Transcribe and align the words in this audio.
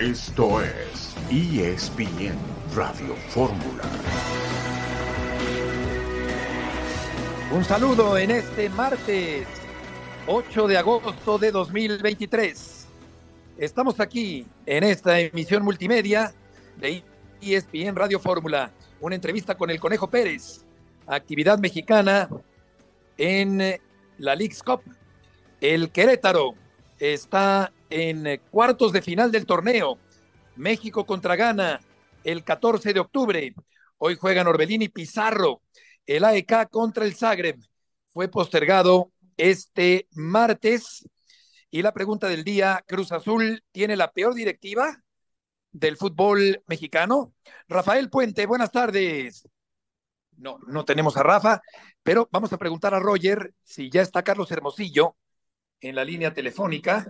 Esto 0.00 0.62
es 0.62 1.12
ESPN 1.28 2.36
Radio 2.72 3.16
Fórmula. 3.30 3.82
Un 7.50 7.64
saludo 7.64 8.16
en 8.16 8.30
este 8.30 8.68
martes 8.68 9.48
8 10.28 10.68
de 10.68 10.78
agosto 10.78 11.36
de 11.38 11.50
2023. 11.50 12.86
Estamos 13.58 13.98
aquí 13.98 14.46
en 14.66 14.84
esta 14.84 15.18
emisión 15.18 15.64
multimedia 15.64 16.32
de 16.76 17.02
ESPN 17.40 17.96
Radio 17.96 18.20
Fórmula. 18.20 18.70
Una 19.00 19.16
entrevista 19.16 19.56
con 19.56 19.68
el 19.68 19.80
Conejo 19.80 20.08
Pérez, 20.08 20.64
actividad 21.08 21.58
mexicana 21.58 22.28
en 23.16 23.80
la 24.18 24.36
League's 24.36 24.62
Cup. 24.62 24.82
El 25.60 25.90
Querétaro 25.90 26.54
está 26.98 27.72
en 27.90 28.40
cuartos 28.50 28.92
de 28.92 29.02
final 29.02 29.30
del 29.30 29.46
torneo. 29.46 29.98
México 30.56 31.06
contra 31.06 31.36
Ghana 31.36 31.80
el 32.24 32.44
14 32.44 32.92
de 32.92 33.00
octubre. 33.00 33.54
Hoy 33.98 34.16
juegan 34.16 34.46
Orbelín 34.46 34.82
y 34.82 34.88
Pizarro. 34.88 35.62
El 36.06 36.24
AEK 36.24 36.68
contra 36.70 37.04
el 37.04 37.14
Zagreb 37.14 37.58
fue 38.08 38.28
postergado 38.28 39.12
este 39.36 40.08
martes. 40.12 41.08
Y 41.70 41.82
la 41.82 41.92
pregunta 41.92 42.28
del 42.28 42.44
día, 42.44 42.84
Cruz 42.86 43.12
Azul 43.12 43.62
tiene 43.72 43.96
la 43.96 44.10
peor 44.10 44.34
directiva 44.34 45.02
del 45.70 45.96
fútbol 45.96 46.62
mexicano. 46.66 47.34
Rafael 47.68 48.10
Puente, 48.10 48.46
buenas 48.46 48.72
tardes. 48.72 49.46
No, 50.36 50.58
no 50.66 50.84
tenemos 50.84 51.16
a 51.16 51.22
Rafa, 51.22 51.60
pero 52.02 52.28
vamos 52.32 52.52
a 52.52 52.58
preguntar 52.58 52.94
a 52.94 53.00
Roger 53.00 53.52
si 53.64 53.90
ya 53.90 54.02
está 54.02 54.22
Carlos 54.22 54.50
Hermosillo 54.50 55.16
en 55.80 55.94
la 55.94 56.04
línea 56.04 56.34
telefónica. 56.34 57.06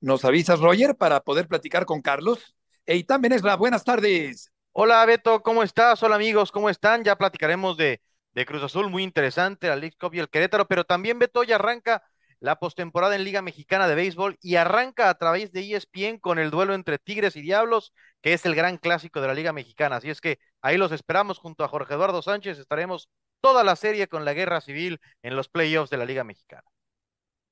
¿Nos 0.00 0.24
avisas, 0.24 0.60
Roger, 0.60 0.96
para 0.96 1.20
poder 1.20 1.48
platicar 1.48 1.86
con 1.86 2.02
Carlos? 2.02 2.54
Eitan 2.86 3.20
Benesra, 3.20 3.56
buenas 3.56 3.84
tardes. 3.84 4.50
Hola, 4.72 5.04
Beto, 5.04 5.42
¿cómo 5.42 5.62
estás? 5.62 6.02
Hola, 6.02 6.16
amigos, 6.16 6.52
¿cómo 6.52 6.70
están? 6.70 7.04
Ya 7.04 7.16
platicaremos 7.16 7.76
de, 7.76 8.00
de 8.32 8.46
Cruz 8.46 8.62
Azul, 8.62 8.88
muy 8.88 9.02
interesante, 9.02 9.68
la 9.68 9.76
League 9.76 9.96
Cup 9.98 10.14
y 10.14 10.18
el 10.18 10.28
Querétaro, 10.28 10.66
pero 10.66 10.84
también, 10.84 11.18
Beto, 11.18 11.42
ya 11.42 11.56
arranca 11.56 12.02
la 12.40 12.58
postemporada 12.58 13.14
en 13.14 13.24
Liga 13.24 13.42
Mexicana 13.42 13.86
de 13.86 13.94
Béisbol 13.94 14.38
y 14.40 14.56
arranca 14.56 15.10
a 15.10 15.14
través 15.18 15.52
de 15.52 15.74
ESPN 15.74 16.18
con 16.18 16.38
el 16.38 16.50
duelo 16.50 16.74
entre 16.74 16.98
Tigres 16.98 17.36
y 17.36 17.42
Diablos, 17.42 17.92
que 18.22 18.32
es 18.32 18.46
el 18.46 18.54
gran 18.54 18.78
clásico 18.78 19.20
de 19.20 19.26
la 19.26 19.34
Liga 19.34 19.52
Mexicana. 19.52 19.96
Así 19.96 20.08
es 20.08 20.20
que 20.22 20.38
ahí 20.62 20.78
los 20.78 20.90
esperamos 20.92 21.38
junto 21.38 21.64
a 21.64 21.68
Jorge 21.68 21.94
Eduardo 21.94 22.22
Sánchez. 22.22 22.58
Estaremos 22.58 23.10
toda 23.42 23.62
la 23.62 23.76
serie 23.76 24.08
con 24.08 24.24
la 24.24 24.32
guerra 24.32 24.62
civil 24.62 25.00
en 25.22 25.36
los 25.36 25.48
playoffs 25.50 25.90
de 25.90 25.98
la 25.98 26.06
Liga 26.06 26.24
Mexicana. 26.24 26.64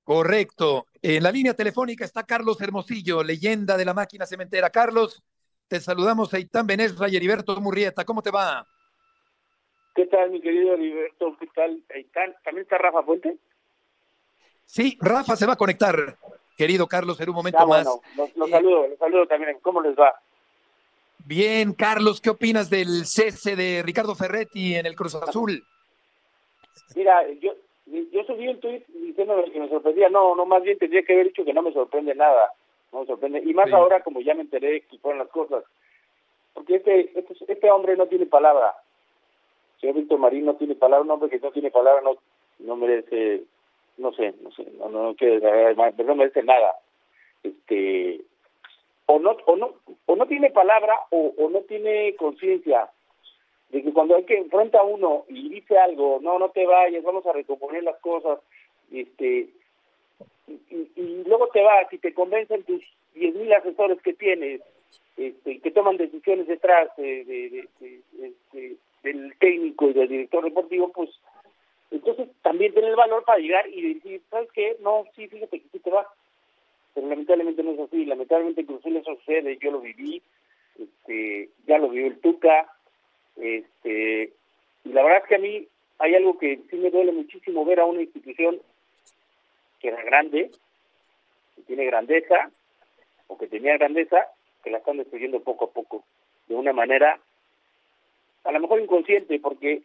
Correcto. 0.08 0.86
En 1.02 1.22
la 1.22 1.30
línea 1.30 1.52
telefónica 1.52 2.02
está 2.02 2.22
Carlos 2.22 2.58
Hermosillo, 2.62 3.22
leyenda 3.22 3.76
de 3.76 3.84
la 3.84 3.92
máquina 3.92 4.24
cementera. 4.24 4.70
Carlos, 4.70 5.22
te 5.68 5.80
saludamos 5.80 6.32
a 6.32 6.38
Itán 6.38 6.66
Benesra 6.66 7.10
y 7.10 7.16
Heriberto 7.16 7.54
Murrieta. 7.60 8.06
¿Cómo 8.06 8.22
te 8.22 8.30
va? 8.30 8.66
¿Qué 9.94 10.06
tal, 10.06 10.30
mi 10.30 10.40
querido 10.40 10.72
Heriberto? 10.72 11.36
¿Qué 11.38 11.46
tal, 11.54 11.84
Itán? 11.94 12.34
¿También 12.42 12.62
está 12.62 12.78
Rafa 12.78 13.02
Fuente? 13.02 13.36
Sí, 14.64 14.96
Rafa 14.98 15.36
se 15.36 15.44
va 15.44 15.52
a 15.52 15.56
conectar, 15.56 16.16
querido 16.56 16.86
Carlos, 16.86 17.20
en 17.20 17.28
un 17.28 17.34
momento 17.34 17.66
más. 17.66 17.86
Los, 18.16 18.34
los 18.34 18.48
saludo, 18.48 18.88
los 18.88 18.98
saludo 18.98 19.26
también. 19.26 19.58
¿Cómo 19.60 19.82
les 19.82 19.94
va? 19.94 20.14
Bien, 21.26 21.74
Carlos, 21.74 22.22
¿qué 22.22 22.30
opinas 22.30 22.70
del 22.70 23.04
cese 23.04 23.56
de 23.56 23.82
Ricardo 23.84 24.14
Ferretti 24.14 24.74
en 24.74 24.86
el 24.86 24.96
Cruz 24.96 25.16
Azul? 25.16 25.62
Mira, 26.96 27.30
yo, 27.42 27.52
yo 27.90 28.24
subí 28.24 28.48
un 28.48 28.60
tuit 28.60 28.86
diciendo 28.88 29.44
que 29.52 29.60
me 29.60 29.68
sorprendía. 29.68 30.08
No, 30.08 30.34
no, 30.34 30.46
más 30.46 30.62
bien 30.62 30.78
tendría 30.78 31.02
que 31.02 31.12
haber 31.12 31.28
dicho 31.28 31.44
que 31.44 31.54
no 31.54 31.62
me 31.62 31.72
sorprende 31.72 32.14
nada. 32.14 32.52
No 32.92 33.00
me 33.00 33.06
sorprende. 33.06 33.42
Y 33.44 33.54
más 33.54 33.72
ahora, 33.72 34.02
como 34.02 34.20
ya 34.20 34.34
me 34.34 34.42
enteré 34.42 34.82
que 34.82 34.98
fueron 34.98 35.18
las 35.18 35.28
cosas. 35.28 35.64
Porque 36.54 36.76
este, 36.76 37.18
este, 37.18 37.34
este 37.46 37.70
hombre 37.70 37.96
no 37.96 38.06
tiene 38.06 38.26
palabra. 38.26 38.74
Señor 39.80 39.96
Víctor 39.96 40.18
Marín 40.18 40.44
no 40.44 40.54
tiene 40.54 40.74
palabra. 40.74 41.04
Un 41.04 41.10
hombre 41.10 41.30
que 41.30 41.38
no 41.38 41.50
tiene 41.50 41.70
palabra 41.70 42.02
no, 42.02 42.16
no 42.58 42.76
merece, 42.76 43.44
no 43.96 44.12
sé, 44.12 44.34
no 44.42 44.50
sé, 44.50 44.66
no, 44.78 44.88
no, 44.88 45.14
no, 45.14 46.04
no 46.04 46.14
merece 46.14 46.42
nada. 46.42 46.74
Este, 47.42 48.20
o 49.06 49.18
no, 49.18 49.36
o 49.46 49.56
no, 49.56 49.74
o 50.06 50.16
no 50.16 50.26
tiene 50.26 50.50
palabra 50.50 50.94
o, 51.10 51.32
o 51.38 51.48
no 51.48 51.60
tiene 51.60 52.14
conciencia 52.16 52.90
de 53.70 53.82
que 53.82 53.92
cuando 53.92 54.16
hay 54.16 54.24
que 54.24 54.38
enfrenta 54.38 54.78
a 54.78 54.84
uno 54.84 55.24
y 55.28 55.48
dice 55.50 55.78
algo, 55.78 56.18
no, 56.22 56.38
no 56.38 56.50
te 56.50 56.66
vayas, 56.66 57.02
vamos 57.04 57.26
a 57.26 57.32
recomponer 57.32 57.82
las 57.82 57.98
cosas, 58.00 58.38
este, 58.90 59.48
y, 60.70 61.22
luego 61.26 61.48
te 61.48 61.62
vas 61.62 61.92
y 61.92 61.98
te 61.98 62.14
convencen 62.14 62.62
tus 62.64 62.82
diez 63.14 63.34
mil 63.34 63.52
asesores 63.52 64.00
que 64.00 64.14
tienes, 64.14 64.62
este, 65.16 65.60
que 65.60 65.70
toman 65.70 65.96
decisiones 65.96 66.46
detrás 66.46 66.88
de, 66.96 67.24
de, 67.24 67.68
de, 67.80 68.00
este, 68.22 68.76
del 69.02 69.34
técnico 69.38 69.90
y 69.90 69.92
del 69.92 70.08
director 70.08 70.44
deportivo, 70.44 70.90
pues 70.92 71.10
entonces 71.90 72.28
también 72.42 72.72
tiene 72.72 72.88
el 72.88 72.96
valor 72.96 73.24
para 73.24 73.38
llegar 73.38 73.68
y 73.68 73.94
decir, 73.94 74.22
¿sabes 74.30 74.50
qué? 74.52 74.76
No, 74.80 75.04
sí, 75.14 75.26
fíjate 75.26 75.60
que 75.60 75.68
sí 75.72 75.78
te 75.78 75.90
vas. 75.90 76.06
Pero 76.94 77.08
lamentablemente 77.08 77.62
no 77.62 77.72
es 77.72 77.80
así, 77.80 78.04
lamentablemente 78.04 78.62
incluso 78.62 78.88
eso 78.88 79.14
sucede, 79.16 79.58
yo 79.60 79.70
lo 79.70 79.80
viví, 79.80 80.22
este, 80.78 81.50
ya 81.66 81.78
lo 81.78 81.88
vivió 81.88 82.08
el 82.08 82.20
Tuca, 82.20 82.66
este, 83.40 84.32
y 84.84 84.88
la 84.90 85.02
verdad 85.02 85.22
es 85.22 85.28
que 85.28 85.34
a 85.36 85.38
mí 85.38 85.66
hay 85.98 86.14
algo 86.14 86.38
que 86.38 86.60
sí 86.70 86.76
me 86.76 86.90
duele 86.90 87.12
muchísimo 87.12 87.64
ver 87.64 87.80
a 87.80 87.84
una 87.84 88.02
institución 88.02 88.60
que 89.80 89.88
era 89.88 90.02
grande, 90.02 90.50
que 91.56 91.62
tiene 91.62 91.86
grandeza, 91.86 92.50
o 93.28 93.38
que 93.38 93.46
tenía 93.46 93.76
grandeza, 93.76 94.26
que 94.62 94.70
la 94.70 94.78
están 94.78 94.96
destruyendo 94.96 95.40
poco 95.40 95.66
a 95.66 95.70
poco, 95.70 96.04
de 96.48 96.54
una 96.54 96.72
manera 96.72 97.20
a 98.44 98.52
lo 98.52 98.60
mejor 98.60 98.80
inconsciente, 98.80 99.38
porque 99.40 99.82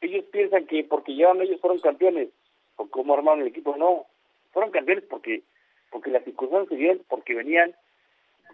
ellos 0.00 0.24
piensan 0.26 0.66
que 0.66 0.84
porque 0.84 1.14
llevan 1.14 1.40
ellos 1.40 1.60
fueron 1.60 1.80
campeones, 1.80 2.28
o 2.76 2.86
como 2.88 3.14
armaron 3.14 3.40
el 3.40 3.48
equipo, 3.48 3.76
no, 3.76 4.06
fueron 4.52 4.70
campeones 4.70 5.04
porque 5.08 5.42
porque 5.90 6.10
las 6.10 6.24
circunstancias 6.24 6.70
se 6.70 6.76
dieron, 6.76 7.02
porque 7.08 7.34
venían 7.34 7.74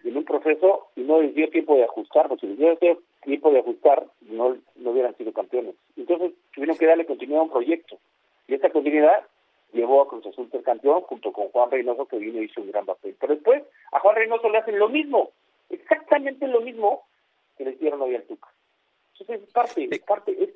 en 0.05 0.17
un 0.17 0.25
proceso 0.25 0.89
y 0.95 1.03
no 1.03 1.23
les 1.23 1.35
dio 1.35 1.49
tiempo 1.49 1.75
de 1.75 1.85
ajustar, 1.85 2.29
porque 2.29 2.47
les 2.47 2.59
dio 2.59 3.01
tiempo 3.23 3.51
de 3.51 3.61
ajustar, 3.61 4.07
no, 4.23 4.57
no 4.77 4.91
hubieran 4.91 5.17
sido 5.17 5.33
campeones. 5.33 5.75
Entonces 5.97 6.33
tuvieron 6.55 6.77
que 6.79 6.87
darle 6.87 7.07
continuidad 7.07 7.41
a 7.41 7.45
un 7.45 7.51
proyecto, 7.51 7.99
y 8.49 8.55
esta 8.55 8.71
continuidad 8.71 9.27
llevó 9.73 10.03
a 10.03 10.09
Cruz 10.09 10.27
Azul 10.27 10.51
ser 10.51 10.63
campeón 10.63 11.03
junto 11.03 11.33
con 11.33 11.49
Juan 11.49 11.71
Reynoso 11.71 12.07
que 12.07 12.19
vino 12.19 12.41
y 12.43 12.47
hizo 12.47 12.61
un 12.61 12.71
gran 12.73 12.87
papel. 12.87 13.15
Pero 13.21 13.35
después 13.35 13.63
a 13.93 14.01
Juan 14.01 14.17
Reynoso 14.17 14.49
le 14.49 14.59
hacen 14.59 14.79
lo 14.79 14.89
mismo, 14.89 15.31
exactamente 15.69 16.47
lo 16.49 16.61
mismo 16.61 17.03
que 17.57 17.65
le 17.65 17.73
hicieron 17.73 18.01
hoy 18.03 18.17
al 18.17 18.25
Tuca. 18.25 18.49
Entonces 19.13 19.47
es 19.47 19.53
parte, 19.53 19.89
es 19.91 20.01
parte, 20.01 20.33
es, 20.43 20.51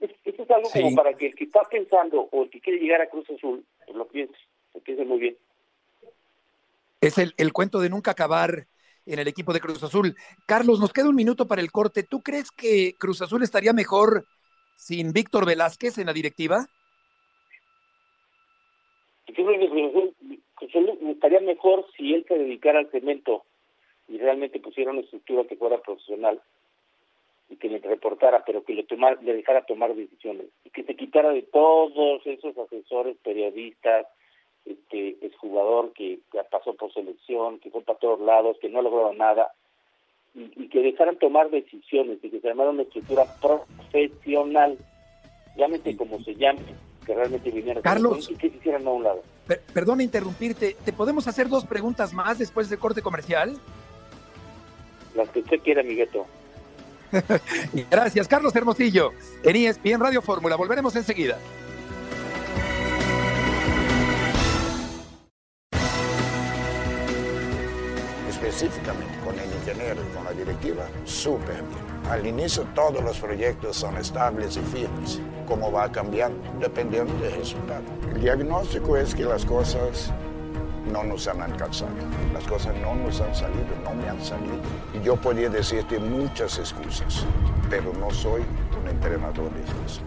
es, 0.00 0.10
eso 0.24 0.42
es 0.42 0.50
algo 0.50 0.68
Sí. 0.68 0.82
como 0.82 0.96
para 0.96 1.14
que 1.14 1.26
el 1.26 1.34
que 1.34 1.44
está 1.44 1.62
pensando 1.70 2.28
o 2.32 2.42
el 2.42 2.50
que 2.50 2.60
quiere 2.60 2.80
llegar 2.80 3.00
a 3.00 3.08
Cruz 3.08 3.30
Azul, 3.30 3.64
pues 3.86 3.96
lo 3.96 4.06
piense, 4.08 4.36
lo 4.74 4.80
piense 4.80 5.04
muy 5.04 5.18
bien. 5.18 5.36
Es 7.00 7.18
el, 7.18 7.32
el 7.36 7.52
cuento 7.52 7.80
de 7.80 7.88
nunca 7.88 8.10
acabar 8.10 8.66
en 9.06 9.18
el 9.18 9.28
equipo 9.28 9.52
de 9.52 9.60
Cruz 9.60 9.82
Azul. 9.82 10.14
Carlos, 10.46 10.80
nos 10.80 10.92
queda 10.92 11.08
un 11.08 11.16
minuto 11.16 11.46
para 11.46 11.60
el 11.60 11.70
corte. 11.70 12.02
¿Tú 12.02 12.22
crees 12.22 12.50
que 12.50 12.94
Cruz 12.98 13.22
Azul 13.22 13.42
estaría 13.42 13.72
mejor 13.72 14.26
sin 14.76 15.12
Víctor 15.12 15.46
Velázquez 15.46 15.98
en 15.98 16.06
la 16.06 16.12
directiva? 16.12 16.66
Cruz 19.34 19.48
Azul 20.68 20.94
estaría 21.08 21.40
mejor 21.40 21.86
si 21.96 22.14
él 22.14 22.24
se 22.28 22.38
dedicara 22.38 22.78
al 22.78 22.90
cemento 22.90 23.44
y 24.08 24.18
realmente 24.18 24.60
pusiera 24.60 24.90
una 24.90 25.00
estructura 25.00 25.44
que 25.44 25.56
fuera 25.56 25.80
profesional 25.80 26.40
y 27.48 27.56
que 27.56 27.68
le 27.68 27.78
reportara, 27.78 28.44
pero 28.44 28.64
que 28.64 28.74
le, 28.74 28.84
tomara, 28.84 29.20
le 29.20 29.34
dejara 29.34 29.64
tomar 29.64 29.94
decisiones 29.94 30.46
y 30.64 30.70
que 30.70 30.84
se 30.84 30.96
quitara 30.96 31.30
de 31.30 31.42
todos 31.42 32.26
esos 32.26 32.56
asesores, 32.56 33.16
periodistas, 33.22 34.06
este 34.64 35.24
exjugador 35.26 35.92
que, 35.92 36.20
que 36.30 36.38
pasó 36.50 36.74
por 36.74 36.92
selección, 36.92 37.58
que 37.58 37.70
fue 37.70 37.82
para 37.82 37.98
todos 37.98 38.20
lados, 38.20 38.56
que 38.60 38.68
no 38.68 38.82
logró 38.82 39.12
nada 39.14 39.52
y, 40.34 40.50
y 40.56 40.68
que 40.68 40.80
dejaran 40.80 41.18
tomar 41.18 41.50
decisiones 41.50 42.18
y 42.22 42.30
que 42.30 42.40
se 42.40 42.48
armara 42.48 42.70
una 42.70 42.82
estructura 42.82 43.24
profesional, 43.40 44.78
llámese 45.56 45.96
como 45.96 46.20
se 46.22 46.34
llame, 46.34 46.60
que 47.04 47.14
realmente 47.14 47.50
viniera 47.50 47.80
Carlos. 47.82 48.30
y 48.30 48.36
que 48.36 48.50
se 48.50 48.56
hicieran 48.56 48.86
a 48.86 48.90
un 48.90 49.02
lado. 49.02 49.22
Per- 49.46 49.60
perdona 49.74 50.02
interrumpirte. 50.04 50.76
¿Te 50.84 50.92
podemos 50.92 51.26
hacer 51.26 51.48
dos 51.48 51.66
preguntas 51.66 52.12
más 52.12 52.38
después 52.38 52.70
del 52.70 52.78
corte 52.78 53.02
comercial? 53.02 53.58
Las 55.16 55.28
que 55.30 55.40
usted 55.40 55.60
quiera, 55.60 55.82
Migueto. 55.82 56.24
Gracias, 57.90 58.26
Carlos 58.28 58.54
Hermosillo. 58.56 59.10
En 59.42 59.56
ESPN 59.56 60.00
Radio 60.00 60.22
Fórmula. 60.22 60.56
Volveremos 60.56 60.96
enseguida. 60.96 61.38
Específicamente 68.62 69.18
con 69.24 69.38
el 69.38 69.52
ingeniero 69.52 70.02
y 70.02 70.14
con 70.14 70.24
la 70.24 70.32
directiva, 70.32 70.84
súper 71.04 71.56
bien. 71.56 72.10
Al 72.10 72.26
inicio 72.26 72.64
todos 72.74 73.02
los 73.02 73.18
proyectos 73.18 73.76
son 73.76 73.96
estables 73.96 74.56
y 74.56 74.60
firmes. 74.60 75.20
¿Cómo 75.46 75.70
va 75.70 75.90
cambiando? 75.90 76.38
Dependiendo 76.60 77.12
del 77.14 77.32
resultado. 77.32 77.82
El 78.14 78.20
diagnóstico 78.20 78.96
es 78.96 79.14
que 79.14 79.24
las 79.24 79.44
cosas 79.44 80.12
no 80.90 81.02
nos 81.04 81.26
han 81.26 81.40
alcanzado. 81.42 81.92
Las 82.32 82.44
cosas 82.44 82.74
no 82.82 82.94
nos 82.94 83.20
han 83.20 83.34
salido, 83.34 83.66
no 83.84 83.94
me 83.94 84.08
han 84.08 84.22
salido. 84.22 84.56
Y 84.94 85.04
yo 85.04 85.16
podría 85.16 85.48
decirte 85.48 85.98
muchas 85.98 86.58
excusas, 86.58 87.24
pero 87.68 87.92
no 87.98 88.10
soy 88.10 88.42
un 88.80 88.88
entrenador 88.88 89.50
de 89.52 89.62
eso. 89.62 90.00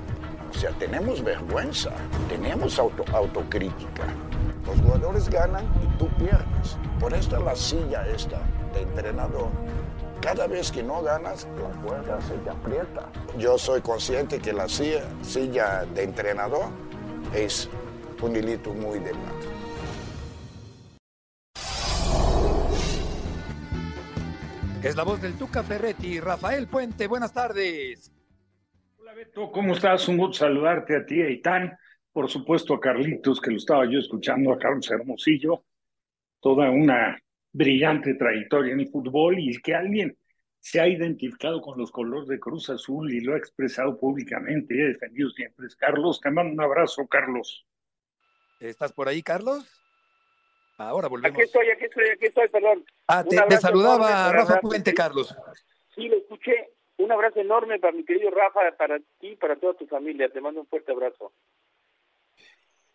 O 0.49 0.57
sea, 0.57 0.71
tenemos 0.71 1.23
vergüenza, 1.23 1.91
tenemos 2.29 2.79
auto, 2.79 3.03
autocrítica. 3.13 4.05
Los 4.65 4.79
jugadores 4.79 5.29
ganan 5.29 5.65
y 5.83 5.97
tú 5.97 6.07
pierdes. 6.17 6.77
Por 6.99 7.13
esta 7.13 7.39
la 7.39 7.55
silla 7.55 8.07
esta 8.07 8.41
de 8.73 8.81
entrenador. 8.81 9.49
Cada 10.21 10.47
vez 10.47 10.71
que 10.71 10.81
no 10.81 11.03
ganas, 11.03 11.47
la 11.61 11.81
cuerda 11.81 12.19
se 12.21 12.35
te 12.39 12.49
aprieta. 12.49 13.11
Yo 13.37 13.57
soy 13.57 13.81
consciente 13.81 14.39
que 14.39 14.53
la 14.53 14.67
silla, 14.67 15.03
silla 15.21 15.85
de 15.93 16.03
entrenador 16.03 16.65
es 17.33 17.69
un 18.21 18.35
hilito 18.35 18.73
muy 18.73 18.97
delgado. 18.99 19.55
Es 24.81 24.95
la 24.95 25.03
voz 25.03 25.21
del 25.21 25.33
Tuca 25.33 25.63
Ferretti. 25.63 26.19
Rafael 26.19 26.67
Puente, 26.67 27.07
buenas 27.07 27.33
tardes. 27.33 28.11
Hola 28.97 29.13
Beto, 29.13 29.51
¿cómo 29.51 29.73
estás? 29.73 30.07
Un 30.07 30.17
gusto 30.17 30.45
saludarte 30.45 30.95
a 30.95 31.05
ti, 31.05 31.21
Aitán. 31.21 31.77
Por 32.15 32.29
supuesto 32.29 32.73
a 32.73 32.79
Carlitos, 32.79 33.41
que 33.41 33.51
lo 33.51 33.57
estaba 33.57 33.83
yo 33.91 33.99
escuchando, 33.99 34.53
a 34.53 34.57
Carlos 34.57 34.89
Hermosillo. 34.89 35.65
Toda 36.39 36.69
una 36.69 37.21
brillante 37.51 38.13
trayectoria 38.13 38.71
en 38.71 38.79
el 38.79 38.87
fútbol 38.87 39.37
y 39.37 39.61
que 39.61 39.75
alguien 39.75 40.17
se 40.57 40.79
ha 40.79 40.87
identificado 40.87 41.59
con 41.59 41.77
los 41.77 41.91
colores 41.91 42.29
de 42.29 42.39
Cruz 42.39 42.69
Azul 42.69 43.11
y 43.11 43.19
lo 43.19 43.33
ha 43.33 43.37
expresado 43.37 43.99
públicamente 43.99 44.77
y 44.77 44.81
ha 44.81 44.85
defendido 44.85 45.29
siempre. 45.31 45.67
Carlos, 45.77 46.21
te 46.21 46.31
mando 46.31 46.53
un 46.53 46.61
abrazo, 46.61 47.05
Carlos. 47.05 47.67
¿Estás 48.61 48.93
por 48.93 49.09
ahí, 49.09 49.21
Carlos? 49.21 49.69
Ahora 50.77 51.09
volvemos. 51.09 51.37
Aquí 51.37 51.43
estoy, 51.43 51.69
aquí 51.69 51.83
estoy, 51.83 52.05
aquí 52.13 52.25
estoy, 52.27 52.47
perdón. 52.47 52.85
Ah, 53.07 53.25
te, 53.25 53.41
te 53.41 53.57
saludaba 53.57 54.31
Rafa 54.31 54.61
Puente, 54.61 54.93
Carlos. 54.93 55.35
Sí, 55.93 56.07
lo 56.07 56.15
escuché. 56.15 56.69
Un 56.97 57.11
abrazo 57.11 57.41
enorme 57.41 57.77
para 57.77 57.91
mi 57.91 58.05
querido 58.05 58.31
Rafa, 58.31 58.61
para 58.77 58.99
ti 58.99 59.31
y 59.31 59.35
para 59.35 59.57
toda 59.57 59.73
tu 59.73 59.85
familia. 59.85 60.29
Te 60.29 60.39
mando 60.39 60.61
un 60.61 60.67
fuerte 60.67 60.93
abrazo. 60.93 61.33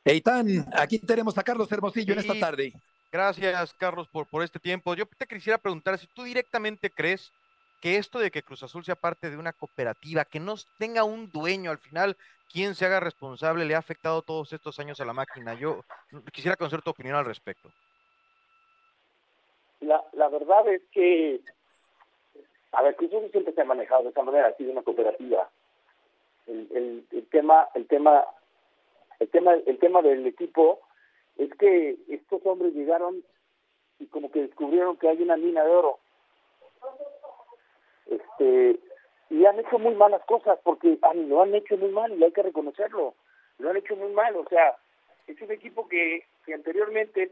Eitan, 0.04 0.46
aquí 0.72 0.98
tenemos 0.98 1.36
a 1.36 1.42
Carlos 1.42 1.70
Hermosillo 1.70 2.14
en 2.14 2.20
esta 2.20 2.38
tarde. 2.38 2.72
Gracias, 3.12 3.74
Carlos, 3.74 4.08
por, 4.08 4.26
por 4.26 4.42
este 4.42 4.58
tiempo. 4.58 4.94
Yo 4.94 5.04
te 5.06 5.26
quisiera 5.26 5.58
preguntar 5.58 5.98
si 5.98 6.06
tú 6.08 6.22
directamente 6.22 6.90
crees 6.90 7.32
que 7.80 7.96
esto 7.96 8.18
de 8.18 8.30
que 8.30 8.42
Cruz 8.42 8.62
Azul 8.62 8.84
sea 8.84 8.94
parte 8.94 9.30
de 9.30 9.36
una 9.36 9.52
cooperativa, 9.52 10.24
que 10.24 10.40
no 10.40 10.54
tenga 10.78 11.04
un 11.04 11.30
dueño 11.30 11.70
al 11.70 11.78
final, 11.78 12.16
quien 12.52 12.74
se 12.74 12.86
haga 12.86 13.00
responsable, 13.00 13.64
le 13.64 13.74
ha 13.74 13.78
afectado 13.78 14.22
todos 14.22 14.52
estos 14.52 14.78
años 14.78 15.00
a 15.00 15.04
la 15.04 15.12
máquina. 15.12 15.54
Yo 15.54 15.84
quisiera 16.32 16.56
conocer 16.56 16.82
tu 16.82 16.90
opinión 16.90 17.16
al 17.16 17.24
respecto. 17.24 17.70
La, 19.80 20.02
la 20.12 20.28
verdad 20.28 20.68
es 20.68 20.82
que, 20.92 21.40
a 22.72 22.82
ver, 22.82 22.96
Cruz 22.96 23.12
Azul 23.12 23.30
siempre 23.32 23.54
se 23.54 23.60
ha 23.60 23.64
manejado 23.64 24.04
de 24.04 24.10
esa 24.10 24.22
manera, 24.22 24.48
ha 24.48 24.56
sido 24.56 24.72
una 24.72 24.82
cooperativa. 24.82 25.48
El, 26.46 26.68
el, 26.74 27.06
el 27.12 27.26
tema, 27.28 27.68
el 27.74 27.86
tema, 27.86 28.24
el 29.20 29.28
tema, 29.28 29.54
el 29.54 29.78
tema 29.78 30.02
del 30.02 30.26
equipo 30.26 30.80
es 31.36 31.50
que 31.54 31.96
estos 32.08 32.44
hombres 32.44 32.74
llegaron 32.74 33.22
y 33.98 34.06
como 34.06 34.30
que 34.30 34.42
descubrieron 34.42 34.96
que 34.96 35.08
hay 35.08 35.22
una 35.22 35.36
mina 35.36 35.62
de 35.62 35.70
oro. 35.70 35.98
Este, 38.06 38.80
y 39.28 39.44
han 39.44 39.58
hecho 39.60 39.78
muy 39.78 39.94
malas 39.94 40.22
cosas 40.24 40.58
porque 40.64 40.98
lo 41.14 41.42
han 41.42 41.54
hecho 41.54 41.76
muy 41.76 41.90
mal 41.90 42.12
y 42.18 42.24
hay 42.24 42.32
que 42.32 42.42
reconocerlo. 42.42 43.14
Lo 43.58 43.70
han 43.70 43.76
hecho 43.76 43.94
muy 43.94 44.10
mal, 44.12 44.34
o 44.36 44.48
sea, 44.48 44.76
es 45.26 45.40
un 45.40 45.50
equipo 45.52 45.86
que, 45.86 46.24
que 46.44 46.54
anteriormente, 46.54 47.30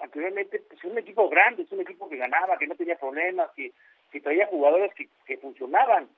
anteriormente 0.00 0.60
pues, 0.68 0.78
es 0.80 0.90
un 0.90 0.98
equipo 0.98 1.28
grande, 1.28 1.62
es 1.62 1.72
un 1.72 1.80
equipo 1.80 2.08
que 2.08 2.16
ganaba, 2.16 2.58
que 2.58 2.66
no 2.66 2.74
tenía 2.74 2.98
problemas, 2.98 3.50
que, 3.52 3.72
que 4.10 4.20
traía 4.20 4.48
jugadores 4.48 4.92
que, 4.94 5.08
que 5.24 5.38
funcionaban. 5.38 6.08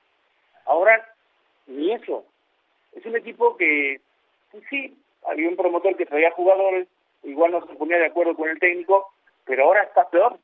Ahora, 0.65 1.13
ni 1.67 1.91
eso. 1.91 2.25
Es 2.93 3.05
un 3.05 3.15
equipo 3.15 3.55
que, 3.55 4.01
pues 4.51 4.63
sí, 4.69 4.97
había 5.27 5.49
un 5.49 5.55
promotor 5.55 5.95
que 5.95 6.05
traía 6.05 6.31
jugadores, 6.31 6.87
igual 7.23 7.51
no 7.51 7.65
se 7.65 7.73
ponía 7.75 7.97
de 7.97 8.07
acuerdo 8.07 8.35
con 8.35 8.49
el 8.49 8.59
técnico, 8.59 9.07
pero 9.45 9.65
ahora 9.65 9.83
está 9.83 10.09
peor, 10.09 10.39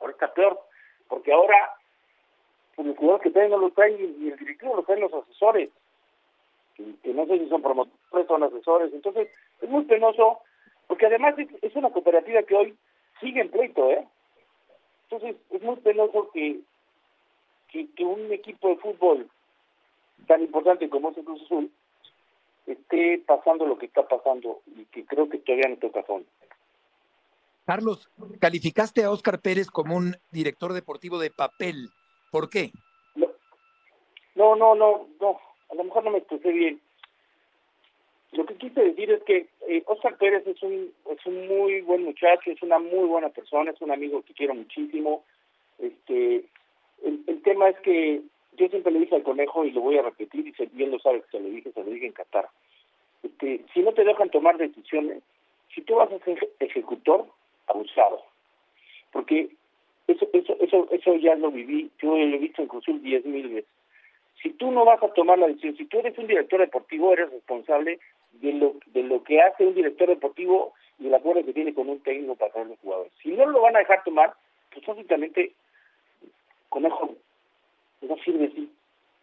ahora 0.00 0.12
está 0.12 0.32
peor, 0.32 0.60
porque 1.08 1.32
ahora 1.32 1.74
pues, 2.74 2.88
los 2.88 2.96
jugadores 2.96 3.22
que 3.22 3.30
traen 3.30 3.50
no 3.50 3.58
los 3.58 3.74
traen 3.74 4.16
y 4.20 4.28
el 4.28 4.36
directivo 4.36 4.76
los 4.76 4.86
traen 4.86 5.00
los 5.00 5.12
asesores, 5.12 5.70
que, 6.76 7.14
no 7.14 7.26
sé 7.26 7.38
si 7.38 7.48
son 7.48 7.62
promotores 7.62 8.26
son 8.26 8.42
asesores, 8.42 8.92
entonces 8.92 9.28
es 9.60 9.68
muy 9.68 9.84
penoso, 9.84 10.40
porque 10.86 11.06
además 11.06 11.38
es, 11.38 11.48
es 11.62 11.74
una 11.74 11.90
cooperativa 11.90 12.42
que 12.42 12.54
hoy 12.54 12.76
sigue 13.20 13.40
en 13.40 13.50
pleito, 13.50 13.90
¿eh? 13.90 14.06
Entonces 15.04 15.36
es 15.50 15.62
muy 15.62 15.76
penoso 15.76 16.30
que, 16.32 16.60
que, 17.68 17.88
que 17.94 18.04
un 18.04 18.32
equipo 18.32 18.68
de 18.68 18.76
fútbol 18.76 19.28
tan 20.26 20.42
importante 20.42 20.88
como 20.88 21.10
es 21.10 21.18
el 21.18 21.24
Cruz 21.24 21.42
Azul 21.42 21.70
esté 22.66 23.22
pasando 23.26 23.66
lo 23.66 23.78
que 23.78 23.86
está 23.86 24.06
pasando 24.06 24.62
y 24.66 24.84
que 24.86 25.04
creo 25.04 25.28
que 25.28 25.38
todavía 25.38 25.68
no 25.68 25.76
toca 25.76 26.02
fondo. 26.02 26.26
Carlos, 27.64 28.08
calificaste 28.40 29.02
a 29.02 29.10
Oscar 29.10 29.40
Pérez 29.40 29.68
como 29.68 29.96
un 29.96 30.16
director 30.30 30.72
deportivo 30.72 31.18
de 31.18 31.30
papel. 31.30 31.88
¿Por 32.30 32.48
qué? 32.48 32.70
No, 34.34 34.54
no, 34.54 34.74
no, 34.74 35.08
no. 35.20 35.40
A 35.70 35.74
lo 35.74 35.84
mejor 35.84 36.04
no 36.04 36.10
me 36.10 36.18
expresé 36.18 36.52
bien. 36.52 36.80
Lo 38.32 38.44
que 38.46 38.54
quise 38.56 38.80
decir 38.80 39.10
es 39.10 39.22
que 39.24 39.48
eh, 39.68 39.82
Oscar 39.86 40.16
Pérez 40.18 40.46
es 40.46 40.62
un, 40.62 40.92
es 41.10 41.26
un 41.26 41.48
muy 41.48 41.80
buen 41.80 42.04
muchacho, 42.04 42.50
es 42.50 42.62
una 42.62 42.78
muy 42.78 43.08
buena 43.08 43.30
persona, 43.30 43.70
es 43.70 43.80
un 43.80 43.90
amigo 43.90 44.22
que 44.22 44.34
quiero 44.34 44.54
muchísimo. 44.54 45.24
Este, 45.78 46.44
el, 47.02 47.24
el 47.26 47.42
tema 47.42 47.70
es 47.70 47.78
que 47.80 48.22
yo 48.56 48.68
siempre 48.68 48.92
le 48.92 49.00
dije 49.00 49.14
al 49.14 49.22
conejo 49.22 49.64
y 49.64 49.70
lo 49.70 49.80
voy 49.80 49.98
a 49.98 50.02
repetir 50.02 50.46
y 50.46 50.52
se 50.52 50.66
bien 50.66 50.90
lo 50.90 50.98
sabe 50.98 51.22
que 51.22 51.30
se 51.30 51.40
lo 51.40 51.48
dije, 51.48 51.72
se 51.72 51.84
lo 51.84 51.90
dije 51.90 52.06
en 52.06 52.12
Qatar. 52.12 52.48
Este, 53.22 53.64
si 53.72 53.80
no 53.80 53.92
te 53.92 54.04
dejan 54.04 54.30
tomar 54.30 54.56
decisiones, 54.56 55.22
si 55.74 55.82
tú 55.82 55.96
vas 55.96 56.10
a 56.12 56.18
ser 56.20 56.48
ejecutor, 56.60 57.26
abusado. 57.66 58.22
Porque 59.12 59.50
eso, 60.06 60.28
eso, 60.32 60.56
eso, 60.60 60.88
eso 60.90 61.14
ya 61.16 61.34
lo 61.36 61.50
viví, 61.50 61.90
yo 62.00 62.16
lo 62.16 62.36
he 62.36 62.38
visto 62.38 62.62
en 62.62 62.68
Cruzul 62.68 63.02
diez 63.02 63.24
mil 63.24 63.48
veces. 63.48 63.70
Si 64.42 64.50
tú 64.50 64.70
no 64.70 64.84
vas 64.84 65.02
a 65.02 65.08
tomar 65.08 65.38
la 65.38 65.48
decisión, 65.48 65.76
si 65.76 65.86
tú 65.86 65.98
eres 65.98 66.16
un 66.18 66.26
director 66.26 66.60
deportivo, 66.60 67.12
eres 67.12 67.30
responsable 67.30 67.98
de 68.32 68.52
lo, 68.52 68.74
de 68.86 69.02
lo 69.02 69.22
que 69.22 69.40
hace 69.40 69.66
un 69.66 69.74
director 69.74 70.08
deportivo 70.08 70.74
y 70.98 71.06
el 71.06 71.14
acuerdo 71.14 71.44
que 71.44 71.52
tiene 71.52 71.74
con 71.74 71.88
un 71.88 72.00
técnico 72.00 72.36
para 72.36 72.52
traer 72.52 72.68
los 72.68 72.78
jugadores. 72.80 73.12
Si 73.22 73.30
no 73.30 73.46
lo 73.46 73.60
van 73.60 73.76
a 73.76 73.80
dejar 73.80 74.04
tomar, 74.04 74.34
pues 74.72 74.86
básicamente, 74.86 75.52
conejo, 76.68 77.14
no 78.08 78.16
sirve 78.24 78.46
así. 78.46 78.70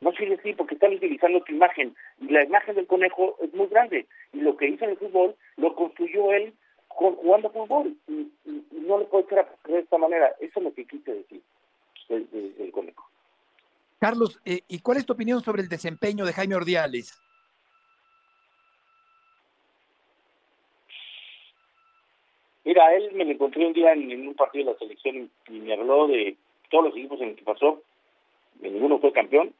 No 0.01 0.11
sirve 0.11 0.35
así 0.35 0.53
porque 0.53 0.75
están 0.75 0.93
utilizando 0.93 1.41
tu 1.41 1.53
imagen. 1.53 1.95
Y 2.19 2.27
la 2.27 2.43
imagen 2.43 2.75
del 2.75 2.87
conejo 2.87 3.37
es 3.41 3.53
muy 3.53 3.67
grande. 3.67 4.05
Y 4.33 4.41
lo 4.41 4.57
que 4.57 4.67
hizo 4.67 4.83
en 4.85 4.91
el 4.91 4.97
fútbol 4.97 5.35
lo 5.57 5.73
construyó 5.75 6.33
él 6.33 6.53
jugando 6.89 7.49
fútbol. 7.49 7.95
Y, 8.07 8.27
y, 8.45 8.65
y 8.71 8.79
no 8.81 8.99
le 8.99 9.05
puede 9.05 9.27
ser 9.27 9.45
de 9.65 9.79
esta 9.79 9.97
manera. 9.97 10.27
Eso 10.39 10.59
es 10.59 10.63
lo 10.63 10.73
que 10.73 10.85
quise 10.85 11.13
decir 11.13 11.41
del, 12.09 12.29
del, 12.31 12.55
del 12.57 12.71
conejo. 12.71 13.07
Carlos, 13.99 14.41
eh, 14.43 14.59
¿y 14.67 14.79
cuál 14.79 14.97
es 14.97 15.05
tu 15.05 15.13
opinión 15.13 15.41
sobre 15.41 15.61
el 15.61 15.69
desempeño 15.69 16.25
de 16.25 16.33
Jaime 16.33 16.55
Ordiales? 16.55 17.17
Mira, 22.65 22.93
él 22.95 23.11
me 23.13 23.25
lo 23.25 23.31
encontré 23.31 23.65
un 23.65 23.73
día 23.73 23.93
en, 23.93 24.11
en 24.11 24.27
un 24.27 24.35
partido 24.35 24.65
de 24.65 24.71
la 24.73 24.79
selección 24.79 25.29
y 25.47 25.51
me 25.59 25.73
habló 25.73 26.07
de 26.07 26.35
todos 26.69 26.85
los 26.85 26.97
equipos 26.97 27.21
en 27.21 27.29
los 27.29 27.37
que 27.37 27.43
pasó. 27.43 27.81
Ninguno 28.61 28.99
fue 28.99 29.11
campeón. 29.11 29.53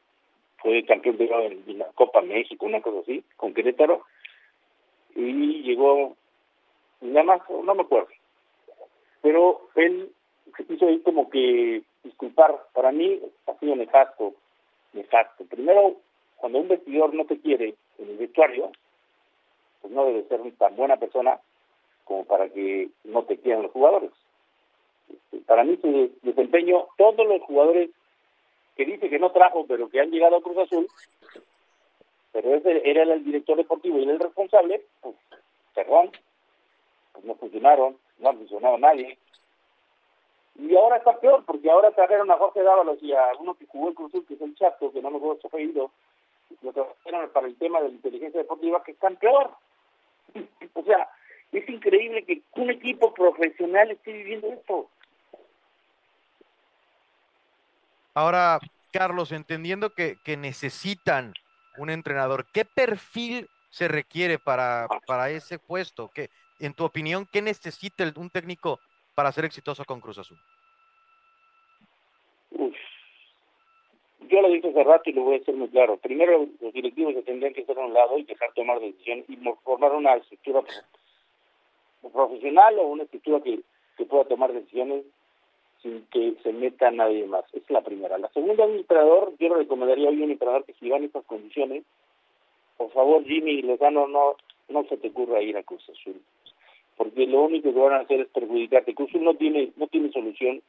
Fue 0.58 0.84
campeón 0.84 1.18
de 1.18 1.74
la 1.74 1.86
Copa 1.94 2.22
México, 2.22 2.64
una 2.64 2.80
cosa 2.80 3.00
así, 3.00 3.22
con 3.36 3.52
Querétaro. 3.52 4.02
Y 5.14 5.62
llegó, 5.62 6.16
nada 7.02 7.24
más, 7.24 7.42
no 7.50 7.74
me 7.74 7.82
acuerdo. 7.82 8.08
Pero 9.20 9.68
él 9.74 10.10
se 10.56 10.64
quiso 10.64 10.86
ahí 10.86 11.00
como 11.00 11.28
que 11.28 11.82
disculpar. 12.02 12.66
Para 12.72 12.92
mí 12.92 13.20
ha 13.46 13.58
sido 13.58 13.76
nefasto, 13.76 14.34
nefasto. 14.92 15.44
Primero, 15.44 15.96
cuando 16.36 16.60
un 16.60 16.68
vestidor 16.68 17.14
no 17.14 17.24
te 17.26 17.38
quiere 17.40 17.74
en 17.98 18.08
el 18.08 18.16
vestuario, 18.16 18.70
pues 19.80 19.92
no 19.92 20.06
debe 20.06 20.24
ser 20.28 20.40
tan 20.56 20.76
buena 20.76 20.96
persona 20.96 21.40
como 22.04 22.24
para 22.24 22.48
que 22.48 22.88
no 23.04 23.24
te 23.24 23.38
quieran 23.38 23.62
los 23.62 23.72
jugadores. 23.72 24.10
Para 25.46 25.64
mí 25.64 25.78
su 25.80 26.10
desempeño, 26.22 26.86
todos 26.96 27.26
los 27.26 27.42
jugadores 27.42 27.90
que 28.76 28.84
dice 28.84 29.08
que 29.08 29.18
no 29.18 29.30
trajo, 29.32 29.66
pero 29.66 29.88
que 29.88 30.00
han 30.00 30.10
llegado 30.10 30.36
a 30.36 30.42
Cruz 30.42 30.58
Azul, 30.58 30.88
pero 32.32 32.54
ese 32.54 32.82
era 32.88 33.02
el 33.02 33.24
director 33.24 33.56
deportivo 33.56 33.98
y 33.98 34.08
el 34.08 34.18
responsable, 34.18 34.82
pues 35.00 35.14
perdón, 35.74 36.10
pues 37.12 37.24
no 37.24 37.34
funcionaron, 37.36 37.96
no 38.18 38.28
ha 38.28 38.34
funcionado 38.34 38.78
nadie. 38.78 39.18
Y 40.56 40.76
ahora 40.76 40.98
está 40.98 41.18
peor, 41.18 41.44
porque 41.44 41.70
ahora 41.70 41.90
trajeron 41.90 42.30
a 42.30 42.36
Jorge 42.36 42.62
Dávalos 42.62 43.02
y 43.02 43.12
a 43.12 43.24
uno 43.40 43.54
que 43.54 43.66
jugó 43.66 43.88
en 43.88 43.94
Cruz 43.94 44.14
Azul, 44.14 44.26
que 44.26 44.34
es 44.34 44.40
el 44.40 44.54
Chato, 44.54 44.92
que 44.92 45.02
no 45.02 45.10
me 45.10 45.16
acuerdo 45.16 45.40
su 45.40 45.46
apellido, 45.48 45.90
lo 46.62 46.72
trajeron 46.72 47.28
para 47.30 47.46
el 47.46 47.56
tema 47.56 47.80
de 47.80 47.88
la 47.88 47.94
inteligencia 47.94 48.40
deportiva, 48.40 48.82
que 48.84 48.92
están 48.92 49.16
peor. 49.16 49.50
o 50.74 50.82
sea, 50.82 51.08
Es 51.52 51.68
increíble 51.68 52.24
que 52.24 52.42
un 52.56 52.70
equipo 52.70 53.14
profesional 53.14 53.90
esté 53.90 54.12
viviendo 54.12 54.48
esto. 54.48 54.88
Ahora, 58.14 58.60
Carlos, 58.92 59.32
entendiendo 59.32 59.90
que, 59.90 60.16
que 60.24 60.36
necesitan 60.36 61.34
un 61.76 61.90
entrenador, 61.90 62.46
¿qué 62.52 62.64
perfil 62.64 63.48
se 63.70 63.88
requiere 63.88 64.38
para, 64.38 64.86
para 65.06 65.30
ese 65.30 65.58
puesto? 65.58 66.10
¿Qué, 66.14 66.30
en 66.60 66.74
tu 66.74 66.84
opinión, 66.84 67.26
qué 67.30 67.42
necesita 67.42 68.04
un 68.16 68.30
técnico 68.30 68.78
para 69.16 69.32
ser 69.32 69.44
exitoso 69.44 69.84
con 69.84 70.00
Cruz 70.00 70.18
Azul? 70.18 70.38
Uf. 72.52 72.74
Yo 74.28 74.40
lo 74.40 74.48
dije 74.48 74.68
hace 74.68 74.84
rato 74.84 75.10
y 75.10 75.12
lo 75.12 75.22
voy 75.22 75.38
a 75.38 75.40
hacer 75.40 75.54
muy 75.56 75.68
claro. 75.68 75.96
Primero, 75.96 76.46
los 76.60 76.72
directivos 76.72 77.14
tendrían 77.24 77.52
que 77.52 77.62
estar 77.62 77.76
a 77.76 77.84
un 77.84 77.92
lado 77.92 78.16
y 78.16 78.22
dejar 78.22 78.52
tomar 78.54 78.78
decisiones 78.78 79.28
y 79.28 79.36
formar 79.64 79.92
una 79.92 80.14
estructura 80.14 80.62
profesional 82.12 82.78
o 82.78 82.86
una 82.86 83.02
estructura 83.02 83.40
que, 83.40 83.60
que 83.96 84.04
pueda 84.04 84.24
tomar 84.24 84.52
decisiones 84.52 85.04
sin 85.84 86.06
que 86.06 86.34
se 86.42 86.52
meta 86.52 86.90
nadie 86.90 87.26
más. 87.26 87.44
Esa 87.48 87.58
es 87.58 87.70
la 87.70 87.82
primera. 87.82 88.16
La 88.18 88.30
segunda, 88.30 88.64
un 88.64 88.78
entrenador, 88.78 89.34
yo 89.38 89.54
recomendaría 89.54 90.08
a 90.08 90.12
un 90.12 90.22
entrenador 90.22 90.64
que 90.64 90.72
si 90.72 90.88
va 90.88 90.96
en 90.96 91.04
estas 91.04 91.24
condiciones, 91.26 91.84
por 92.78 92.90
favor, 92.90 93.22
Jimmy 93.24 93.62
Lozano, 93.62 94.08
no, 94.08 94.34
no 94.68 94.84
se 94.84 94.96
te 94.96 95.08
ocurra 95.08 95.42
ir 95.42 95.56
a 95.56 95.62
Cruz 95.62 95.88
Azul. 95.90 96.20
Porque 96.96 97.26
lo 97.26 97.42
único 97.42 97.72
que 97.72 97.78
van 97.78 97.92
a 97.92 98.00
hacer 98.00 98.22
es 98.22 98.28
perjudicarte. 98.28 98.94
Cruz 98.94 99.10
Azul 99.10 99.24
no 99.24 99.34
tiene, 99.34 99.72
no 99.76 99.86
tiene 99.88 100.10
solución 100.10 100.62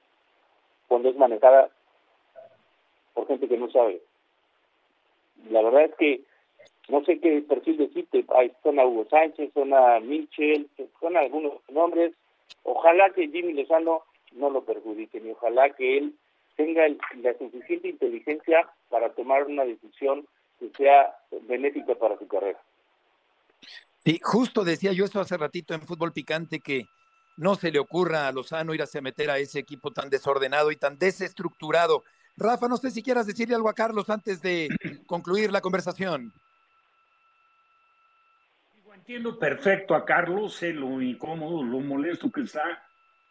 cuando 0.88 1.10
es 1.10 1.16
manejada 1.16 1.70
por 3.14 3.26
gente 3.28 3.48
que 3.48 3.58
no 3.58 3.72
sabe. 3.72 4.02
La 5.50 5.62
verdad 5.62 5.86
es 5.86 5.96
que 5.96 6.22
no 6.90 7.04
sé 7.06 7.20
qué 7.20 7.42
perfil 7.42 7.78
decirte, 7.78 8.26
ahí 8.36 8.52
son 8.64 8.80
a 8.80 8.86
Hugo 8.86 9.06
Sánchez, 9.10 9.52
son 9.54 9.74
a 9.74 10.00
Michel, 10.02 10.68
son 11.00 11.16
algunos 11.16 11.54
nombres. 11.70 12.14
Ojalá 12.64 13.12
que 13.12 13.30
Jimmy 13.30 13.54
Lozano 13.54 14.04
no 14.36 14.50
lo 14.50 14.63
perjudiquen 14.63 15.27
y 15.27 15.32
ojalá 15.32 15.72
que 15.72 15.98
él 15.98 16.15
tenga 16.56 16.84
la 16.88 17.38
suficiente 17.38 17.89
inteligencia 17.89 18.70
para 18.89 19.13
tomar 19.13 19.46
una 19.46 19.65
decisión 19.65 20.25
que 20.60 20.70
sea 20.77 21.15
benéfica 21.48 21.96
para 21.96 22.18
su 22.18 22.27
carrera. 22.27 22.60
Sí, 24.00 24.20
justo 24.22 24.63
decía 24.63 24.94
yo 24.94 25.06
eso 25.06 25.20
hace 25.20 25.36
ratito 25.38 25.74
en 25.74 25.82
Fútbol 25.82 26.13
Picante 26.13 26.60
que 26.60 26.86
no 27.38 27.56
se 27.56 27.72
le 27.72 27.80
ocurra 27.80 28.27
a 28.27 28.32
Lozano 28.32 28.74
irse 28.74 29.00
a 29.00 29.01
meter 29.01 29.30
a 29.30 29.39
ese 29.39 29.60
equipo 29.60 29.92
tan 29.92 30.10
desordenado 30.10 30.72
y 30.72 30.77
tan 30.77 30.98
desestructurado. 30.98 32.04
Rafa, 32.38 32.68
no 32.68 32.77
sé 32.77 32.92
si 32.92 33.01
quieras 33.01 33.27
decirle 33.27 33.56
algo 33.56 33.70
a 33.70 33.74
Carlos 33.74 34.10
antes 34.10 34.42
de 34.42 34.70
concluir 35.06 35.51
la 35.51 35.62
conversación. 35.62 36.32
Entiendo 38.94 39.38
perfecto 39.38 39.94
a 39.94 40.04
Carlos, 40.04 40.56
sé 40.56 40.74
lo 40.74 41.00
incómodo, 41.00 41.62
lo 41.62 41.80
molesto 41.80 42.32
que 42.32 42.42
está 42.42 42.84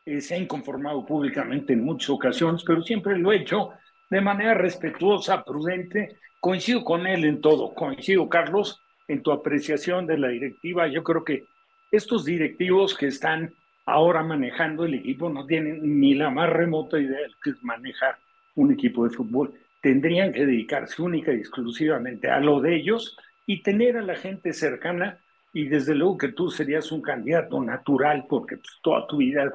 eh, 0.06 0.20
se 0.20 0.34
ha 0.34 0.38
inconformado 0.38 1.04
públicamente 1.06 1.72
en 1.72 1.84
muchas 1.84 2.10
ocasiones, 2.10 2.62
pero 2.64 2.82
siempre 2.82 3.18
lo 3.18 3.32
he 3.32 3.36
hecho 3.36 3.70
de 4.10 4.20
manera 4.20 4.54
respetuosa, 4.54 5.44
prudente. 5.44 6.18
Coincido 6.40 6.84
con 6.84 7.06
él 7.06 7.24
en 7.24 7.40
todo, 7.40 7.72
coincido, 7.74 8.28
Carlos, 8.28 8.80
en 9.08 9.22
tu 9.22 9.32
apreciación 9.32 10.06
de 10.06 10.18
la 10.18 10.28
directiva. 10.28 10.88
Yo 10.88 11.02
creo 11.02 11.24
que 11.24 11.46
estos 11.90 12.24
directivos 12.24 12.94
que 12.94 13.06
están 13.06 13.54
ahora 13.86 14.22
manejando 14.22 14.84
el 14.84 14.94
equipo 14.94 15.30
no 15.30 15.46
tienen 15.46 16.00
ni 16.00 16.14
la 16.14 16.30
más 16.30 16.50
remota 16.50 16.98
idea 16.98 17.20
de 17.20 17.32
que 17.42 17.50
es 17.50 17.62
manejar 17.62 18.18
un 18.56 18.72
equipo 18.72 19.04
de 19.08 19.16
fútbol. 19.16 19.54
Tendrían 19.80 20.32
que 20.32 20.44
dedicarse 20.44 21.00
única 21.00 21.32
y 21.32 21.36
exclusivamente 21.36 22.30
a 22.30 22.40
lo 22.40 22.60
de 22.60 22.76
ellos 22.76 23.16
y 23.46 23.62
tener 23.62 23.96
a 23.96 24.02
la 24.02 24.16
gente 24.16 24.52
cercana 24.52 25.18
y 25.54 25.68
desde 25.68 25.94
luego 25.94 26.18
que 26.18 26.32
tú 26.32 26.50
serías 26.50 26.90
un 26.90 27.00
candidato 27.00 27.62
natural 27.62 28.26
porque 28.28 28.56
pues, 28.56 28.78
toda 28.82 29.06
tu 29.06 29.18
vida 29.18 29.50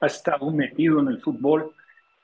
has 0.00 0.14
estado 0.14 0.50
metido 0.50 1.00
en 1.00 1.08
el 1.08 1.20
fútbol 1.20 1.74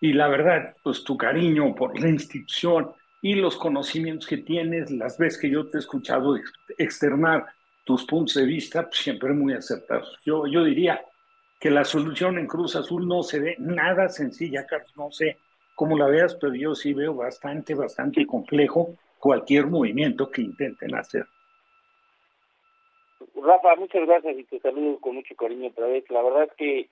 y 0.01 0.13
la 0.13 0.29
verdad, 0.29 0.77
pues 0.83 1.03
tu 1.03 1.17
cariño 1.17 1.75
por 1.75 1.99
la 1.99 2.11
institución 2.11 2.93
y 3.23 3.35
los 3.35 3.57
conocimientos 3.57 4.29
que 4.29 4.37
tienes, 4.37 4.91
las 4.91 5.17
veces 5.17 5.41
que 5.41 5.49
yo 5.49 5.67
te 5.67 5.79
he 5.79 5.81
escuchado 5.81 6.39
externar 6.77 7.47
tus 7.85 8.05
puntos 8.05 8.35
de 8.35 8.45
vista, 8.45 8.83
pues, 8.83 8.99
siempre 8.99 9.33
muy 9.33 9.55
acertados. 9.55 10.19
Yo, 10.23 10.47
yo 10.47 10.63
diría 10.63 11.01
que 11.59 11.71
la 11.71 11.85
solución 11.85 12.37
en 12.39 12.47
Cruz 12.47 12.77
Azul 12.77 13.09
no 13.09 13.23
se 13.23 13.41
ve 13.41 13.57
nada 13.59 14.11
sencilla, 14.11 14.67
Carlos, 14.67 14.93
no 14.95 15.11
sé 15.11 15.39
cómo 15.75 15.97
la 15.97 16.07
veas, 16.07 16.35
pero 16.35 16.55
yo 16.55 16.75
sí 16.75 16.93
veo 16.93 17.15
bastante, 17.15 17.75
bastante 17.75 18.27
complejo 18.27 18.95
cualquier 19.19 19.69
movimiento 19.69 20.31
que 20.31 20.43
intenten 20.43 20.95
hacer. 20.95 21.27
Rafa, 23.35 23.77
muchas 23.77 24.07
gracias 24.07 24.39
y 24.39 24.45
te 24.45 24.61
saludo 24.61 24.99
con 25.01 25.17
mucho 25.17 25.35
cariño 25.37 25.69
otra 25.69 25.87
vez. 25.87 26.09
La 26.11 26.23
verdad 26.23 26.45
es 26.45 26.53
que 26.55 26.89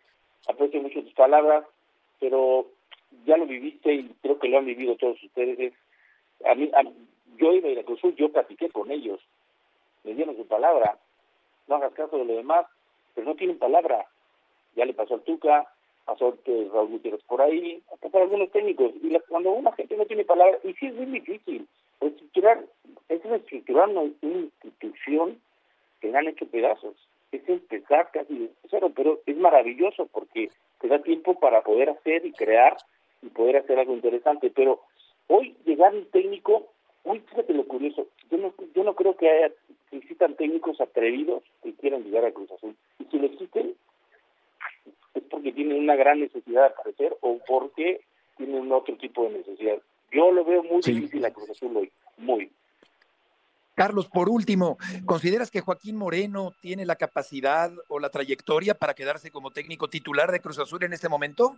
aprecio 0.48 0.82
mucho 0.82 1.02
tus 1.02 1.14
palabras, 1.14 1.64
pero 2.20 2.66
ya 3.24 3.36
lo 3.36 3.46
viviste 3.46 3.92
y 3.92 4.08
creo 4.22 4.38
que 4.38 4.48
lo 4.48 4.58
han 4.58 4.66
vivido 4.66 4.96
todos 4.96 5.22
ustedes. 5.22 5.72
a 6.44 6.54
mí, 6.54 6.70
yo 7.36 7.52
iba 7.52 7.68
a 7.68 7.72
ir 7.72 7.78
a 7.78 7.84
Cruz 7.84 8.00
yo 8.16 8.30
platiqué 8.30 8.68
con 8.70 8.90
ellos, 8.90 9.20
me 10.04 10.14
dieron 10.14 10.36
su 10.36 10.46
palabra. 10.46 10.98
No 11.66 11.76
hagas 11.76 11.94
caso 11.94 12.18
de 12.18 12.24
lo 12.24 12.36
demás, 12.36 12.66
pero 13.14 13.26
no 13.26 13.34
tienen 13.34 13.58
palabra. 13.58 14.06
Ya 14.76 14.84
le 14.84 14.92
pasó 14.92 15.14
al 15.14 15.22
Tuca, 15.22 15.66
pasó 16.04 16.36
que 16.44 16.68
Raúl 16.72 16.90
Gutiérrez 16.90 17.22
por 17.24 17.40
ahí, 17.40 17.82
hasta 17.92 18.08
para 18.10 18.24
algunos 18.24 18.50
técnicos. 18.50 18.92
Y 19.02 19.16
cuando 19.28 19.52
una 19.52 19.72
gente 19.72 19.96
no 19.96 20.04
tiene 20.04 20.24
palabra, 20.24 20.58
y 20.62 20.74
sí 20.74 20.86
es 20.86 20.94
muy 20.94 21.06
difícil, 21.06 21.66
estructurar, 22.00 22.64
es 23.08 23.24
estructurar 23.24 23.88
una 23.88 24.02
institución 24.02 25.40
que 26.10 26.16
han 26.16 26.28
hecho 26.28 26.46
pedazos. 26.46 26.94
Es 27.32 27.48
empezar 27.48 28.10
casi 28.12 28.34
de 28.34 28.50
cero, 28.70 28.92
pero 28.94 29.20
es 29.26 29.36
maravilloso 29.36 30.06
porque 30.06 30.50
te 30.80 30.88
da 30.88 31.02
tiempo 31.02 31.38
para 31.40 31.62
poder 31.62 31.90
hacer 31.90 32.24
y 32.26 32.32
crear 32.32 32.76
y 33.22 33.28
poder 33.28 33.56
hacer 33.56 33.78
algo 33.78 33.94
interesante. 33.94 34.50
Pero 34.50 34.80
hoy 35.28 35.56
llegar 35.64 35.94
un 35.94 36.04
técnico, 36.10 36.68
hoy 37.04 37.20
fíjate 37.20 37.54
lo 37.54 37.64
curioso, 37.64 38.06
yo 38.30 38.38
no, 38.38 38.54
yo 38.74 38.84
no 38.84 38.94
creo 38.94 39.16
que 39.16 39.30
haya, 39.30 39.54
que 39.90 39.96
existan 39.96 40.34
técnicos 40.36 40.80
atrevidos 40.80 41.42
que 41.62 41.72
quieran 41.74 42.04
llegar 42.04 42.24
a 42.26 42.32
Cruz 42.32 42.50
Azul. 42.52 42.76
Y 42.98 43.04
si 43.04 43.18
lo 43.18 43.26
existen, 43.26 43.74
es 45.14 45.22
porque 45.30 45.52
tienen 45.52 45.78
una 45.78 45.96
gran 45.96 46.20
necesidad 46.20 46.62
de 46.62 46.74
aparecer 46.74 47.16
o 47.22 47.38
porque 47.46 48.02
tienen 48.36 48.70
otro 48.70 48.96
tipo 48.96 49.24
de 49.24 49.38
necesidad. 49.38 49.78
Yo 50.12 50.30
lo 50.30 50.44
veo 50.44 50.62
muy 50.62 50.82
difícil 50.82 51.24
a 51.24 51.32
Cruz 51.32 51.50
Azul 51.50 51.76
hoy, 51.76 51.90
muy. 52.18 52.50
Carlos, 53.74 54.08
por 54.08 54.28
último, 54.28 54.78
¿consideras 55.04 55.50
que 55.50 55.60
Joaquín 55.60 55.96
Moreno 55.96 56.54
tiene 56.60 56.86
la 56.86 56.94
capacidad 56.94 57.72
o 57.88 57.98
la 57.98 58.08
trayectoria 58.08 58.74
para 58.74 58.94
quedarse 58.94 59.30
como 59.30 59.50
técnico 59.50 59.88
titular 59.88 60.30
de 60.30 60.40
Cruz 60.40 60.58
Azul 60.58 60.84
en 60.84 60.92
este 60.92 61.08
momento? 61.08 61.56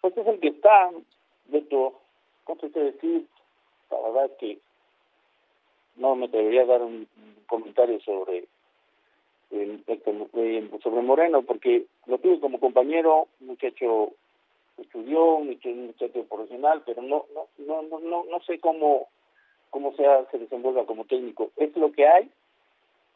Pues 0.00 0.16
es 0.16 0.26
el 0.26 0.40
que 0.40 0.48
está, 0.48 0.90
Beto. 1.46 2.00
¿Cómo 2.44 2.60
te 2.60 2.80
decir? 2.80 3.26
La 3.90 4.00
verdad 4.00 4.24
es 4.26 4.32
que 4.38 4.58
no 5.96 6.16
me 6.16 6.28
debería 6.28 6.64
dar 6.66 6.82
un 6.82 7.06
comentario 7.46 8.00
sobre 8.00 8.46
sobre 10.82 11.02
Moreno, 11.02 11.42
porque 11.42 11.86
lo 12.06 12.18
tuve 12.18 12.38
como 12.40 12.60
compañero, 12.60 13.28
muchacho 13.40 14.12
estudió, 14.76 15.36
un 15.36 15.56
muchacho 15.86 16.24
profesional, 16.24 16.82
pero 16.84 17.02
no, 17.02 17.24
no, 17.34 17.82
no, 17.82 17.98
no, 17.98 18.24
no 18.24 18.40
sé 18.46 18.60
cómo 18.60 19.08
cómo 19.70 19.94
sea, 19.94 20.24
se 20.30 20.38
desenvuelva 20.38 20.86
como 20.86 21.04
técnico. 21.04 21.50
Es 21.56 21.76
lo 21.76 21.92
que 21.92 22.06
hay, 22.06 22.30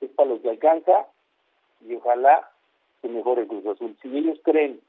es 0.00 0.10
para 0.10 0.30
lo 0.30 0.42
que 0.42 0.50
alcanza 0.50 1.06
y 1.86 1.94
ojalá 1.94 2.50
se 3.00 3.08
mejore 3.08 3.46
Cruz 3.46 3.66
Azul. 3.66 3.96
Si 4.02 4.08
ellos 4.16 4.38
creen 4.44 4.80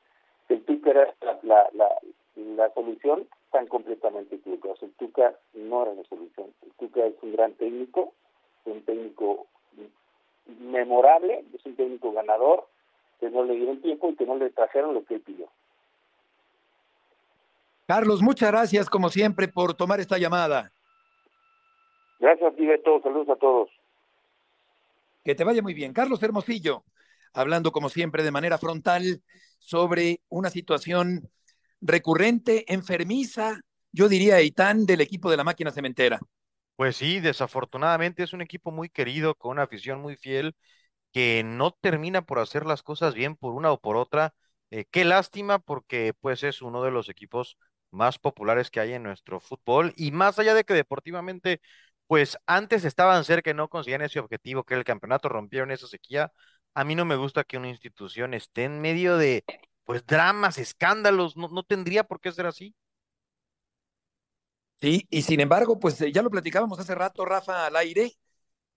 que 0.48 0.55
el 0.55 0.63
Tuca 0.65 0.91
era 0.91 1.13
la, 1.22 1.70
la, 1.74 1.89
la, 2.36 2.74
solución, 2.74 3.27
están 3.46 3.67
completamente 3.67 4.36
equivocados. 4.36 4.82
El 4.84 4.91
Tuca 4.93 5.36
no 5.53 5.84
era 5.84 5.93
la 5.93 6.03
solución. 6.03 6.53
El 6.63 6.72
Tuca 6.74 7.05
es 7.05 7.15
un 7.22 7.34
gran 7.34 7.53
técnico, 7.53 8.13
un 8.65 8.82
técnico 8.84 9.48
memorable, 10.60 11.43
es 11.53 11.65
un 11.65 11.75
técnico 11.75 12.12
ganador, 12.12 12.67
que 13.20 13.29
no 13.29 13.43
le 13.43 13.55
dieron 13.55 13.82
tiempo 13.82 14.10
y 14.10 14.15
que 14.15 14.25
no 14.25 14.36
le 14.36 14.50
trajeron 14.50 14.93
lo 14.93 15.05
que 15.05 15.15
él 15.15 15.22
pidió. 15.22 15.48
Carlos, 17.88 18.22
muchas 18.22 18.51
gracias 18.51 18.89
como 18.89 19.10
siempre 19.10 19.48
por 19.48 19.74
tomar 19.74 20.00
esta 20.00 20.17
llamada. 20.17 20.73
Gracias, 22.24 22.53
todos 22.86 23.03
Saludos 23.03 23.27
a 23.27 23.36
todos. 23.36 23.70
Que 25.25 25.36
te 25.36 25.44
vaya 25.44 25.62
muy 25.62 25.74
bien. 25.74 25.92
Carlos 25.92 26.24
Hermosillo, 26.24 26.86
hablando 27.34 27.74
como 27.74 27.89
siempre 27.89 28.24
de 28.24 28.32
manera 28.32 28.58
frontal 28.58 29.22
sobre 29.60 30.22
una 30.30 30.50
situación 30.50 31.30
recurrente, 31.82 32.63
enfermiza, 32.72 33.60
yo 33.92 34.08
diría, 34.08 34.42
Itán, 34.42 34.86
del 34.86 35.01
equipo 35.01 35.30
de 35.30 35.36
la 35.36 35.44
máquina 35.44 35.72
cementera. 35.72 36.22
Pues 36.77 36.96
sí, 36.96 37.20
desafortunadamente 37.20 38.24
es 38.24 38.32
un 38.32 38.42
equipo 38.42 38.72
muy 38.72 38.88
querido, 38.88 39.36
con 39.36 39.51
una 39.51 39.63
afición 39.63 40.00
muy 40.00 40.15
fiel, 40.15 40.56
que 41.12 41.44
no 41.44 41.72
termina 41.72 42.22
por 42.22 42.39
hacer 42.39 42.65
las 42.65 42.84
cosas 42.84 43.15
bien 43.15 43.36
por 43.36 43.53
una 43.53 43.70
o 43.74 43.82
por 43.82 43.98
otra. 43.98 44.34
Eh, 44.72 44.86
qué 44.89 45.03
lástima, 45.03 45.60
porque 45.60 46.13
pues 46.22 46.44
es 46.44 46.62
uno 46.62 46.84
de 46.84 46.92
los 46.92 47.10
equipos 47.10 47.58
más 47.92 48.18
populares 48.18 48.72
que 48.72 48.80
hay 48.80 48.94
en 48.94 49.03
nuestro 49.03 49.42
fútbol 49.42 49.94
y 49.98 50.12
más 50.12 50.39
allá 50.39 50.53
de 50.53 50.63
que 50.63 50.74
deportivamente 50.74 51.60
pues 52.07 52.38
antes 52.45 52.86
estaban 52.86 53.24
cerca 53.25 53.51
y 53.51 53.53
no 53.53 53.69
conseguían 53.69 54.01
ese 54.01 54.19
objetivo 54.19 54.63
que 54.63 54.74
era 54.75 54.79
el 54.79 54.86
campeonato, 54.86 55.29
rompieron 55.29 55.72
esa 55.72 55.88
sequía. 55.88 56.31
A 56.74 56.83
mí 56.83 56.95
no 56.95 57.05
me 57.05 57.15
gusta 57.15 57.43
que 57.43 57.57
una 57.57 57.69
institución 57.69 58.33
esté 58.33 58.65
en 58.65 58.81
medio 58.81 59.17
de, 59.17 59.43
pues, 59.86 60.05
dramas, 60.05 60.57
escándalos, 60.57 61.38
no, 61.38 61.50
no 61.50 61.63
tendría 61.63 62.03
por 62.03 62.19
qué 62.19 62.31
ser 62.31 62.45
así. 62.48 62.75
Sí, 64.81 65.07
y 65.10 65.22
sin 65.22 65.39
embargo, 65.39 65.79
pues 65.79 65.98
ya 66.00 66.22
lo 66.22 66.29
platicábamos 66.29 66.77
hace 66.77 66.93
rato, 66.93 67.24
Rafa, 67.24 67.65
al 67.65 67.75
aire, 67.77 68.12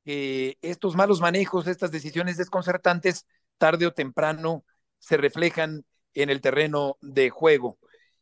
que 0.04 0.58
estos 0.62 0.96
malos 0.96 1.20
manejos, 1.20 1.66
estas 1.66 1.90
decisiones 1.90 2.36
desconcertantes, 2.36 3.26
tarde 3.58 3.86
o 3.86 3.92
temprano 3.92 4.64
se 4.98 5.16
reflejan 5.16 5.84
en 6.14 6.30
el 6.30 6.40
terreno 6.40 6.98
de 7.00 7.30
juego 7.30 7.78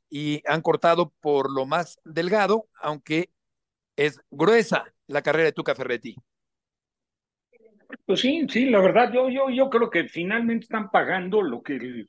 y 0.08 0.42
han 0.46 0.62
cortado 0.62 1.12
por 1.20 1.50
lo 1.50 1.66
más 1.66 1.98
delgado, 2.04 2.68
aunque 2.80 3.30
es 3.96 4.20
gruesa 4.30 4.93
la 5.06 5.22
carrera 5.22 5.46
de 5.46 5.52
Tuca 5.52 5.74
Ferretti. 5.74 6.14
Pues 8.06 8.20
sí, 8.20 8.46
sí, 8.48 8.66
la 8.66 8.80
verdad, 8.80 9.12
yo, 9.12 9.28
yo, 9.30 9.50
yo 9.50 9.70
creo 9.70 9.90
que 9.90 10.08
finalmente 10.08 10.64
están 10.64 10.90
pagando 10.90 11.42
lo 11.42 11.62
que, 11.62 12.06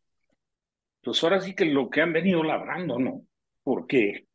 pues 1.01 1.23
ahora 1.23 1.39
sí 1.41 1.53
que 1.53 1.65
lo 1.65 1.89
que 1.89 2.01
han 2.01 2.13
venido 2.13 2.43
labrando, 2.43 2.97
¿no? 2.99 3.25
Porque 3.63 4.27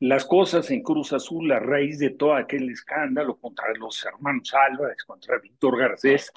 las 0.00 0.24
cosas 0.24 0.70
en 0.70 0.82
Cruz 0.82 1.12
Azul 1.12 1.50
a 1.52 1.58
raíz 1.58 1.98
de 1.98 2.10
todo 2.10 2.34
aquel 2.34 2.68
escándalo 2.70 3.38
contra 3.38 3.72
los 3.74 4.04
hermanos 4.04 4.52
Álvarez, 4.54 5.04
contra 5.04 5.38
Víctor 5.38 5.78
Garcés, 5.78 6.32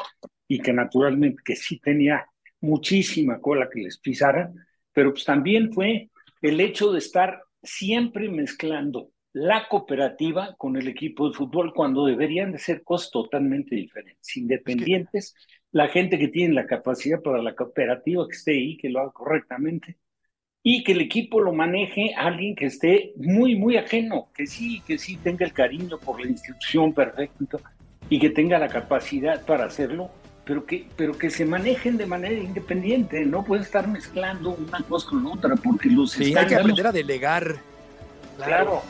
y 0.48 0.60
que 0.60 0.74
naturalmente 0.74 1.42
que 1.44 1.56
sí 1.56 1.80
tenía 1.80 2.26
muchísima 2.62 3.40
cola 3.40 3.70
que 3.70 3.82
les 3.82 3.98
pisaran, 3.98 4.54
pero 4.94 5.12
pues 5.12 5.26
también 5.26 5.74
fue 5.74 6.10
el 6.42 6.60
hecho 6.60 6.92
de 6.92 7.00
estar 7.00 7.42
siempre 7.62 8.30
mezclando 8.30 9.12
la 9.40 9.70
cooperativa 9.70 10.54
con 10.58 10.76
el 10.76 10.90
equipo 10.90 11.30
de 11.30 11.34
fútbol 11.34 11.74
cuando 11.74 12.06
deberían 12.06 12.52
de 12.52 12.60
ser 12.60 12.84
cosas 12.84 13.10
totalmente 13.10 13.74
diferentes, 13.74 14.36
independientes, 14.36 15.34
la 15.72 15.88
gente 15.88 16.20
que 16.20 16.28
tiene 16.28 16.54
la 16.54 16.66
capacidad 16.66 17.22
para 17.22 17.42
la 17.42 17.56
cooperativa 17.56 18.28
que 18.28 18.36
esté 18.36 18.52
ahí, 18.52 18.76
que 18.76 18.90
lo 18.90 19.00
haga 19.00 19.12
correctamente, 19.12 19.98
y 20.62 20.84
que 20.84 20.92
el 20.92 21.00
equipo 21.00 21.40
lo 21.40 21.54
maneje 21.54 22.14
alguien 22.18 22.54
que 22.54 22.66
esté 22.66 23.14
muy, 23.16 23.56
muy 23.56 23.78
ajeno, 23.78 24.30
que 24.36 24.46
sí, 24.46 24.82
que 24.86 24.98
sí 24.98 25.16
tenga 25.16 25.46
el 25.46 25.54
cariño 25.54 25.98
por 26.00 26.20
la 26.20 26.28
institución 26.28 26.92
perfecto 26.92 27.62
y 28.10 28.20
que 28.20 28.32
tenga 28.32 28.60
la 28.60 28.68
capacidad 28.68 29.46
para 29.46 29.64
hacerlo, 29.64 30.12
pero 30.44 30.66
que, 30.66 30.86
pero 30.98 31.18
que 31.18 31.30
se 31.30 31.46
manejen 31.46 31.96
de 31.96 32.08
manera 32.08 32.36
independiente, 32.36 33.24
no 33.26 33.46
puede 33.46 33.62
estar 33.62 33.88
mezclando 33.88 34.50
una 34.50 34.82
cosa 34.82 35.12
con 35.12 35.26
otra, 35.28 35.56
porque 35.56 35.88
los 35.88 36.12
sí, 36.12 36.36
hay 36.36 36.46
que 36.46 36.56
aprender 36.56 36.88
a 36.88 36.92
delegar. 36.92 37.56
Claro. 38.36 38.82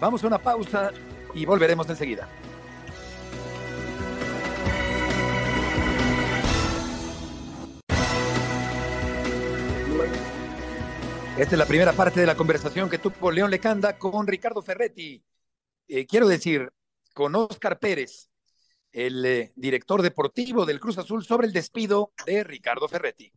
Vamos 0.00 0.22
a 0.24 0.26
una 0.26 0.38
pausa 0.38 0.92
y 1.34 1.44
volveremos 1.44 1.88
enseguida. 1.88 2.28
Esta 11.36 11.56
es 11.56 11.58
la 11.58 11.66
primera 11.66 11.92
parte 11.92 12.20
de 12.20 12.26
la 12.26 12.36
conversación 12.36 12.88
que 12.88 12.98
tuvo 12.98 13.32
León 13.32 13.50
Lecanda 13.50 13.98
con 13.98 14.24
Ricardo 14.26 14.62
Ferretti. 14.62 15.20
Eh, 15.88 16.06
quiero 16.06 16.28
decir, 16.28 16.72
con 17.12 17.34
Oscar 17.34 17.80
Pérez, 17.80 18.30
el 18.92 19.26
eh, 19.26 19.52
director 19.56 20.00
deportivo 20.02 20.64
del 20.64 20.78
Cruz 20.78 20.96
Azul, 20.98 21.24
sobre 21.24 21.48
el 21.48 21.52
despido 21.52 22.12
de 22.24 22.44
Ricardo 22.44 22.86
Ferretti. 22.86 23.32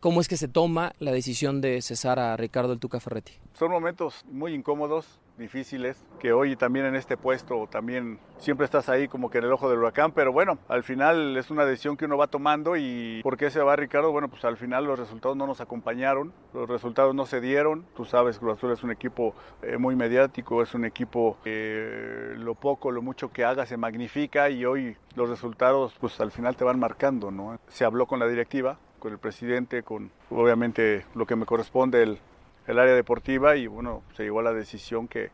¿Cómo 0.00 0.20
es 0.20 0.26
que 0.26 0.36
se 0.36 0.48
toma 0.48 0.94
la 0.98 1.12
decisión 1.12 1.60
de 1.60 1.80
cesar 1.80 2.18
a 2.18 2.36
Ricardo 2.36 2.72
el 2.72 2.80
Tuca 2.80 2.98
Ferretti? 2.98 3.34
Son 3.56 3.70
momentos 3.70 4.24
muy 4.26 4.52
incómodos, 4.52 5.06
difíciles, 5.38 6.02
que 6.18 6.32
hoy 6.32 6.56
también 6.56 6.86
en 6.86 6.96
este 6.96 7.16
puesto 7.16 7.66
también 7.70 8.18
siempre 8.38 8.64
estás 8.64 8.88
ahí 8.88 9.08
como 9.08 9.30
que 9.30 9.38
en 9.38 9.44
el 9.44 9.52
ojo 9.52 9.68
del 9.68 9.78
huracán, 9.78 10.12
pero 10.12 10.32
bueno, 10.32 10.58
al 10.68 10.82
final 10.82 11.36
es 11.36 11.50
una 11.50 11.64
decisión 11.64 11.96
que 11.96 12.04
uno 12.06 12.16
va 12.16 12.26
tomando 12.26 12.76
y 12.76 13.20
¿por 13.22 13.36
qué 13.36 13.50
se 13.50 13.60
va 13.60 13.76
Ricardo? 13.76 14.12
Bueno, 14.12 14.28
pues 14.28 14.44
al 14.44 14.56
final 14.56 14.84
los 14.84 14.98
resultados 14.98 15.36
no 15.36 15.46
nos 15.46 15.60
acompañaron, 15.60 16.32
los 16.54 16.68
resultados 16.68 17.14
no 17.14 17.26
se 17.26 17.40
dieron, 17.40 17.86
tú 17.94 18.04
sabes, 18.04 18.38
Cruz 18.38 18.54
Azul 18.54 18.72
es 18.72 18.82
un 18.82 18.90
equipo 18.90 19.34
eh, 19.62 19.76
muy 19.76 19.96
mediático, 19.96 20.62
es 20.62 20.74
un 20.74 20.84
equipo 20.84 21.38
que 21.44 22.34
lo 22.36 22.54
poco, 22.54 22.90
lo 22.90 23.02
mucho 23.02 23.32
que 23.32 23.44
haga 23.44 23.66
se 23.66 23.76
magnifica 23.76 24.50
y 24.50 24.64
hoy 24.64 24.96
los 25.14 25.28
resultados 25.28 25.94
pues 26.00 26.20
al 26.20 26.32
final 26.32 26.56
te 26.56 26.64
van 26.64 26.78
marcando, 26.78 27.30
¿no? 27.30 27.58
Se 27.68 27.84
habló 27.84 28.06
con 28.06 28.18
la 28.18 28.26
directiva, 28.26 28.78
con 28.98 29.12
el 29.12 29.18
presidente, 29.18 29.82
con 29.82 30.10
obviamente 30.30 31.04
lo 31.14 31.26
que 31.26 31.36
me 31.36 31.46
corresponde, 31.46 32.02
el, 32.02 32.18
el 32.66 32.78
área 32.78 32.94
deportiva 32.94 33.56
y 33.56 33.66
bueno, 33.66 34.02
se 34.16 34.24
llegó 34.24 34.40
a 34.40 34.44
la 34.44 34.52
decisión 34.52 35.08
que, 35.08 35.30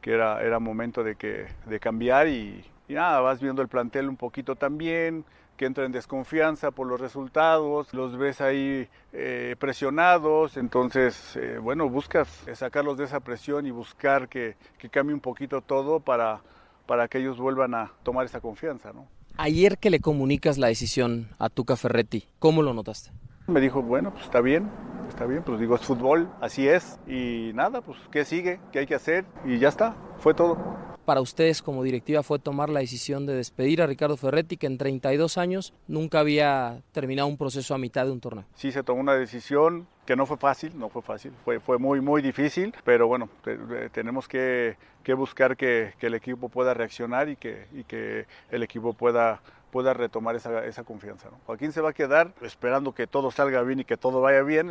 que 0.00 0.12
era, 0.12 0.42
era 0.42 0.58
momento 0.58 1.02
de, 1.02 1.16
que, 1.16 1.46
de 1.66 1.80
cambiar 1.80 2.28
y, 2.28 2.64
y, 2.88 2.94
nada, 2.94 3.20
vas 3.20 3.40
viendo 3.40 3.62
el 3.62 3.68
plantel 3.68 4.08
un 4.08 4.16
poquito 4.16 4.56
también, 4.56 5.24
que 5.56 5.66
entra 5.66 5.84
en 5.84 5.92
desconfianza 5.92 6.70
por 6.70 6.86
los 6.86 7.00
resultados, 7.00 7.92
los 7.92 8.16
ves 8.16 8.40
ahí 8.40 8.88
eh, 9.12 9.56
presionados, 9.58 10.56
entonces, 10.56 11.36
eh, 11.36 11.58
bueno, 11.58 11.88
buscas 11.88 12.28
sacarlos 12.54 12.96
de 12.96 13.04
esa 13.04 13.20
presión 13.20 13.66
y 13.66 13.72
buscar 13.72 14.28
que, 14.28 14.56
que 14.78 14.88
cambie 14.88 15.14
un 15.14 15.20
poquito 15.20 15.60
todo 15.60 15.98
para, 15.98 16.40
para 16.86 17.08
que 17.08 17.18
ellos 17.18 17.38
vuelvan 17.38 17.74
a 17.74 17.92
tomar 18.04 18.24
esa 18.24 18.40
confianza, 18.40 18.92
¿no? 18.92 19.08
Ayer 19.36 19.78
que 19.78 19.90
le 19.90 20.00
comunicas 20.00 20.58
la 20.58 20.66
decisión 20.66 21.28
a 21.38 21.48
Tuca 21.48 21.76
Ferretti, 21.76 22.26
¿cómo 22.40 22.62
lo 22.62 22.74
notaste? 22.74 23.10
Me 23.48 23.62
dijo, 23.62 23.80
bueno, 23.80 24.10
pues 24.10 24.24
está 24.24 24.42
bien, 24.42 24.68
está 25.08 25.24
bien, 25.24 25.42
pues 25.42 25.58
digo, 25.58 25.74
es 25.74 25.80
fútbol, 25.80 26.28
así 26.38 26.68
es. 26.68 27.00
Y 27.06 27.52
nada, 27.54 27.80
pues, 27.80 27.96
¿qué 28.12 28.26
sigue? 28.26 28.60
¿Qué 28.72 28.80
hay 28.80 28.86
que 28.86 28.94
hacer? 28.94 29.24
Y 29.46 29.58
ya 29.58 29.68
está, 29.68 29.96
fue 30.18 30.34
todo. 30.34 30.58
Para 31.06 31.22
ustedes 31.22 31.62
como 31.62 31.82
directiva 31.82 32.22
fue 32.22 32.38
tomar 32.38 32.68
la 32.68 32.80
decisión 32.80 33.24
de 33.24 33.34
despedir 33.34 33.80
a 33.80 33.86
Ricardo 33.86 34.18
Ferretti, 34.18 34.58
que 34.58 34.66
en 34.66 34.76
32 34.76 35.38
años 35.38 35.72
nunca 35.86 36.20
había 36.20 36.82
terminado 36.92 37.26
un 37.26 37.38
proceso 37.38 37.74
a 37.74 37.78
mitad 37.78 38.04
de 38.04 38.12
un 38.12 38.20
torneo. 38.20 38.44
Sí, 38.54 38.70
se 38.70 38.82
tomó 38.82 39.00
una 39.00 39.14
decisión 39.14 39.88
que 40.04 40.14
no 40.14 40.26
fue 40.26 40.36
fácil, 40.36 40.78
no 40.78 40.90
fue 40.90 41.00
fácil, 41.00 41.32
fue, 41.42 41.60
fue 41.60 41.78
muy, 41.78 42.02
muy 42.02 42.20
difícil, 42.20 42.74
pero 42.84 43.08
bueno, 43.08 43.30
te, 43.42 43.56
tenemos 43.88 44.28
que, 44.28 44.76
que 45.02 45.14
buscar 45.14 45.56
que, 45.56 45.94
que, 45.98 46.08
el 46.08 46.14
equipo 46.14 46.50
pueda 46.50 46.74
reaccionar 46.74 47.30
y 47.30 47.36
que, 47.36 47.66
y 47.72 47.84
que 47.84 48.26
el 48.50 48.62
equipo 48.62 48.92
pueda 48.92 49.40
pueda 49.70 49.94
retomar 49.94 50.36
esa, 50.36 50.64
esa 50.64 50.84
confianza. 50.84 51.28
¿no? 51.30 51.38
Joaquín 51.46 51.72
se 51.72 51.80
va 51.80 51.90
a 51.90 51.92
quedar 51.92 52.32
esperando 52.42 52.92
que 52.92 53.06
todo 53.06 53.30
salga 53.30 53.62
bien 53.62 53.80
y 53.80 53.84
que 53.84 53.96
todo 53.96 54.20
vaya 54.20 54.42
bien 54.42 54.70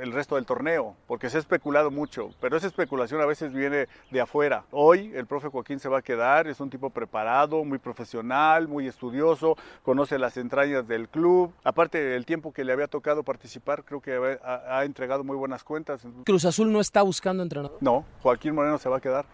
el 0.00 0.12
resto 0.12 0.36
del 0.36 0.46
torneo, 0.46 0.96
porque 1.06 1.28
se 1.28 1.36
ha 1.36 1.40
especulado 1.40 1.90
mucho, 1.90 2.30
pero 2.40 2.56
esa 2.56 2.66
especulación 2.66 3.20
a 3.20 3.26
veces 3.26 3.52
viene 3.52 3.88
de 4.10 4.20
afuera. 4.20 4.64
Hoy 4.70 5.12
el 5.14 5.26
profe 5.26 5.48
Joaquín 5.48 5.78
se 5.80 5.88
va 5.88 5.98
a 5.98 6.02
quedar, 6.02 6.48
es 6.48 6.60
un 6.60 6.70
tipo 6.70 6.90
preparado, 6.90 7.64
muy 7.64 7.78
profesional, 7.78 8.68
muy 8.68 8.86
estudioso, 8.86 9.56
conoce 9.82 10.18
las 10.18 10.36
entrañas 10.36 10.88
del 10.88 11.08
club, 11.08 11.52
aparte 11.62 12.02
del 12.02 12.24
tiempo 12.24 12.52
que 12.52 12.64
le 12.64 12.72
había 12.72 12.88
tocado 12.88 13.22
participar, 13.22 13.84
creo 13.84 14.00
que 14.00 14.38
ha, 14.42 14.78
ha 14.78 14.84
entregado 14.84 15.24
muy 15.24 15.36
buenas 15.36 15.62
cuentas. 15.62 16.06
¿Cruz 16.24 16.44
Azul 16.44 16.72
no 16.72 16.80
está 16.80 17.02
buscando 17.02 17.42
entrenador? 17.42 17.78
No, 17.80 18.04
Joaquín 18.22 18.54
Moreno 18.54 18.78
se 18.78 18.88
va 18.88 18.96
a 18.96 19.00
quedar. 19.00 19.26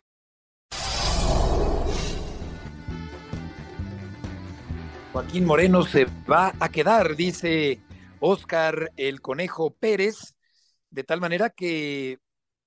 Joaquín 5.13 5.47
Moreno 5.47 5.83
se 5.83 6.07
va 6.31 6.53
a 6.61 6.69
quedar, 6.69 7.17
dice 7.17 7.81
Oscar 8.21 8.93
el 8.97 9.21
Conejo 9.21 9.71
Pérez, 9.75 10.35
de 10.91 11.03
tal 11.03 11.21
manera 11.21 11.51
que 11.51 12.19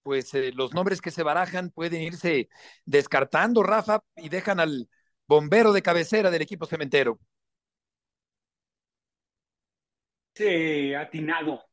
pues 0.01 0.34
eh, 0.34 0.51
los 0.56 0.73
nombres 0.73 1.01
que 1.01 1.12
se 1.12 1.21
barajan 1.23 1.69
pueden 1.69 2.01
irse 2.01 2.49
descartando, 2.86 3.62
Rafa, 3.62 4.04
y 4.15 4.30
dejan 4.30 4.60
al 4.60 4.89
bombero 5.27 5.71
de 5.71 5.84
cabecera 5.84 6.32
del 6.32 6.41
equipo 6.41 6.65
cementero. 6.65 7.19
Atinado. 10.97 11.63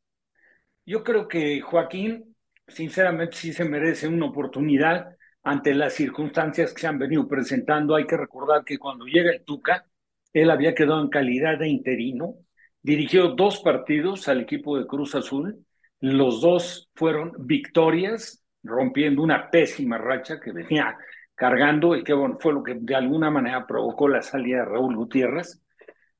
Yo 0.84 1.02
creo 1.02 1.26
que 1.26 1.62
Joaquín, 1.62 2.36
sinceramente, 2.66 3.36
sí 3.36 3.54
se 3.54 3.64
merece 3.64 4.08
una 4.08 4.26
oportunidad 4.26 5.16
ante 5.42 5.74
las 5.74 5.94
circunstancias 5.94 6.74
que 6.74 6.82
se 6.82 6.86
han 6.86 6.98
venido 6.98 7.26
presentando. 7.26 7.94
Hay 7.96 8.06
que 8.06 8.18
recordar 8.18 8.64
que 8.64 8.78
cuando 8.78 9.06
llega 9.06 9.30
el 9.30 9.42
Tuca, 9.42 9.86
él 10.32 10.50
había 10.50 10.74
quedado 10.74 11.00
en 11.00 11.08
calidad 11.08 11.58
de 11.58 11.68
interino, 11.68 12.34
dirigió 12.82 13.28
dos 13.28 13.60
partidos 13.60 14.28
al 14.28 14.40
equipo 14.40 14.78
de 14.78 14.86
Cruz 14.86 15.14
Azul, 15.14 15.64
los 16.00 16.40
dos 16.40 16.88
fueron 16.94 17.32
victorias, 17.38 18.44
rompiendo 18.62 19.22
una 19.22 19.50
pésima 19.50 19.98
racha 19.98 20.40
que 20.40 20.52
venía 20.52 20.96
cargando 21.34 21.96
y 21.96 22.02
que 22.02 22.14
fue 22.40 22.52
lo 22.52 22.62
que 22.62 22.74
de 22.74 22.94
alguna 22.94 23.30
manera 23.30 23.66
provocó 23.66 24.08
la 24.08 24.22
salida 24.22 24.58
de 24.58 24.64
Raúl 24.64 24.96
Gutiérrez. 24.96 25.60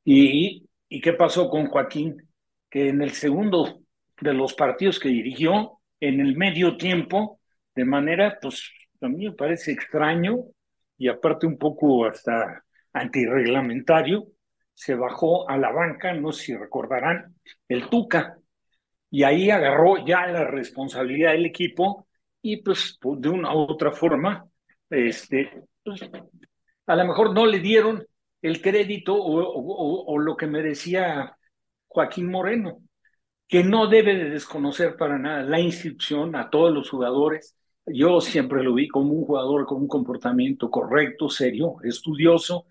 Y, 0.05 0.68
¿Y 0.88 1.01
qué 1.01 1.12
pasó 1.12 1.51
con 1.51 1.66
Joaquín? 1.66 2.29
Que 2.71 2.88
en 2.88 3.03
el 3.03 3.11
segundo 3.11 3.81
de 4.21 4.33
los 4.33 4.55
partidos 4.55 4.99
que 4.99 5.09
dirigió, 5.09 5.81
en 6.01 6.21
el 6.21 6.37
medio 6.37 6.77
tiempo, 6.77 7.40
de 7.75 7.85
manera, 7.85 8.38
pues 8.40 8.71
a 9.01 9.09
mí 9.09 9.27
me 9.27 9.33
parece 9.33 9.73
extraño 9.73 10.38
y 10.97 11.09
aparte 11.09 11.47
un 11.47 11.59
poco 11.59 12.07
hasta 12.07 12.64
antirreglamentario, 12.92 14.27
se 14.74 14.94
bajó 14.94 15.48
a 15.48 15.57
la 15.57 15.72
banca, 15.72 16.12
no 16.14 16.33
sé 16.33 16.44
si 16.44 16.57
recordarán, 16.57 17.35
el 17.68 17.88
Tuca, 17.88 18.38
y 19.11 19.22
ahí 19.22 19.51
agarró 19.51 20.05
ya 20.07 20.27
la 20.27 20.44
responsabilidad 20.44 21.33
del 21.33 21.46
equipo 21.46 22.07
y 22.42 22.62
pues 22.62 22.98
de 23.03 23.29
una 23.29 23.55
u 23.55 23.61
otra 23.61 23.90
forma, 23.92 24.46
este, 24.90 25.64
pues, 25.85 26.01
a 26.87 26.96
lo 26.96 27.05
mejor 27.07 27.35
no 27.35 27.46
le 27.46 27.59
dieron 27.59 28.07
el 28.40 28.62
crédito 28.62 29.16
o, 29.16 30.18
lo 30.18 30.37
que 30.37 30.46
merecía 30.46 31.37
Joaquín 31.87 32.31
Moreno, 32.31 32.81
que 33.46 33.64
no 33.64 33.88
debe 33.88 34.14
de 34.14 34.31
desconocer 34.31 34.96
para 34.96 35.18
nada 35.18 35.42
la 35.42 35.61
institución, 35.61 36.37
a 36.37 36.51
todos 36.51 36.72
los 36.72 36.88
jugadores. 36.88 37.57
Yo 37.92 38.20
siempre 38.20 38.62
lo 38.62 38.74
vi 38.74 38.88
como 38.88 39.12
un 39.12 39.24
jugador 39.24 39.66
con 39.66 39.83
un 39.83 39.88
comportamiento 39.88 40.70
correcto, 40.70 41.29
serio, 41.29 41.77
estudioso, 41.83 42.66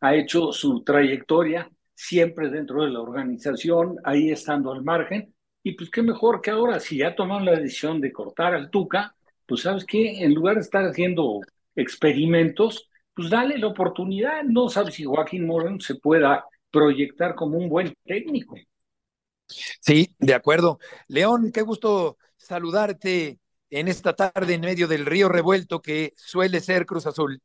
ha 0.00 0.14
hecho 0.14 0.52
su 0.52 0.82
trayectoria 0.82 1.70
siempre 1.94 2.50
dentro 2.50 2.82
de 2.84 2.90
la 2.90 3.00
organización, 3.00 3.96
ahí 4.04 4.30
estando 4.30 4.72
al 4.72 4.82
margen, 4.82 5.34
y 5.62 5.72
pues 5.72 5.90
qué 5.90 6.02
mejor 6.02 6.40
que 6.40 6.50
ahora, 6.50 6.80
si 6.80 6.98
ya 6.98 7.14
tomaron 7.14 7.44
la 7.44 7.52
decisión 7.52 8.00
de 8.00 8.12
cortar 8.12 8.54
al 8.54 8.70
Tuca, 8.70 9.14
pues 9.46 9.62
sabes 9.62 9.84
qué, 9.84 10.24
en 10.24 10.34
lugar 10.34 10.56
de 10.56 10.62
estar 10.62 10.84
haciendo 10.84 11.40
experimentos, 11.76 12.88
pues 13.14 13.30
dale 13.30 13.58
la 13.58 13.68
oportunidad. 13.68 14.42
No 14.44 14.68
sabes 14.68 14.94
si 14.94 15.04
Joaquín 15.04 15.46
Moreno 15.46 15.78
se 15.80 15.94
pueda 15.96 16.44
proyectar 16.70 17.34
como 17.34 17.58
un 17.58 17.68
buen 17.68 17.94
técnico. 18.04 18.56
Sí, 19.46 20.14
de 20.18 20.34
acuerdo. 20.34 20.78
León, 21.08 21.50
qué 21.52 21.62
gusto 21.62 22.16
saludarte 22.36 23.38
en 23.72 23.88
esta 23.88 24.12
tarde 24.12 24.52
en 24.54 24.60
medio 24.60 24.86
del 24.86 25.06
río 25.06 25.30
revuelto 25.30 25.80
que 25.80 26.12
suele 26.14 26.60
ser 26.60 26.84
Cruz 26.84 27.06
Azul. 27.06 27.40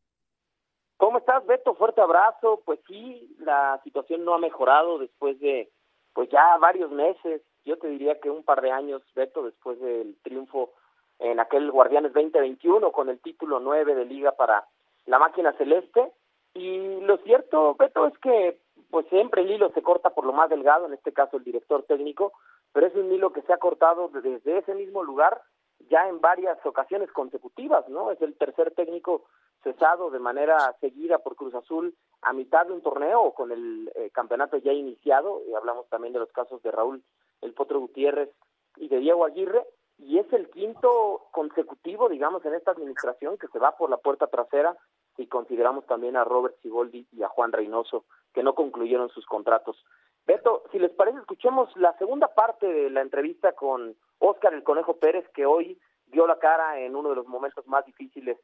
¿Cómo 0.97 1.19
estás, 1.19 1.45
Beto? 1.45 1.73
Fuerte 1.75 2.01
abrazo. 2.01 2.61
Pues 2.65 2.81
sí, 2.85 3.33
la 3.39 3.79
situación 3.85 4.25
no 4.25 4.33
ha 4.33 4.37
mejorado 4.37 4.99
después 4.99 5.39
de, 5.39 5.71
pues 6.13 6.29
ya 6.29 6.57
varios 6.57 6.91
meses. 6.91 7.41
Yo 7.63 7.77
te 7.77 7.87
diría 7.87 8.19
que 8.19 8.29
un 8.29 8.43
par 8.43 8.61
de 8.61 8.71
años, 8.71 9.01
Beto, 9.15 9.43
después 9.43 9.79
del 9.79 10.17
triunfo 10.21 10.73
en 11.19 11.39
aquel 11.39 11.71
Guardianes 11.71 12.13
2021 12.13 12.91
con 12.91 13.07
el 13.07 13.19
título 13.19 13.61
9 13.61 13.95
de 13.95 14.05
liga 14.05 14.33
para 14.33 14.67
la 15.05 15.19
máquina 15.19 15.53
celeste. 15.53 16.11
Y 16.53 16.99
lo 17.01 17.17
cierto, 17.19 17.75
Beto, 17.75 18.05
es 18.05 18.17
que 18.17 18.59
pues 18.89 19.05
siempre 19.07 19.43
el 19.43 19.51
hilo 19.51 19.71
se 19.73 19.81
corta 19.81 20.09
por 20.09 20.25
lo 20.25 20.33
más 20.33 20.49
delgado, 20.49 20.87
en 20.87 20.93
este 20.93 21.13
caso 21.13 21.37
el 21.37 21.43
director 21.45 21.83
técnico, 21.83 22.33
pero 22.73 22.87
es 22.87 22.95
un 22.95 23.11
hilo 23.11 23.31
que 23.31 23.41
se 23.43 23.53
ha 23.53 23.57
cortado 23.57 24.09
desde 24.09 24.57
ese 24.57 24.75
mismo 24.75 25.03
lugar 25.03 25.41
ya 25.89 26.07
en 26.09 26.19
varias 26.19 26.57
ocasiones 26.65 27.11
consecutivas, 27.11 27.87
¿no? 27.89 28.11
Es 28.11 28.21
el 28.21 28.35
tercer 28.37 28.71
técnico 28.71 29.25
cesado 29.63 30.09
de 30.11 30.19
manera 30.19 30.75
seguida 30.79 31.19
por 31.19 31.35
Cruz 31.35 31.53
Azul 31.55 31.95
a 32.21 32.33
mitad 32.33 32.65
de 32.65 32.73
un 32.73 32.81
torneo 32.81 33.33
con 33.33 33.51
el 33.51 33.91
eh, 33.95 34.09
campeonato 34.11 34.57
ya 34.57 34.73
iniciado, 34.73 35.41
y 35.47 35.53
hablamos 35.53 35.87
también 35.89 36.13
de 36.13 36.19
los 36.19 36.31
casos 36.31 36.61
de 36.63 36.71
Raúl 36.71 37.03
El 37.41 37.53
Potro 37.53 37.79
Gutiérrez 37.79 38.29
y 38.77 38.87
de 38.87 38.99
Diego 38.99 39.25
Aguirre, 39.25 39.65
y 39.99 40.19
es 40.19 40.31
el 40.31 40.49
quinto 40.49 41.27
consecutivo, 41.31 42.07
digamos, 42.07 42.45
en 42.45 42.53
esta 42.53 42.71
administración 42.71 43.37
que 43.37 43.47
se 43.47 43.59
va 43.59 43.75
por 43.77 43.89
la 43.89 43.97
puerta 43.97 44.27
trasera 44.27 44.77
si 45.15 45.25
consideramos 45.25 45.85
también 45.87 46.15
a 46.15 46.23
Robert 46.23 46.55
Sigoldi 46.61 47.07
y 47.11 47.23
a 47.23 47.29
Juan 47.29 47.51
Reynoso, 47.51 48.05
que 48.33 48.43
no 48.43 48.53
concluyeron 48.53 49.09
sus 49.09 49.25
contratos. 49.25 49.83
Beto, 50.27 50.63
si 50.73 50.77
les 50.77 50.91
parece, 50.91 51.19
escuchemos 51.19 51.73
la 51.77 51.97
segunda 51.97 52.27
parte 52.27 52.67
de 52.67 52.89
la 52.89 53.01
entrevista 53.01 53.53
con 53.53 53.95
Óscar 54.19 54.53
el 54.53 54.63
Conejo 54.63 54.97
Pérez, 54.97 55.25
que 55.33 55.45
hoy 55.45 55.79
dio 56.07 56.27
la 56.27 56.37
cara 56.37 56.81
en 56.81 56.97
uno 56.97 57.09
de 57.09 57.15
los 57.15 57.27
momentos 57.27 57.65
más 57.65 57.85
difíciles 57.85 58.37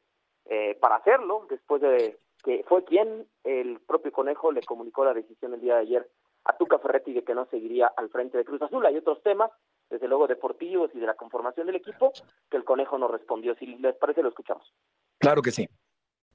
eh, 0.45 0.77
para 0.79 0.95
hacerlo, 0.95 1.45
después 1.49 1.81
de 1.81 2.17
que 2.41 2.63
fue 2.69 2.85
quien 2.85 3.27
el 3.43 3.81
propio 3.81 4.13
Conejo 4.13 4.53
le 4.53 4.63
comunicó 4.63 5.03
la 5.03 5.13
decisión 5.13 5.53
el 5.53 5.59
día 5.59 5.75
de 5.75 5.81
ayer 5.81 6.09
a 6.45 6.55
Tuca 6.55 6.79
Ferretti 6.79 7.11
de 7.11 7.23
que 7.23 7.35
no 7.35 7.45
seguiría 7.47 7.87
al 7.87 8.09
frente 8.09 8.37
de 8.37 8.45
Cruz 8.45 8.61
Azul. 8.61 8.85
Hay 8.85 8.97
otros 8.97 9.21
temas, 9.21 9.51
desde 9.89 10.07
luego 10.07 10.27
deportivos 10.27 10.89
y 10.93 10.99
de 10.99 11.07
la 11.07 11.15
conformación 11.15 11.67
del 11.67 11.75
equipo, 11.75 12.13
que 12.49 12.57
el 12.57 12.63
Conejo 12.63 12.97
no 12.97 13.09
respondió. 13.09 13.55
Si 13.55 13.65
les 13.65 13.95
parece, 13.95 14.23
lo 14.23 14.29
escuchamos. 14.29 14.73
Claro 15.19 15.41
que 15.41 15.51
sí. 15.51 15.67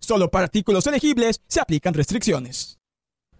Solo 0.00 0.28
para 0.28 0.44
artículos 0.44 0.86
elegibles 0.86 1.42
se 1.48 1.60
aplican 1.60 1.94
restricciones. 1.94 2.78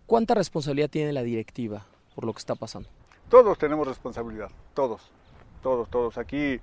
¿Cuánta 0.07 0.35
responsabilidad 0.35 0.89
tiene 0.91 1.13
la 1.13 1.23
directiva 1.23 1.87
por 2.15 2.25
lo 2.25 2.33
que 2.33 2.39
está 2.39 2.55
pasando? 2.55 2.89
Todos 3.29 3.59
tenemos 3.59 3.87
responsabilidad, 3.87 4.51
todos, 4.75 5.03
todos, 5.63 5.89
todos. 5.91 6.17
Aquí 6.19 6.61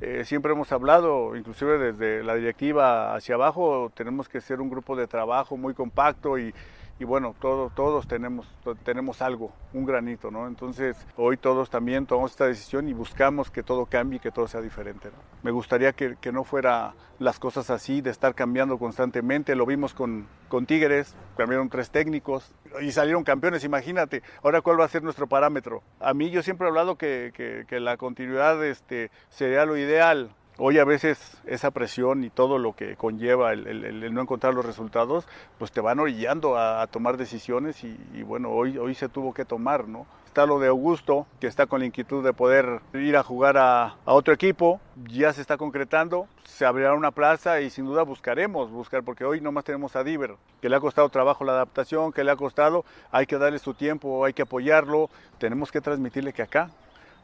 eh, 0.00 0.22
siempre 0.24 0.52
hemos 0.52 0.70
hablado, 0.72 1.36
inclusive 1.36 1.78
desde 1.78 2.22
la 2.22 2.34
directiva 2.34 3.14
hacia 3.14 3.34
abajo, 3.34 3.90
tenemos 3.94 4.28
que 4.28 4.40
ser 4.40 4.60
un 4.60 4.70
grupo 4.70 4.94
de 4.94 5.06
trabajo 5.06 5.56
muy 5.56 5.74
compacto 5.74 6.38
y, 6.38 6.54
y 6.98 7.04
bueno, 7.04 7.34
todos, 7.38 7.74
todos 7.74 8.08
tenemos, 8.08 8.46
tenemos 8.82 9.20
algo, 9.20 9.52
un 9.74 9.84
granito, 9.84 10.30
¿no? 10.30 10.46
Entonces, 10.46 10.96
hoy 11.16 11.36
todos 11.36 11.68
también 11.68 12.06
tomamos 12.06 12.30
esta 12.30 12.46
decisión 12.46 12.88
y 12.88 12.94
buscamos 12.94 13.50
que 13.50 13.62
todo 13.62 13.84
cambie 13.84 14.18
que 14.18 14.30
todo 14.30 14.48
sea 14.48 14.62
diferente. 14.62 15.10
Me 15.42 15.50
gustaría 15.50 15.92
que, 15.92 16.16
que, 16.18 16.32
no 16.32 16.42
fuera 16.42 16.94
las 17.18 17.38
cosas 17.38 17.68
así, 17.68 18.00
de 18.00 18.10
estar 18.10 18.34
cambiando 18.34 18.78
constantemente. 18.78 19.54
Lo 19.54 19.66
vimos 19.66 19.92
con, 19.92 20.26
con 20.48 20.64
Tigres, 20.64 21.14
cambiaron 21.36 21.68
tres 21.68 21.90
técnicos 21.90 22.54
y 22.80 22.92
salieron 22.92 23.24
campeones, 23.24 23.62
imagínate. 23.64 24.22
Ahora, 24.42 24.62
¿cuál 24.62 24.80
va 24.80 24.86
a 24.86 24.88
ser 24.88 25.02
nuestro 25.02 25.26
parámetro? 25.26 25.82
A 26.00 26.14
mí 26.14 26.30
yo 26.30 26.42
siempre 26.42 26.66
he 26.66 26.70
hablado 26.70 26.96
que, 26.96 27.30
que, 27.34 27.64
que 27.68 27.78
la 27.78 27.98
continuidad 27.98 28.64
este, 28.64 29.10
sería 29.28 29.66
lo 29.66 29.76
ideal 29.76 30.30
Hoy 30.58 30.78
a 30.78 30.86
veces 30.86 31.36
esa 31.44 31.70
presión 31.70 32.24
y 32.24 32.30
todo 32.30 32.56
lo 32.56 32.74
que 32.74 32.96
conlleva 32.96 33.52
el, 33.52 34.14
no 34.14 34.22
encontrar 34.22 34.54
los 34.54 34.64
resultados, 34.64 35.28
pues 35.58 35.70
te 35.70 35.82
van 35.82 35.98
orillando 35.98 36.56
a, 36.56 36.86
tomar 36.86 37.18
decisiones 37.18 37.84
y, 37.84 38.22
bueno, 38.22 38.50
hoy, 38.52 38.78
hoy 38.78 38.94
se 38.94 39.10
tuvo 39.10 39.34
que 39.34 39.44
tomar, 39.44 39.86
¿no? 39.86 40.06
Está 40.24 40.46
lo 40.46 40.58
de 40.58 40.68
Augusto, 40.68 41.26
que 41.40 41.46
está 41.46 41.66
con 41.66 41.80
la 41.80 41.86
inquietud 41.86 42.24
de 42.24 42.32
poder 42.32 42.80
ir 42.94 43.18
a 43.18 43.22
jugar 43.22 43.58
a, 43.58 43.96
otro 44.06 44.32
equipo, 44.32 44.80
ya 45.06 45.30
se 45.34 45.42
está 45.42 45.58
concretando, 45.58 46.26
se 46.44 46.64
abrirá 46.64 46.94
una 46.94 47.10
plaza 47.10 47.60
y 47.60 47.68
sin 47.68 47.84
duda 47.84 48.02
buscaremos, 48.02 48.70
buscar, 48.70 49.02
porque 49.02 49.26
hoy 49.26 49.42
nomás 49.42 49.64
tenemos 49.64 49.94
a 49.94 50.04
Diver, 50.04 50.36
que 50.62 50.70
le 50.70 50.76
ha 50.76 50.80
costado 50.80 51.10
trabajo 51.10 51.44
la 51.44 51.52
adaptación, 51.52 52.12
que 52.14 52.24
le 52.24 52.30
ha 52.30 52.36
costado, 52.36 52.86
hay 53.10 53.26
que 53.26 53.36
darle 53.36 53.58
su 53.58 53.74
tiempo, 53.74 54.24
hay 54.24 54.32
que 54.32 54.42
apoyarlo, 54.42 55.10
tenemos 55.36 55.70
que 55.70 55.82
transmitirle 55.82 56.32
que 56.32 56.40
acá, 56.40 56.70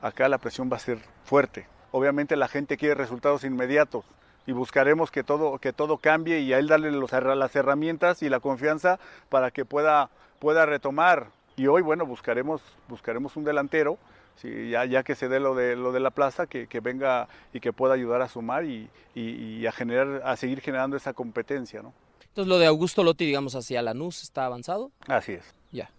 acá 0.03 0.29
la 0.29 0.37
presión 0.37 0.71
va 0.71 0.77
a 0.77 0.81
ser 0.81 0.99
fuerte 1.25 1.67
obviamente 1.93 2.37
la 2.37 2.49
gente 2.49 2.77
quiere 2.77 2.95
resultados 2.95 3.45
inmediatos 3.45 4.05
y 4.47 4.53
buscaremos 4.53 5.11
que 5.11 5.23
todo, 5.23 5.59
que 5.59 5.73
todo 5.73 5.99
cambie 5.99 6.41
y 6.41 6.53
a 6.53 6.59
él 6.59 6.67
darle 6.67 6.91
los, 6.91 7.13
las 7.13 7.55
herramientas 7.55 8.23
y 8.23 8.29
la 8.29 8.41
confianza 8.41 8.99
para 9.29 9.51
que 9.51 9.65
pueda, 9.65 10.11
pueda 10.41 10.67
retomar. 10.67 11.29
Y 11.57 11.67
hoy, 11.67 11.83
bueno, 11.83 12.07
buscaremos, 12.07 12.61
buscaremos 12.89 13.37
un 13.37 13.45
delantero, 13.45 13.99
ya, 14.43 14.85
ya 14.85 15.03
que 15.05 15.15
se 15.15 15.29
dé 15.29 15.39
lo 15.39 15.55
de, 15.55 15.77
lo 15.77 15.93
de 15.93 16.01
la 16.01 16.11
plaza, 16.11 16.47
que, 16.47 16.67
que 16.67 16.81
venga 16.81 17.29
y 17.53 17.61
que 17.61 17.73
pueda 17.73 17.95
ayudar 17.95 18.23
a 18.23 18.29
sumar 18.29 18.65
y, 18.65 18.89
y, 19.15 19.65
a, 19.67 19.73
generar, 19.73 20.23
a 20.25 20.37
seguir 20.37 20.61
generando 20.61 20.97
esa 20.97 21.13
competencia. 21.13 21.83
¿no? 21.83 21.93
Entonces, 22.23 22.49
lo 22.49 22.59
de 22.59 22.67
Augusto 22.67 23.05
Lotti, 23.05 23.27
digamos, 23.27 23.55
hacia 23.55 23.83
Lanús, 23.83 24.23
¿está 24.23 24.47
avanzado? 24.47 24.91
Así 25.07 25.33
es. 25.33 25.55
Ya. 25.71 25.91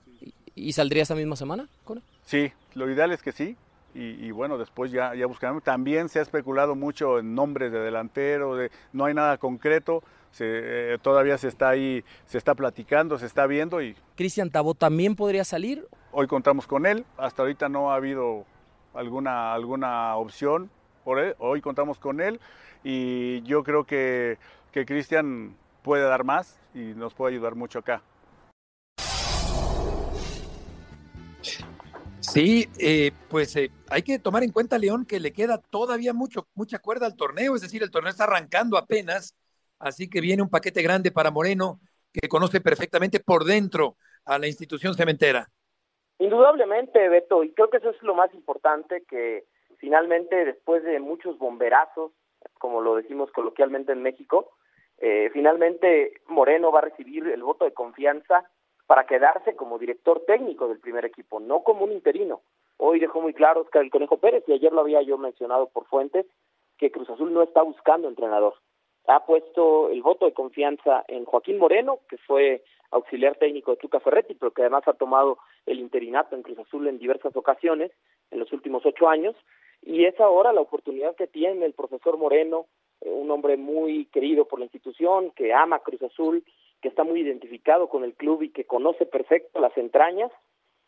¿Y, 0.56 0.74
saldría 0.74 1.04
esta 1.04 1.16
misma 1.16 1.36
semana? 1.36 1.70
Sí, 2.26 2.52
lo 2.74 2.90
ideal 2.90 3.12
es 3.12 3.22
que 3.22 3.32
sí 3.32 3.56
y, 3.96 4.32
bueno, 4.32 4.58
después 4.58 4.92
ya, 4.92 5.14
ya 5.16 5.28
buscaremos. 5.28 5.64
También 5.64 6.10
se 6.10 6.20
ha 6.20 6.22
especulado 6.22 6.76
mucho 6.76 7.20
en 7.20 7.36
nombres 7.36 7.72
de 7.72 7.80
delantero, 7.80 8.56
de, 8.56 8.72
no 8.92 9.06
hay 9.06 9.14
nada 9.14 9.38
concreto, 9.38 10.04
se, 10.32 10.46
eh, 10.94 10.98
todavía 11.00 11.38
se 11.38 11.48
está 11.48 11.70
ahí, 11.70 12.04
se 12.26 12.38
está 12.38 12.56
platicando, 12.56 13.20
se 13.20 13.28
está 13.28 13.46
viendo 13.46 13.82
y... 13.82 13.96
¿Cristian 14.16 14.50
Tabó 14.50 14.74
también 14.74 15.16
podría 15.16 15.44
salir? 15.44 15.88
Hoy 16.12 16.28
contamos 16.28 16.66
con 16.66 16.86
él, 16.86 17.06
hasta 17.18 17.44
ahorita 17.44 17.70
no 17.70 17.92
ha 17.92 17.96
habido 17.96 18.46
alguna, 18.94 19.54
alguna 19.54 20.16
opción 20.16 20.72
por 21.04 21.20
él, 21.20 21.36
hoy 21.38 21.62
contamos 21.62 22.00
con 22.00 22.20
él 22.20 22.40
y 22.84 23.44
yo 23.44 23.64
creo 23.64 23.84
que, 23.84 24.38
que 24.72 24.86
Cristian 24.86 25.56
puede 25.84 26.04
dar 26.04 26.24
más 26.24 26.60
y 26.74 26.80
nos 26.96 27.14
puede 27.14 27.34
ayudar 27.34 27.56
mucho 27.56 27.80
acá. 27.80 28.02
Sí, 32.34 32.66
eh, 32.80 33.12
pues 33.30 33.56
eh, 33.58 33.70
hay 33.92 34.02
que 34.02 34.18
tomar 34.18 34.42
en 34.42 34.52
cuenta, 34.52 34.80
León, 34.80 35.06
que 35.06 35.20
le 35.20 35.34
queda 35.34 35.60
todavía 35.70 36.14
mucho, 36.14 36.48
mucha 36.56 36.80
cuerda 36.80 37.06
al 37.06 37.16
torneo, 37.16 37.54
es 37.54 37.62
decir, 37.62 37.84
el 37.84 37.92
torneo 37.92 38.10
está 38.10 38.24
arrancando 38.24 38.76
apenas, 38.76 39.38
así 39.78 40.10
que 40.10 40.20
viene 40.20 40.42
un 40.42 40.50
paquete 40.50 40.82
grande 40.82 41.12
para 41.12 41.30
Moreno, 41.30 41.80
que 42.12 42.28
conoce 42.28 42.60
perfectamente 42.60 43.20
por 43.20 43.44
dentro 43.44 43.98
a 44.26 44.40
la 44.40 44.48
institución 44.48 44.96
cementera. 44.96 45.48
Indudablemente, 46.18 47.08
Beto, 47.08 47.44
y 47.44 47.54
creo 47.54 47.70
que 47.70 47.78
eso 47.78 47.92
es 47.92 48.02
lo 48.02 48.16
más 48.16 48.34
importante, 48.34 49.04
que 49.08 49.46
finalmente 49.78 50.44
después 50.44 50.84
de 50.84 51.00
muchos 51.00 51.38
bomberazos, 51.38 52.14
como 52.58 52.82
lo 52.82 52.96
decimos 52.96 53.32
coloquialmente 53.32 53.92
en 53.92 54.02
México, 54.02 54.58
eh, 54.98 55.30
finalmente 55.34 56.22
Moreno 56.30 56.72
va 56.72 56.80
a 56.80 56.86
recibir 56.86 57.28
el 57.28 57.44
voto 57.44 57.66
de 57.66 57.76
confianza 57.76 58.50
para 58.88 59.06
quedarse 59.06 59.56
como 59.56 59.80
director 59.80 60.24
técnico 60.26 60.68
del 60.68 60.80
primer 60.80 61.06
equipo, 61.06 61.40
no 61.40 61.64
como 61.64 61.86
un 61.86 61.92
interino. 61.92 62.42
Hoy 62.78 63.00
dejó 63.00 63.22
muy 63.22 63.34
claro 63.34 63.62
Oscar 63.62 63.84
el 63.84 63.92
Conejo 63.92 64.18
Pérez, 64.18 64.44
y 64.48 64.54
ayer 64.54 64.74
lo 64.74 64.82
había 64.82 65.02
yo 65.02 65.18
mencionado 65.18 65.70
por 65.70 65.86
fuentes, 65.86 66.26
que 66.78 66.92
Cruz 66.92 67.10
Azul 67.10 67.34
no 67.34 67.42
está 67.44 67.62
buscando 67.62 68.08
entrenador. 68.08 68.56
Ha 69.08 69.26
puesto 69.26 69.90
el 69.90 70.02
voto 70.02 70.26
de 70.26 70.34
confianza 70.34 71.04
en 71.08 71.26
Joaquín 71.26 71.58
Moreno, 71.58 72.00
que 72.10 72.18
fue 72.18 72.64
auxiliar 72.92 73.38
técnico 73.38 73.72
de 73.72 73.78
Tuca 73.78 74.00
Ferretti, 74.00 74.36
pero 74.36 74.52
que 74.52 74.62
además 74.62 74.88
ha 74.88 74.94
tomado 74.94 75.38
el 75.66 75.80
interinato 75.80 76.36
en 76.36 76.44
Cruz 76.44 76.60
Azul 76.60 76.88
en 76.88 77.00
diversas 77.00 77.36
ocasiones 77.36 77.92
en 78.32 78.40
los 78.40 78.52
últimos 78.54 78.86
ocho 78.86 79.08
años, 79.08 79.36
y 79.82 80.06
es 80.06 80.20
ahora 80.20 80.54
la 80.54 80.62
oportunidad 80.62 81.16
que 81.16 81.28
tiene 81.28 81.66
el 81.66 81.74
profesor 81.74 82.18
Moreno, 82.18 82.68
eh, 83.02 83.10
un 83.10 83.30
hombre 83.32 83.58
muy 83.58 84.06
querido 84.06 84.46
por 84.46 84.60
la 84.60 84.66
institución, 84.66 85.32
que 85.32 85.54
ama 85.54 85.80
Cruz 85.80 86.02
Azul, 86.04 86.44
que 86.84 86.90
está 86.90 87.06
muy 87.06 87.22
identificado 87.22 87.88
con 87.88 88.04
el 88.04 88.14
club 88.14 88.44
y 88.44 88.50
que 88.50 88.66
conoce 88.66 89.06
perfecto 89.06 89.62
las 89.62 89.76
entrañas, 89.78 90.30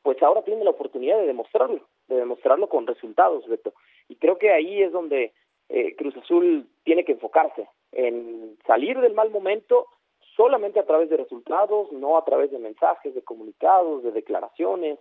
pues 0.03 0.21
ahora 0.21 0.43
tiene 0.43 0.65
la 0.65 0.71
oportunidad 0.71 1.17
de 1.17 1.25
demostrarlo, 1.25 1.87
de 2.09 2.17
demostrarlo 2.17 2.67
con 2.67 2.85
resultados, 2.85 3.47
Beto. 3.47 3.73
Y 4.09 4.17
creo 4.17 4.37
que 4.37 4.51
ahí 4.51 4.83
es 4.83 4.91
donde 4.91 5.31
eh, 5.69 5.95
Cruz 5.95 6.17
Azul 6.17 6.67
tiene 6.83 7.05
que 7.05 7.13
enfocarse, 7.13 7.69
en 7.93 8.57
salir 8.67 8.99
del 8.99 9.13
mal 9.13 9.31
momento 9.31 9.87
solamente 10.35 10.81
a 10.81 10.85
través 10.85 11.09
de 11.09 11.15
resultados, 11.15 11.89
no 11.93 12.17
a 12.17 12.25
través 12.25 12.51
de 12.51 12.59
mensajes, 12.59 13.15
de 13.15 13.21
comunicados, 13.21 14.03
de 14.03 14.11
declaraciones, 14.11 14.99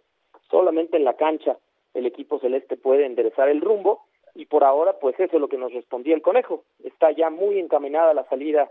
solamente 0.48 0.96
en 0.96 1.04
la 1.04 1.14
cancha 1.14 1.59
el 1.92 2.07
equipo 2.07 2.38
celeste 2.38 2.76
puede 2.76 3.04
enderezar 3.04 3.48
el 3.48 3.61
rumbo 3.61 4.04
y 4.33 4.46
por 4.46 4.62
ahora 4.62 5.00
pues 5.00 5.18
eso 5.18 5.35
es 5.35 5.40
lo 5.40 5.48
que 5.48 5.59
nos 5.59 5.72
respondía 5.72 6.14
el 6.14 6.22
conejo. 6.22 6.62
Está 6.85 7.11
ya 7.11 7.30
muy 7.30 7.59
encaminada 7.59 8.14
la 8.14 8.28
salida 8.28 8.70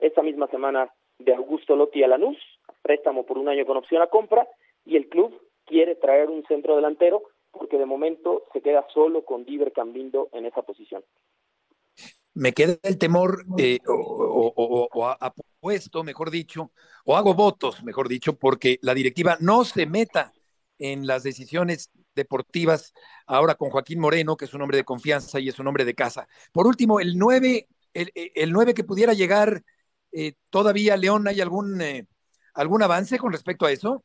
esta 0.00 0.22
misma 0.22 0.48
semana 0.48 0.92
de 1.24 1.34
Augusto 1.34 1.76
Lotti 1.76 2.02
a 2.02 2.08
Lanús, 2.08 2.38
préstamo 2.82 3.24
por 3.24 3.38
un 3.38 3.48
año 3.48 3.66
con 3.66 3.76
opción 3.76 4.02
a 4.02 4.08
compra 4.08 4.46
y 4.84 4.96
el 4.96 5.08
club 5.08 5.40
quiere 5.64 5.94
traer 5.94 6.28
un 6.28 6.44
centro 6.46 6.76
delantero 6.76 7.22
porque 7.52 7.78
de 7.78 7.86
momento 7.86 8.44
se 8.52 8.62
queda 8.62 8.86
solo 8.92 9.24
con 9.24 9.44
Diver 9.44 9.72
Cambindo 9.72 10.28
en 10.32 10.46
esa 10.46 10.62
posición. 10.62 11.04
Me 12.34 12.52
queda 12.52 12.76
el 12.82 12.96
temor, 12.96 13.44
eh, 13.58 13.78
o, 13.86 14.52
o, 14.56 14.88
o, 14.90 15.06
apuesto, 15.06 16.02
mejor 16.02 16.30
dicho, 16.30 16.72
o 17.04 17.14
hago 17.14 17.34
votos, 17.34 17.84
mejor 17.84 18.08
dicho, 18.08 18.38
porque 18.38 18.78
la 18.80 18.94
directiva 18.94 19.36
no 19.40 19.64
se 19.64 19.84
meta 19.84 20.32
en 20.78 21.06
las 21.06 21.22
decisiones 21.22 21.90
deportivas, 22.14 22.94
ahora 23.26 23.54
con 23.54 23.68
Joaquín 23.68 24.00
Moreno, 24.00 24.36
que 24.36 24.46
es 24.46 24.54
un 24.54 24.62
hombre 24.62 24.78
de 24.78 24.84
confianza 24.84 25.40
y 25.40 25.48
es 25.48 25.58
un 25.58 25.66
hombre 25.66 25.84
de 25.84 25.94
casa. 25.94 26.26
Por 26.52 26.66
último, 26.66 27.00
el 27.00 27.18
9, 27.18 27.68
el, 27.92 28.10
el 28.14 28.52
9 28.52 28.72
que 28.72 28.84
pudiera 28.84 29.12
llegar, 29.12 29.62
eh, 30.12 30.34
¿todavía, 30.50 30.96
León, 30.96 31.26
hay 31.28 31.40
algún, 31.40 31.80
eh, 31.80 32.06
algún 32.54 32.82
avance 32.82 33.18
con 33.18 33.32
respecto 33.32 33.66
a 33.66 33.72
eso? 33.72 34.02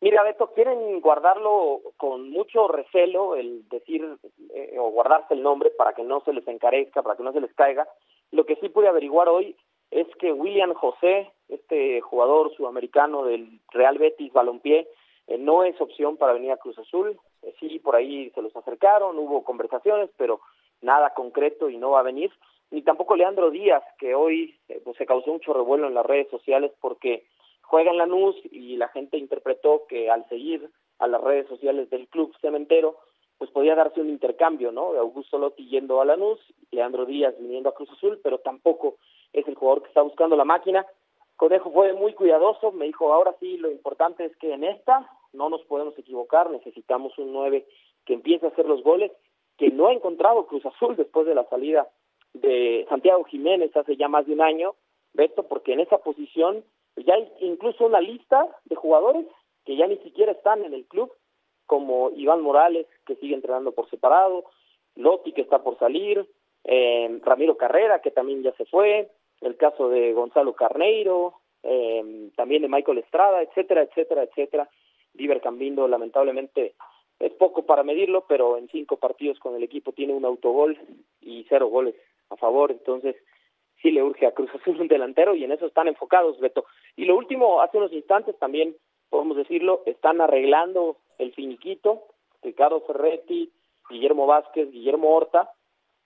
Mira, 0.00 0.22
Beto, 0.22 0.52
quieren 0.52 1.00
guardarlo 1.00 1.80
con 1.96 2.30
mucho 2.30 2.68
recelo, 2.68 3.34
el 3.34 3.66
decir 3.68 4.06
eh, 4.54 4.76
o 4.78 4.90
guardarse 4.90 5.34
el 5.34 5.42
nombre 5.42 5.70
para 5.70 5.94
que 5.94 6.02
no 6.02 6.20
se 6.20 6.34
les 6.34 6.46
encarezca, 6.46 7.02
para 7.02 7.16
que 7.16 7.22
no 7.22 7.32
se 7.32 7.40
les 7.40 7.54
caiga. 7.54 7.88
Lo 8.30 8.44
que 8.44 8.56
sí 8.56 8.68
pude 8.68 8.88
averiguar 8.88 9.28
hoy 9.28 9.56
es 9.90 10.06
que 10.18 10.32
William 10.32 10.74
José, 10.74 11.32
este 11.48 12.00
jugador 12.02 12.54
sudamericano 12.54 13.24
del 13.24 13.60
Real 13.70 13.98
Betis 13.98 14.32
Balompié, 14.32 14.86
eh, 15.28 15.38
no 15.38 15.64
es 15.64 15.80
opción 15.80 16.18
para 16.18 16.34
venir 16.34 16.52
a 16.52 16.58
Cruz 16.58 16.78
Azul. 16.78 17.18
Eh, 17.42 17.54
sí, 17.58 17.78
por 17.78 17.96
ahí 17.96 18.30
se 18.34 18.42
los 18.42 18.54
acercaron, 18.54 19.18
hubo 19.18 19.44
conversaciones, 19.44 20.10
pero 20.18 20.40
nada 20.82 21.14
concreto 21.14 21.70
y 21.70 21.78
no 21.78 21.92
va 21.92 22.00
a 22.00 22.04
venir. 22.04 22.30
Ni 22.70 22.82
tampoco 22.82 23.16
Leandro 23.16 23.50
Díaz, 23.50 23.82
que 23.98 24.14
hoy 24.14 24.58
eh, 24.68 24.80
pues, 24.84 24.96
se 24.96 25.06
causó 25.06 25.32
mucho 25.32 25.52
revuelo 25.52 25.86
en 25.86 25.94
las 25.94 26.04
redes 26.04 26.28
sociales 26.30 26.72
porque 26.80 27.24
juega 27.62 27.90
en 27.90 27.98
Lanús 27.98 28.36
y 28.50 28.76
la 28.76 28.88
gente 28.88 29.18
interpretó 29.18 29.86
que 29.88 30.10
al 30.10 30.28
seguir 30.28 30.70
a 30.98 31.06
las 31.06 31.20
redes 31.20 31.46
sociales 31.48 31.90
del 31.90 32.08
club 32.08 32.34
cementero, 32.40 32.96
pues 33.38 33.50
podía 33.50 33.74
darse 33.74 34.00
un 34.00 34.08
intercambio, 34.08 34.72
¿no? 34.72 34.94
Augusto 34.98 35.38
Lotti 35.38 35.68
yendo 35.68 36.00
a 36.00 36.04
Lanús, 36.04 36.40
Leandro 36.70 37.04
Díaz 37.04 37.34
viniendo 37.38 37.68
a 37.68 37.74
Cruz 37.74 37.90
Azul, 37.90 38.18
pero 38.22 38.38
tampoco 38.38 38.96
es 39.32 39.46
el 39.46 39.54
jugador 39.54 39.82
que 39.82 39.88
está 39.88 40.02
buscando 40.02 40.36
la 40.36 40.44
máquina. 40.44 40.86
Conejo 41.36 41.70
fue 41.70 41.92
muy 41.92 42.14
cuidadoso, 42.14 42.72
me 42.72 42.86
dijo, 42.86 43.12
ahora 43.12 43.34
sí, 43.40 43.58
lo 43.58 43.70
importante 43.70 44.24
es 44.24 44.34
que 44.38 44.54
en 44.54 44.64
esta 44.64 45.06
no 45.34 45.50
nos 45.50 45.62
podemos 45.64 45.96
equivocar, 45.98 46.50
necesitamos 46.50 47.16
un 47.18 47.32
9 47.32 47.66
que 48.06 48.14
empiece 48.14 48.46
a 48.46 48.48
hacer 48.48 48.64
los 48.64 48.82
goles, 48.82 49.12
que 49.58 49.70
no 49.70 49.88
ha 49.88 49.92
encontrado 49.92 50.46
Cruz 50.46 50.64
Azul 50.64 50.96
después 50.96 51.26
de 51.26 51.34
la 51.34 51.44
salida 51.48 51.86
de 52.40 52.86
Santiago 52.88 53.24
Jiménez 53.24 53.76
hace 53.76 53.96
ya 53.96 54.08
más 54.08 54.26
de 54.26 54.34
un 54.34 54.40
año, 54.40 54.74
Beto, 55.12 55.44
porque 55.44 55.72
en 55.72 55.80
esa 55.80 55.98
posición 55.98 56.64
ya 56.96 57.14
hay 57.14 57.30
incluso 57.40 57.86
una 57.86 58.00
lista 58.00 58.46
de 58.64 58.76
jugadores 58.76 59.26
que 59.64 59.76
ya 59.76 59.86
ni 59.86 59.96
siquiera 59.98 60.32
están 60.32 60.64
en 60.64 60.74
el 60.74 60.84
club, 60.86 61.12
como 61.66 62.10
Iván 62.10 62.42
Morales, 62.42 62.86
que 63.06 63.16
sigue 63.16 63.34
entrenando 63.34 63.72
por 63.72 63.90
separado, 63.90 64.44
Lotti, 64.94 65.32
que 65.32 65.42
está 65.42 65.62
por 65.62 65.78
salir, 65.78 66.26
eh, 66.64 67.20
Ramiro 67.24 67.56
Carrera, 67.56 68.00
que 68.00 68.10
también 68.10 68.42
ya 68.42 68.52
se 68.52 68.64
fue, 68.66 69.10
el 69.40 69.56
caso 69.56 69.88
de 69.88 70.12
Gonzalo 70.12 70.54
Carneiro, 70.54 71.34
eh, 71.62 72.30
también 72.36 72.62
de 72.62 72.68
Michael 72.68 72.98
Estrada, 72.98 73.42
etcétera, 73.42 73.82
etcétera, 73.82 74.22
etcétera. 74.22 74.68
Diver 75.12 75.40
Cambindo 75.40 75.88
lamentablemente 75.88 76.74
es 77.18 77.32
poco 77.32 77.64
para 77.64 77.82
medirlo, 77.82 78.24
pero 78.28 78.58
en 78.58 78.68
cinco 78.68 78.96
partidos 78.96 79.38
con 79.38 79.56
el 79.56 79.62
equipo 79.62 79.92
tiene 79.92 80.12
un 80.12 80.24
autogol 80.24 80.78
y 81.20 81.44
cero 81.48 81.68
goles 81.68 81.94
a 82.30 82.36
favor, 82.36 82.70
entonces 82.70 83.16
sí 83.82 83.90
le 83.90 84.02
urge 84.02 84.26
a 84.26 84.32
Cruz 84.32 84.50
Azul 84.54 84.80
un 84.80 84.88
delantero 84.88 85.34
y 85.34 85.44
en 85.44 85.52
eso 85.52 85.66
están 85.66 85.88
enfocados, 85.88 86.38
Beto. 86.40 86.64
Y 86.96 87.04
lo 87.04 87.16
último, 87.16 87.60
hace 87.60 87.78
unos 87.78 87.92
instantes 87.92 88.38
también, 88.38 88.76
podemos 89.10 89.36
decirlo, 89.36 89.82
están 89.86 90.20
arreglando 90.20 90.96
el 91.18 91.32
finiquito, 91.34 92.02
Ricardo 92.42 92.80
Ferretti, 92.82 93.52
Guillermo 93.88 94.26
Vázquez, 94.26 94.70
Guillermo 94.70 95.14
Horta, 95.14 95.50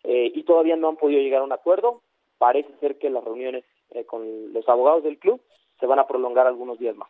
eh, 0.04 0.32
y 0.34 0.42
todavía 0.44 0.76
no 0.76 0.88
han 0.88 0.96
podido 0.96 1.20
llegar 1.20 1.40
a 1.40 1.44
un 1.44 1.52
acuerdo. 1.52 2.02
Parece 2.38 2.70
ser 2.80 2.98
que 2.98 3.10
las 3.10 3.24
reuniones 3.24 3.64
eh, 3.90 4.04
con 4.04 4.52
los 4.52 4.68
abogados 4.68 5.04
del 5.04 5.18
club 5.18 5.40
se 5.78 5.86
van 5.86 5.98
a 5.98 6.06
prolongar 6.06 6.46
algunos 6.46 6.78
días 6.78 6.96
más. 6.96 7.08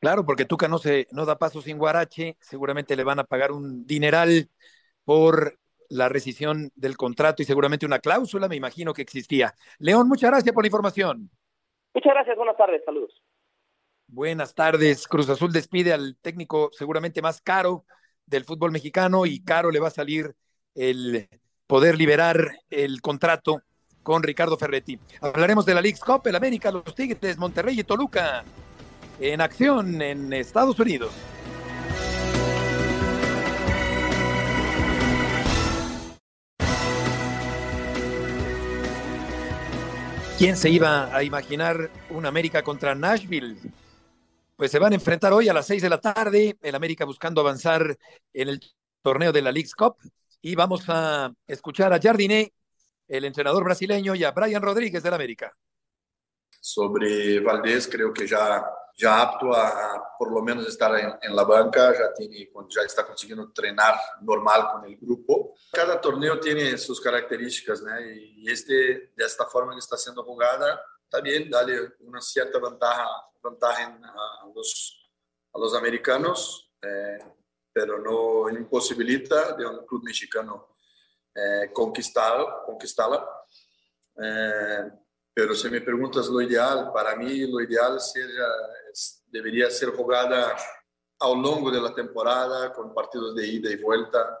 Claro, 0.00 0.24
porque 0.24 0.44
Tuca 0.44 0.68
no 0.68 0.78
se 0.78 1.08
no 1.10 1.26
da 1.26 1.38
paso 1.38 1.60
sin 1.60 1.78
Guarache, 1.78 2.36
seguramente 2.40 2.96
le 2.96 3.04
van 3.04 3.18
a 3.18 3.24
pagar 3.24 3.50
un 3.50 3.84
dineral 3.84 4.48
por 5.04 5.58
la 5.88 6.08
rescisión 6.08 6.70
del 6.74 6.96
contrato 6.96 7.42
y 7.42 7.44
seguramente 7.44 7.86
una 7.86 7.98
cláusula, 7.98 8.48
me 8.48 8.56
imagino 8.56 8.92
que 8.92 9.02
existía. 9.02 9.54
León, 9.78 10.08
muchas 10.08 10.30
gracias 10.30 10.54
por 10.54 10.64
la 10.64 10.68
información. 10.68 11.30
Muchas 11.94 12.12
gracias, 12.12 12.36
buenas 12.36 12.56
tardes, 12.56 12.82
saludos. 12.84 13.22
Buenas 14.06 14.54
tardes. 14.54 15.06
Cruz 15.06 15.28
Azul 15.28 15.52
despide 15.52 15.92
al 15.92 16.16
técnico 16.20 16.70
seguramente 16.72 17.20
más 17.20 17.40
caro 17.40 17.84
del 18.24 18.44
fútbol 18.44 18.72
mexicano 18.72 19.26
y 19.26 19.44
caro 19.44 19.70
le 19.70 19.80
va 19.80 19.88
a 19.88 19.92
salir 19.92 20.34
el 20.74 21.28
poder 21.66 21.98
liberar 21.98 22.58
el 22.70 23.00
contrato 23.02 23.62
con 24.02 24.22
Ricardo 24.22 24.56
Ferretti. 24.56 24.98
Hablaremos 25.20 25.66
de 25.66 25.74
la 25.74 25.82
League 25.82 25.98
Cup, 26.04 26.26
el 26.26 26.36
América, 26.36 26.70
los 26.70 26.94
Tigres, 26.94 27.36
Monterrey 27.36 27.78
y 27.78 27.84
Toluca 27.84 28.44
en 29.20 29.40
acción 29.40 30.00
en 30.00 30.32
Estados 30.32 30.78
Unidos. 30.78 31.12
¿Quién 40.38 40.56
se 40.56 40.70
iba 40.70 41.12
a 41.12 41.24
imaginar 41.24 41.90
un 42.10 42.24
América 42.24 42.62
contra 42.62 42.94
Nashville? 42.94 43.56
Pues 44.54 44.70
se 44.70 44.78
van 44.78 44.92
a 44.92 44.94
enfrentar 44.94 45.32
hoy 45.32 45.48
a 45.48 45.52
las 45.52 45.66
seis 45.66 45.82
de 45.82 45.88
la 45.88 46.00
tarde, 46.00 46.56
el 46.62 46.76
América 46.76 47.04
buscando 47.04 47.40
avanzar 47.40 47.98
en 48.32 48.48
el 48.48 48.60
torneo 49.02 49.32
de 49.32 49.42
la 49.42 49.50
League's 49.50 49.74
Cup. 49.74 49.96
Y 50.40 50.54
vamos 50.54 50.84
a 50.86 51.34
escuchar 51.44 51.92
a 51.92 52.00
Jardiné, 52.00 52.52
el 53.08 53.24
entrenador 53.24 53.64
brasileño, 53.64 54.14
y 54.14 54.22
a 54.22 54.30
Brian 54.30 54.62
Rodríguez 54.62 55.02
del 55.02 55.14
América. 55.14 55.52
Sobre 56.60 57.40
Valdés, 57.40 57.88
creo 57.88 58.12
que 58.12 58.28
ya 58.28 58.64
já 58.98 59.22
apto 59.22 59.52
a 59.52 60.00
por 60.18 60.32
lo 60.32 60.42
menos 60.42 60.66
estar 60.66 60.92
em, 61.22 61.32
la 61.32 61.44
banca, 61.44 61.94
já 61.94 62.08
tem 62.12 62.50
já 62.70 62.84
está 62.84 63.04
conseguindo 63.04 63.46
treinar 63.50 63.96
normal 64.22 64.72
com 64.72 64.88
o 64.88 64.96
grupo. 64.96 65.54
Cada 65.72 65.96
torneio 65.96 66.40
tem 66.40 66.76
suas 66.76 66.98
características, 66.98 67.80
né? 67.80 68.02
E 68.02 68.50
este 68.50 69.12
desta 69.16 69.46
forma 69.46 69.72
que 69.72 69.78
está 69.78 69.96
sendo 69.96 70.24
jogada, 70.24 70.80
também 71.08 71.48
dá 71.48 71.64
uma 72.00 72.20
certa 72.20 72.58
vantagem 72.58 73.06
vantagem 73.42 73.86
a 73.86 74.48
los 74.54 74.98
a 75.54 75.58
los 75.58 75.74
americanos. 75.74 76.68
Eh, 76.82 77.18
pero 77.72 77.98
no 77.98 78.50
imposibilita 78.50 79.52
de 79.52 79.64
un 79.64 79.86
club 79.86 80.02
mexicano 80.02 80.74
eh, 81.32 81.70
conquistar, 81.72 82.64
conquistarla. 82.66 83.24
Eh, 84.16 84.90
pero 85.38 85.54
si 85.54 85.70
me 85.70 85.80
preguntas 85.80 86.26
lo 86.26 86.40
ideal, 86.42 86.90
para 86.92 87.14
mí 87.14 87.46
lo 87.46 87.60
ideal 87.60 88.00
sería, 88.00 88.44
debería 89.28 89.70
ser 89.70 89.90
jugada 89.90 90.56
a 91.20 91.28
lo 91.28 91.36
largo 91.36 91.70
de 91.70 91.80
la 91.80 91.94
temporada 91.94 92.72
con 92.72 92.92
partidos 92.92 93.36
de 93.36 93.46
ida 93.46 93.70
y 93.70 93.76
vuelta. 93.76 94.40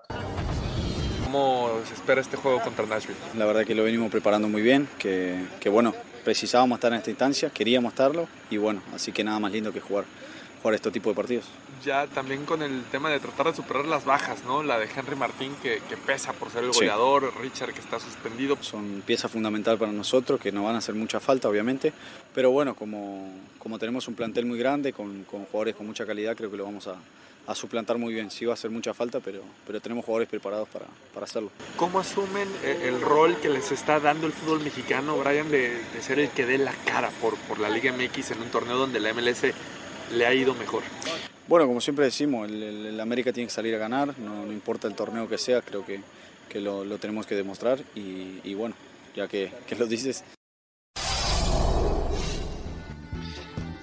¿Cómo 1.22 1.70
se 1.86 1.94
espera 1.94 2.20
este 2.20 2.36
juego 2.36 2.60
contra 2.60 2.84
Nashville? 2.84 3.16
La 3.36 3.44
verdad 3.44 3.64
que 3.64 3.76
lo 3.76 3.84
venimos 3.84 4.10
preparando 4.10 4.48
muy 4.48 4.60
bien, 4.60 4.88
que, 4.98 5.46
que 5.60 5.68
bueno, 5.68 5.94
precisábamos 6.24 6.78
estar 6.78 6.92
en 6.92 6.98
esta 6.98 7.10
instancia, 7.10 7.50
queríamos 7.50 7.92
estarlo 7.92 8.26
y 8.50 8.56
bueno, 8.56 8.82
así 8.92 9.12
que 9.12 9.22
nada 9.22 9.38
más 9.38 9.52
lindo 9.52 9.72
que 9.72 9.80
jugar, 9.80 10.04
jugar 10.62 10.74
este 10.74 10.90
tipo 10.90 11.10
de 11.10 11.16
partidos 11.16 11.46
ya 11.84 12.06
también 12.06 12.44
con 12.44 12.62
el 12.62 12.84
tema 12.84 13.10
de 13.10 13.20
tratar 13.20 13.46
de 13.46 13.54
superar 13.54 13.86
las 13.86 14.04
bajas, 14.04 14.44
¿no? 14.44 14.62
La 14.62 14.78
de 14.78 14.88
Henry 14.94 15.16
Martín 15.16 15.54
que, 15.62 15.80
pesa 16.06 16.32
por 16.32 16.50
ser 16.50 16.64
el 16.64 16.72
goleador, 16.72 17.32
Richard 17.40 17.72
que 17.72 17.80
está 17.80 18.00
suspendido. 18.00 18.56
Son 18.60 19.02
pieza 19.04 19.28
fundamental 19.28 19.78
para 19.78 19.92
nosotros, 19.92 20.40
que 20.40 20.52
nos 20.52 20.64
van 20.64 20.74
a 20.74 20.78
hacer 20.78 20.94
mucha 20.94 21.20
falta, 21.20 21.48
obviamente, 21.48 21.92
pero 22.34 22.50
bueno, 22.50 22.74
como, 22.74 23.30
como 23.58 23.78
tenemos 23.78 24.08
un 24.08 24.14
plantel 24.14 24.46
muy 24.46 24.58
grande, 24.58 24.92
con, 24.92 25.24
jugadores 25.24 25.76
con 25.76 25.86
mucha 25.86 26.06
calidad, 26.06 26.36
creo 26.36 26.50
que 26.50 26.56
lo 26.56 26.64
vamos 26.64 26.88
a, 26.88 26.96
suplantar 27.54 27.96
muy 27.96 28.12
bien. 28.12 28.30
Sí 28.30 28.44
va 28.44 28.52
a 28.52 28.54
hacer 28.54 28.70
mucha 28.70 28.92
falta, 28.92 29.20
pero, 29.20 29.40
pero 29.66 29.80
tenemos 29.80 30.04
jugadores 30.04 30.28
preparados 30.28 30.68
para, 30.68 31.24
hacerlo. 31.24 31.50
¿Cómo 31.78 31.98
asumen 31.98 32.46
eh, 32.62 32.82
el 32.84 33.00
rol 33.00 33.38
que 33.40 33.48
les 33.48 33.72
está 33.72 34.00
dando 34.00 34.26
el 34.26 34.34
fútbol 34.34 34.60
mexicano, 34.60 35.16
Brian, 35.16 35.50
de, 35.50 35.80
ser 36.02 36.18
el 36.18 36.28
que 36.28 36.44
dé 36.44 36.58
la 36.58 36.72
cara 36.84 37.10
por, 37.22 37.38
por 37.38 37.58
la 37.58 37.70
Liga 37.70 37.90
MX 37.90 38.32
en 38.32 38.42
un 38.42 38.50
torneo 38.50 38.76
donde 38.76 39.00
la 39.00 39.14
MLS 39.14 39.46
le 40.12 40.26
ha 40.26 40.34
ido 40.34 40.54
mejor? 40.54 40.82
Bueno, 41.46 41.66
como 41.66 41.80
siempre 41.80 42.04
decimos, 42.04 42.48
el, 42.48 43.00
América 43.00 43.32
tiene 43.32 43.46
que 43.46 43.54
salir 43.54 43.74
a 43.74 43.78
ganar, 43.78 44.18
no, 44.18 44.52
importa 44.52 44.86
el 44.86 44.94
torneo 44.94 45.28
que 45.28 45.38
sea, 45.38 45.62
creo 45.62 45.84
que, 45.84 46.00
lo, 46.60 46.98
tenemos 46.98 47.26
que 47.26 47.34
demostrar 47.34 47.78
y, 47.94 48.54
bueno, 48.54 48.74
ya 49.14 49.28
que, 49.28 49.50
lo 49.78 49.86
dices. 49.86 50.24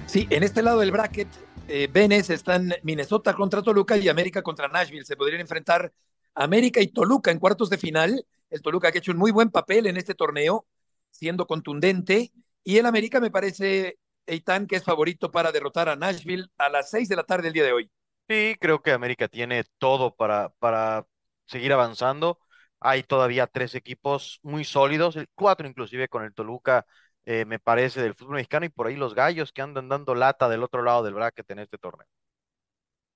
Sí, 0.06 0.28
en 0.30 0.44
este 0.44 0.62
lado 0.62 0.80
del 0.80 0.92
bracket, 0.92 1.28
eh, 1.68 1.90
está 2.30 2.56
en 2.56 2.74
Minnesota 2.84 3.34
contra 3.34 3.64
Toluca 3.64 3.98
y 3.98 4.08
América 4.08 4.42
contra 4.44 4.68
Nashville. 4.68 5.04
Se 5.04 5.18
podrían 5.18 5.42
enfrentar 5.42 5.92
América 6.36 6.80
y 6.82 6.88
Toluca 6.88 7.32
en 7.32 7.40
cuartos 7.40 7.70
de 7.70 7.78
final. 7.78 8.26
El 8.50 8.62
Toluca 8.62 8.92
que 8.92 9.00
ha 9.00 9.00
hecho 9.00 9.12
un 9.12 9.18
muy 9.18 9.32
buen 9.32 9.50
papel 9.50 9.88
en 9.88 9.98
este 9.98 10.14
torneo, 10.14 10.66
siendo 11.10 11.48
contundente. 11.48 12.32
Y 12.64 12.78
el 12.78 12.86
América 12.86 13.20
me 13.20 13.32
parece 13.32 13.98
Eitan, 14.28 14.68
que 14.68 14.76
es 14.78 14.84
favorito 14.84 15.32
para 15.32 15.52
derrotar 15.52 15.90
a 15.90 15.96
Nashville 15.96 16.48
a 16.58 16.70
las 16.70 16.90
seis 16.90 17.10
de 17.10 17.16
la 17.16 17.24
tarde 17.24 17.48
el 17.48 17.54
día 17.54 17.64
de 17.64 17.74
hoy. 17.74 17.92
Sí, 18.28 18.56
creo 18.60 18.82
que 18.82 18.92
América 18.92 19.28
tiene 19.28 19.64
todo 19.78 20.16
para, 20.16 20.50
para 20.60 21.06
seguir 21.46 21.74
avanzando. 21.74 22.40
Hay 22.80 23.04
todavía 23.04 23.48
tres 23.48 23.76
equipos 23.76 24.40
muy 24.44 24.64
sólidos, 24.64 25.18
cuatro 25.36 25.68
inclusive 25.68 26.08
con 26.08 26.24
el 26.24 26.34
Toluca, 26.34 26.86
eh, 27.26 27.46
me 27.46 27.60
parece, 27.60 28.02
del 28.02 28.16
fútbol 28.16 28.36
mexicano, 28.36 28.66
y 28.66 28.70
por 28.70 28.88
ahí 28.88 28.96
los 28.96 29.16
gallos 29.16 29.52
que 29.52 29.62
andan 29.62 29.90
dando 29.90 30.16
lata 30.16 30.50
del 30.50 30.64
otro 30.64 30.84
lado 30.84 31.04
del 31.04 31.14
bracket 31.14 31.50
en 31.52 31.60
este 31.60 31.78
torneo. 31.78 32.08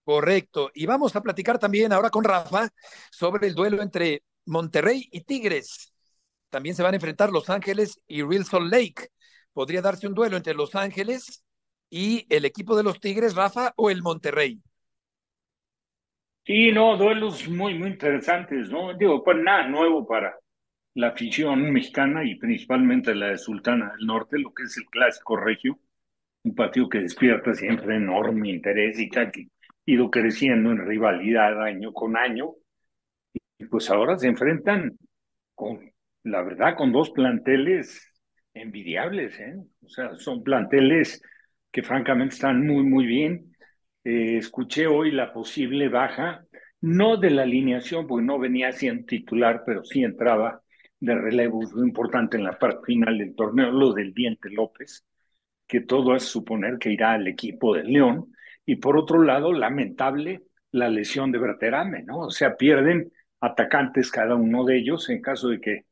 Correcto. 0.03 0.71
Y 0.73 0.85
vamos 0.85 1.15
a 1.15 1.21
platicar 1.21 1.59
también 1.59 1.93
ahora 1.93 2.09
con 2.09 2.23
Rafa 2.23 2.69
sobre 3.11 3.47
el 3.47 3.53
duelo 3.53 3.81
entre 3.81 4.23
Monterrey 4.45 5.07
y 5.11 5.21
Tigres. 5.21 5.93
También 6.49 6.75
se 6.75 6.81
van 6.81 6.93
a 6.93 6.97
enfrentar 6.97 7.29
Los 7.29 7.49
Ángeles 7.49 7.99
y 8.07 8.23
Real 8.23 8.45
Salt 8.45 8.71
Lake 8.71 9.09
podría 9.53 9.81
darse 9.81 10.07
un 10.07 10.13
duelo 10.13 10.37
entre 10.37 10.53
Los 10.53 10.75
Ángeles 10.75 11.43
y 11.89 12.25
el 12.29 12.45
equipo 12.45 12.75
de 12.77 12.83
los 12.83 12.99
Tigres, 12.99 13.35
Rafa, 13.35 13.73
o 13.75 13.89
el 13.89 14.01
Monterrey. 14.01 14.61
Sí, 16.45 16.71
no, 16.71 16.97
duelos 16.97 17.47
muy, 17.47 17.77
muy 17.77 17.89
interesantes, 17.89 18.69
¿no? 18.69 18.93
Digo, 18.97 19.23
pues 19.23 19.37
nada 19.37 19.67
nuevo 19.67 20.05
para 20.07 20.35
la 20.95 21.09
afición 21.09 21.71
mexicana 21.71 22.23
y 22.23 22.35
principalmente 22.35 23.13
la 23.13 23.27
de 23.27 23.37
Sultana 23.37 23.93
del 23.95 24.07
Norte, 24.07 24.39
lo 24.39 24.53
que 24.53 24.63
es 24.63 24.75
el 24.77 24.85
clásico 24.85 25.37
regio, 25.37 25.79
un 26.43 26.55
partido 26.55 26.89
que 26.89 26.99
despierta 26.99 27.53
siempre 27.53 27.97
enorme 27.97 28.49
interés 28.49 28.99
y 28.99 29.09
que 29.09 29.19
ha 29.19 29.31
ido 29.85 30.09
creciendo 30.09 30.71
en 30.71 30.87
rivalidad 30.87 31.61
año 31.61 31.93
con 31.93 32.17
año. 32.17 32.55
Y 33.59 33.65
pues 33.65 33.89
ahora 33.89 34.17
se 34.17 34.27
enfrentan 34.27 34.97
con, 35.53 35.91
la 36.23 36.41
verdad, 36.41 36.75
con 36.75 36.91
dos 36.91 37.11
planteles 37.11 38.09
envidiables, 38.53 39.39
¿eh? 39.39 39.55
O 39.83 39.89
sea, 39.89 40.15
son 40.15 40.43
planteles 40.43 41.21
que 41.71 41.83
francamente 41.83 42.35
están 42.35 42.65
muy, 42.65 42.83
muy 42.83 43.05
bien. 43.05 43.55
Eh, 44.03 44.37
escuché 44.37 44.87
hoy 44.87 45.11
la 45.11 45.33
posible 45.33 45.89
baja, 45.89 46.45
no 46.81 47.17
de 47.17 47.29
la 47.29 47.43
alineación, 47.43 48.07
porque 48.07 48.25
no 48.25 48.39
venía 48.39 48.71
siendo 48.71 49.05
titular, 49.05 49.63
pero 49.65 49.83
sí 49.83 50.03
entraba 50.03 50.61
de 50.99 51.15
relevo 51.15 51.61
muy 51.61 51.87
importante 51.87 52.37
en 52.37 52.43
la 52.43 52.57
parte 52.57 52.85
final 52.85 53.17
del 53.17 53.35
torneo, 53.35 53.71
lo 53.71 53.93
del 53.93 54.13
Diente 54.13 54.49
López, 54.49 55.05
que 55.67 55.81
todo 55.81 56.15
es 56.15 56.23
suponer 56.23 56.77
que 56.77 56.91
irá 56.91 57.13
al 57.13 57.27
equipo 57.27 57.75
del 57.75 57.87
León. 57.87 58.33
Y 58.65 58.77
por 58.77 58.97
otro 58.97 59.23
lado, 59.23 59.53
lamentable 59.53 60.43
la 60.71 60.89
lesión 60.89 61.31
de 61.31 61.39
Berterame, 61.39 62.03
¿no? 62.03 62.19
O 62.19 62.31
sea, 62.31 62.55
pierden 62.57 63.11
atacantes 63.39 64.11
cada 64.11 64.35
uno 64.35 64.65
de 64.65 64.77
ellos 64.77 65.09
en 65.09 65.21
caso 65.21 65.49
de 65.49 65.61
que 65.61 65.85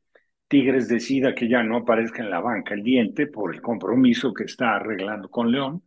Tigres 0.48 0.88
decida 0.88 1.34
que 1.34 1.48
ya 1.48 1.62
no 1.62 1.76
aparezca 1.78 2.22
en 2.22 2.30
la 2.30 2.40
banca 2.40 2.74
el 2.74 2.82
diente 2.82 3.26
por 3.26 3.54
el 3.54 3.60
compromiso 3.60 4.32
que 4.32 4.44
está 4.44 4.76
arreglando 4.76 5.28
con 5.28 5.50
León. 5.52 5.82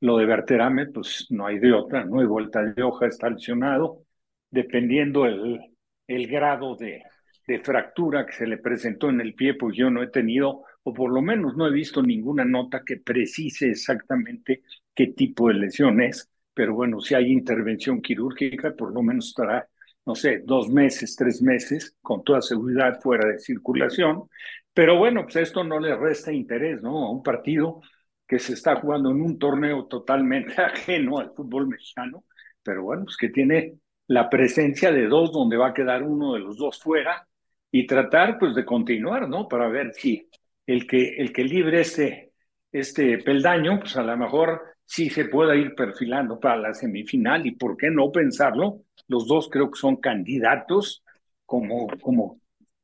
Lo 0.00 0.18
de 0.18 0.26
Berterame, 0.26 0.86
pues 0.88 1.26
no 1.30 1.46
hay 1.46 1.58
de 1.58 1.72
otra, 1.72 2.04
no 2.04 2.20
hay 2.20 2.26
vuelta 2.26 2.62
de 2.62 2.82
hoja, 2.82 3.06
está 3.06 3.30
lesionado. 3.30 4.04
Dependiendo 4.50 5.26
el, 5.26 5.60
el 6.06 6.26
grado 6.28 6.76
de, 6.76 7.02
de 7.46 7.60
fractura 7.60 8.26
que 8.26 8.32
se 8.32 8.46
le 8.46 8.58
presentó 8.58 9.08
en 9.10 9.20
el 9.22 9.34
pie, 9.34 9.54
pues 9.54 9.76
yo 9.76 9.90
no 9.90 10.02
he 10.02 10.08
tenido, 10.10 10.62
o 10.82 10.92
por 10.94 11.10
lo 11.12 11.22
menos 11.22 11.56
no 11.56 11.66
he 11.66 11.72
visto 11.72 12.02
ninguna 12.02 12.44
nota 12.44 12.82
que 12.84 12.98
precise 12.98 13.70
exactamente 13.70 14.62
qué 14.94 15.08
tipo 15.08 15.48
de 15.48 15.54
lesión 15.54 16.00
es, 16.02 16.30
pero 16.54 16.74
bueno, 16.74 17.00
si 17.00 17.14
hay 17.14 17.32
intervención 17.32 18.02
quirúrgica, 18.02 18.74
por 18.74 18.92
lo 18.92 19.02
menos 19.02 19.28
estará 19.28 19.68
no 20.06 20.14
sé, 20.14 20.42
dos 20.44 20.68
meses, 20.68 21.16
tres 21.16 21.42
meses, 21.42 21.96
con 22.02 22.22
toda 22.24 22.42
seguridad 22.42 23.00
fuera 23.00 23.28
de 23.28 23.38
circulación. 23.38 24.24
Pero 24.72 24.98
bueno, 24.98 25.22
pues 25.24 25.36
esto 25.36 25.64
no 25.64 25.80
le 25.80 25.96
resta 25.96 26.32
interés, 26.32 26.82
¿no? 26.82 27.06
A 27.06 27.10
un 27.10 27.22
partido 27.22 27.80
que 28.26 28.38
se 28.38 28.54
está 28.54 28.76
jugando 28.76 29.10
en 29.10 29.20
un 29.22 29.38
torneo 29.38 29.86
totalmente 29.86 30.54
ajeno 30.60 31.18
al 31.18 31.32
fútbol 31.34 31.68
mexicano, 31.68 32.24
pero 32.62 32.82
bueno, 32.82 33.04
pues 33.04 33.16
que 33.16 33.28
tiene 33.28 33.74
la 34.06 34.28
presencia 34.28 34.92
de 34.92 35.06
dos 35.06 35.32
donde 35.32 35.56
va 35.56 35.68
a 35.68 35.74
quedar 35.74 36.02
uno 36.02 36.34
de 36.34 36.40
los 36.40 36.56
dos 36.56 36.80
fuera 36.80 37.26
y 37.70 37.86
tratar 37.86 38.38
pues 38.38 38.54
de 38.54 38.64
continuar, 38.64 39.28
¿no? 39.28 39.48
Para 39.48 39.68
ver 39.68 39.92
si 39.94 40.28
el 40.66 40.86
que, 40.86 41.16
el 41.16 41.32
que 41.32 41.44
libre 41.44 41.80
este, 41.80 42.32
este 42.72 43.18
peldaño, 43.18 43.80
pues 43.80 43.96
a 43.96 44.02
lo 44.02 44.16
mejor 44.16 44.73
sí 44.86 45.10
se 45.10 45.26
pueda 45.26 45.56
ir 45.56 45.74
perfilando 45.74 46.38
para 46.38 46.56
la 46.56 46.74
semifinal 46.74 47.46
y 47.46 47.52
por 47.52 47.76
qué 47.76 47.90
no 47.90 48.10
pensarlo, 48.12 48.82
los 49.08 49.26
dos 49.26 49.48
creo 49.50 49.70
que 49.70 49.78
son 49.78 49.96
candidatos 49.96 51.02
como, 51.44 51.88
como, 52.00 52.40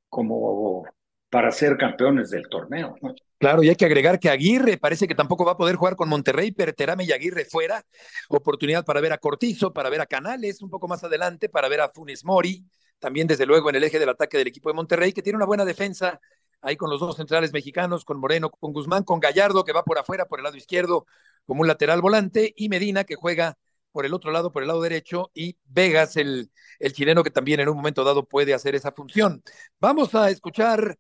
como 0.09 0.85
para 1.29 1.51
ser 1.51 1.77
campeones 1.77 2.31
del 2.31 2.49
torneo. 2.49 2.97
Claro, 3.39 3.63
y 3.63 3.71
hay 3.71 3.77
que 3.77 3.87
agregar 3.87 4.21
que 4.21 4.29
Aguirre 4.29 4.77
parece 4.77 5.09
que 5.09 5.15
tampoco 5.15 5.47
va 5.47 5.53
a 5.53 5.57
poder 5.57 5.77
jugar 5.77 5.97
con 5.97 6.11
Monterrey, 6.11 6.53
pero 6.53 6.75
Terame 6.75 7.05
y 7.05 7.13
Aguirre 7.13 7.47
fuera. 7.47 7.83
Oportunidad 8.29 8.85
para 8.85 9.01
ver 9.01 9.15
a 9.15 9.19
Cortizo, 9.19 9.73
para 9.73 9.89
ver 9.89 10.03
a 10.03 10.07
Canales 10.07 10.61
un 10.61 10.69
poco 10.69 10.89
más 10.89 11.03
adelante, 11.05 11.49
para 11.49 11.69
ver 11.69 11.81
a 11.81 11.89
Funes 11.89 12.23
Mori, 12.23 12.67
también 12.99 13.27
desde 13.27 13.47
luego 13.47 13.71
en 13.71 13.77
el 13.77 13.85
eje 13.85 13.99
del 13.99 14.11
ataque 14.11 14.37
del 14.37 14.49
equipo 14.49 14.69
de 14.69 14.75
Monterrey, 14.75 15.13
que 15.13 15.23
tiene 15.23 15.39
una 15.39 15.47
buena 15.47 15.65
defensa 15.65 16.21
ahí 16.62 16.77
con 16.77 16.90
los 16.90 17.01
dos 17.01 17.16
centrales 17.16 17.53
mexicanos, 17.53 18.05
con 18.05 18.18
Moreno, 18.18 18.51
con 18.51 18.73
Guzmán, 18.73 19.05
con 19.05 19.20
Gallardo, 19.20 19.64
que 19.64 19.73
va 19.73 19.85
por 19.85 19.99
afuera, 19.99 20.27
por 20.27 20.38
el 20.38 20.44
lado 20.44 20.57
izquierdo, 20.57 21.07
como 21.46 21.62
un 21.62 21.68
lateral 21.68 22.01
volante, 22.01 22.53
y 22.57 22.68
Medina, 22.68 23.05
que 23.05 23.16
juega 23.16 23.59
por 23.92 24.07
el 24.07 24.14
otro 24.14 24.31
lado, 24.31 24.53
por 24.53 24.62
el 24.62 24.68
lado 24.68 24.83
derecho, 24.83 25.31
y 25.35 25.57
Vegas, 25.64 26.16
el, 26.16 26.51
chileno, 26.92 27.25
que 27.25 27.31
también 27.31 27.61
en 27.61 27.68
un 27.68 27.77
momento 27.77 28.05
dado 28.05 28.24
puede 28.24 28.55
hacer 28.55 28.74
esa 28.74 28.93
función. 28.93 29.43
Vamos 29.80 30.14
a 30.14 30.30
escuchar 30.30 30.99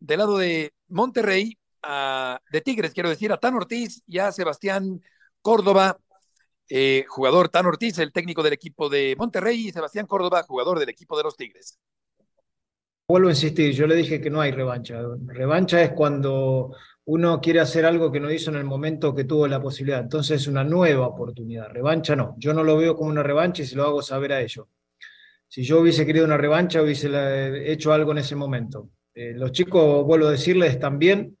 del 0.00 0.18
lado 0.18 0.38
de 0.38 0.74
Monterrey, 0.88 1.58
de 2.50 2.60
Tigres, 2.62 2.92
quiero 2.92 3.10
decir, 3.10 3.32
a 3.32 3.36
Tan 3.38 3.54
Ortiz 3.54 4.02
y 4.06 4.18
a 4.18 4.32
Sebastián 4.32 5.02
Córdoba, 5.42 5.98
eh, 6.68 7.04
jugador 7.08 7.50
Tan 7.50 7.66
Ortiz, 7.66 7.98
el 7.98 8.12
técnico 8.12 8.42
del 8.42 8.54
equipo 8.54 8.88
de 8.88 9.14
Monterrey, 9.18 9.68
y 9.68 9.72
Sebastián 9.72 10.06
Córdoba, 10.06 10.42
jugador 10.42 10.78
del 10.78 10.88
equipo 10.88 11.16
de 11.16 11.24
los 11.24 11.36
Tigres. 11.36 11.78
Vuelvo 13.06 13.28
a 13.28 13.32
insistir, 13.32 13.72
yo 13.74 13.86
le 13.86 13.96
dije 13.96 14.20
que 14.20 14.30
no 14.30 14.40
hay 14.40 14.50
revancha. 14.50 14.98
Revancha 15.26 15.82
es 15.82 15.90
cuando 15.92 16.74
uno 17.04 17.40
quiere 17.40 17.60
hacer 17.60 17.84
algo 17.84 18.10
que 18.10 18.18
no 18.18 18.30
hizo 18.30 18.50
en 18.50 18.56
el 18.56 18.64
momento 18.64 19.14
que 19.14 19.24
tuvo 19.24 19.46
la 19.46 19.60
posibilidad. 19.60 20.00
Entonces 20.00 20.40
es 20.40 20.48
una 20.48 20.64
nueva 20.64 21.08
oportunidad. 21.08 21.68
Revancha 21.68 22.16
no. 22.16 22.34
Yo 22.38 22.54
no 22.54 22.64
lo 22.64 22.78
veo 22.78 22.96
como 22.96 23.10
una 23.10 23.22
revancha 23.22 23.62
y 23.62 23.66
se 23.66 23.76
lo 23.76 23.84
hago 23.84 24.00
saber 24.00 24.32
a 24.32 24.40
ellos. 24.40 24.66
Si 25.48 25.62
yo 25.62 25.80
hubiese 25.80 26.06
querido 26.06 26.24
una 26.24 26.38
revancha, 26.38 26.82
hubiese 26.82 27.70
hecho 27.70 27.92
algo 27.92 28.12
en 28.12 28.18
ese 28.18 28.36
momento. 28.36 28.88
Eh, 29.14 29.34
los 29.34 29.52
chicos, 29.52 30.04
vuelvo 30.04 30.28
a 30.28 30.32
decirles, 30.32 30.78
bien 30.92 31.36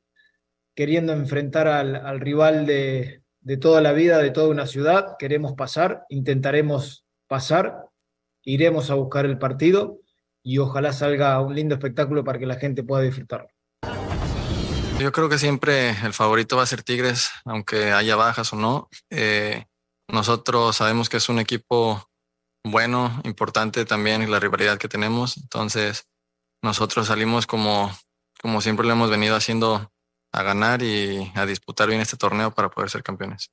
queriendo 0.74 1.14
enfrentar 1.14 1.66
al, 1.66 2.20
rival 2.20 2.66
de 2.66 3.56
toda 3.58 3.80
la 3.80 3.92
vida, 3.92 4.18
de 4.18 4.30
toda 4.30 4.48
una 4.48 4.66
ciudad. 4.66 5.16
Queremos 5.18 5.54
pasar, 5.54 6.04
intentaremos 6.10 7.06
pasar 7.26 7.84
iremos 8.44 8.90
a 8.90 8.94
buscar 8.94 9.26
el 9.26 9.38
partido 9.38 10.00
y 10.44 10.58
ojalá 10.58 10.92
salga 10.92 11.40
un 11.40 11.54
lindo 11.54 11.74
espectáculo 11.74 12.22
para 12.22 12.38
que 12.38 12.46
la 12.46 12.56
gente 12.56 12.84
pueda 12.84 13.02
disfrutarlo. 13.02 13.48
Yo 15.00 15.10
creo 15.10 15.28
que 15.28 15.38
siempre 15.38 15.90
el 16.04 16.12
favorito 16.12 16.56
va 16.56 16.62
a 16.62 16.66
ser 16.66 16.82
Tigres, 16.82 17.30
aunque 17.44 17.90
haya 17.90 18.14
bajas 18.14 18.52
o 18.52 18.56
no. 18.56 18.88
Eh, 19.10 19.64
nosotros 20.08 20.76
sabemos 20.76 21.08
que 21.08 21.16
es 21.16 21.28
un 21.28 21.40
equipo 21.40 22.08
bueno, 22.64 23.20
importante 23.24 23.84
también 23.84 24.30
la 24.30 24.38
rivalidad 24.38 24.78
que 24.78 24.88
tenemos. 24.88 25.36
Entonces, 25.36 26.06
nosotros 26.62 27.08
salimos 27.08 27.46
como, 27.46 27.90
como 28.40 28.60
siempre 28.60 28.86
lo 28.86 28.92
hemos 28.92 29.10
venido 29.10 29.34
haciendo 29.34 29.90
a 30.32 30.42
ganar 30.42 30.82
y 30.82 31.32
a 31.34 31.46
disputar 31.46 31.88
bien 31.88 32.00
este 32.00 32.16
torneo 32.16 32.52
para 32.52 32.70
poder 32.70 32.90
ser 32.90 33.02
campeones. 33.02 33.50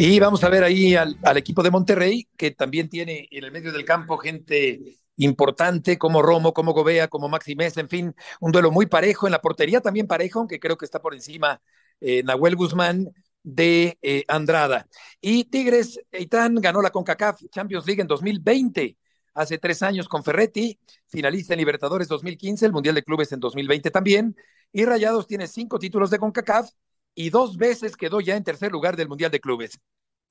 Y 0.00 0.20
vamos 0.20 0.44
a 0.44 0.48
ver 0.48 0.62
ahí 0.62 0.94
al, 0.94 1.18
equipo 1.36 1.60
de 1.60 1.72
Monterrey, 1.72 2.28
que 2.36 2.52
también 2.52 2.88
tiene 2.88 3.26
en 3.32 3.42
el 3.42 3.50
medio 3.50 3.72
del 3.72 3.84
campo 3.84 4.16
gente 4.16 4.80
importante 5.16 5.98
como 5.98 6.22
Romo, 6.22 6.54
como 6.54 6.72
Gobea, 6.72 7.08
como 7.08 7.28
Maxi 7.28 7.56
en 7.58 7.88
fin, 7.88 8.14
un 8.38 8.52
duelo 8.52 8.70
muy 8.70 8.86
parejo, 8.86 9.26
en 9.26 9.32
la 9.32 9.40
portería 9.40 9.80
también 9.80 10.06
parejo, 10.06 10.38
aunque 10.38 10.60
creo 10.60 10.78
que 10.78 10.84
está 10.84 11.02
por 11.02 11.14
encima 11.14 11.60
eh, 12.00 12.22
Nahuel 12.22 12.54
Guzmán 12.54 13.08
de 13.42 13.98
eh, 14.00 14.24
Andrada. 14.28 14.86
Y 15.20 15.46
Tigres, 15.46 15.98
Eitan 16.12 16.54
ganó 16.60 16.80
la 16.80 16.90
CONCACAF 16.90 17.42
Champions 17.50 17.84
League 17.84 18.00
en 18.00 18.06
2020, 18.06 18.96
hace 19.34 19.58
tres 19.58 19.82
años 19.82 20.08
con 20.08 20.22
Ferretti, 20.22 20.78
finalista 21.08 21.54
en 21.54 21.58
Libertadores 21.58 22.06
2015, 22.06 22.66
el 22.66 22.72
Mundial 22.72 22.94
de 22.94 23.02
Clubes 23.02 23.32
en 23.32 23.40
2020 23.40 23.90
también, 23.90 24.36
y 24.72 24.84
Rayados 24.84 25.26
tiene 25.26 25.48
cinco 25.48 25.76
títulos 25.80 26.08
de 26.10 26.20
CONCACAF 26.20 26.70
y 27.18 27.30
dos 27.30 27.56
veces 27.56 27.96
quedó 27.96 28.20
ya 28.20 28.36
en 28.36 28.44
tercer 28.44 28.72
lugar 28.72 28.96
del 28.96 29.08
Mundial 29.08 29.30
de 29.30 29.40
Clubes. 29.40 29.78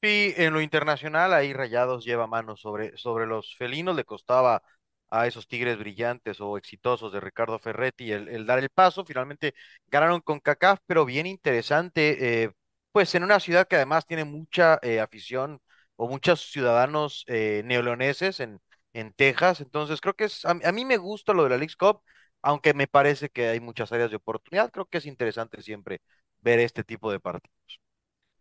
Sí, 0.02 0.34
en 0.38 0.54
lo 0.54 0.62
internacional 0.62 1.34
ahí 1.34 1.54
Rayados 1.54 2.06
lleva 2.06 2.28
mano 2.28 2.56
sobre, 2.56 2.96
sobre 2.98 3.26
los 3.26 3.56
felinos, 3.56 3.96
le 3.96 4.06
costaba 4.06 4.62
a 5.10 5.26
esos 5.26 5.48
Tigres 5.48 5.80
brillantes 5.80 6.40
o 6.40 6.56
exitosos 6.58 7.12
de 7.12 7.20
Ricardo 7.20 7.58
Ferretti 7.58 8.12
el, 8.12 8.28
el 8.30 8.46
dar 8.46 8.60
el 8.60 8.70
paso, 8.70 9.04
finalmente 9.06 9.56
ganaron 9.88 10.22
con 10.22 10.40
CACAF, 10.40 10.80
pero 10.86 11.04
bien 11.06 11.26
interesante, 11.26 12.44
eh, 12.44 12.52
pues 12.92 13.16
en 13.16 13.24
una 13.24 13.40
ciudad 13.40 13.68
que 13.68 13.76
además 13.78 14.06
tiene 14.06 14.24
mucha 14.24 14.78
eh, 14.84 15.00
afición 15.00 15.60
o 15.96 16.08
muchos 16.08 16.42
ciudadanos 16.52 17.24
eh, 17.28 17.64
neoleoneses 17.66 18.40
en, 18.40 18.62
en 18.94 19.14
Texas, 19.14 19.62
entonces 19.62 20.00
creo 20.00 20.14
que 20.14 20.26
es, 20.26 20.46
a, 20.46 20.52
a 20.52 20.72
mí 20.72 20.86
me 20.86 20.98
gusta 20.98 21.34
lo 21.34 21.44
de 21.44 21.50
la 21.50 21.58
League 21.58 21.74
Cup, 21.80 22.02
aunque 22.44 22.74
me 22.76 22.86
parece 22.88 23.30
que 23.30 23.48
hay 23.48 23.60
muchas 23.60 23.92
áreas 23.92 24.12
de 24.12 24.18
oportunidad, 24.18 24.72
creo 24.72 24.86
que 24.86 25.00
es 25.00 25.06
interesante 25.08 25.62
siempre 25.64 26.02
ver 26.42 26.60
este 26.60 26.84
tipo 26.84 27.12
de 27.12 27.20
partidos. 27.20 27.58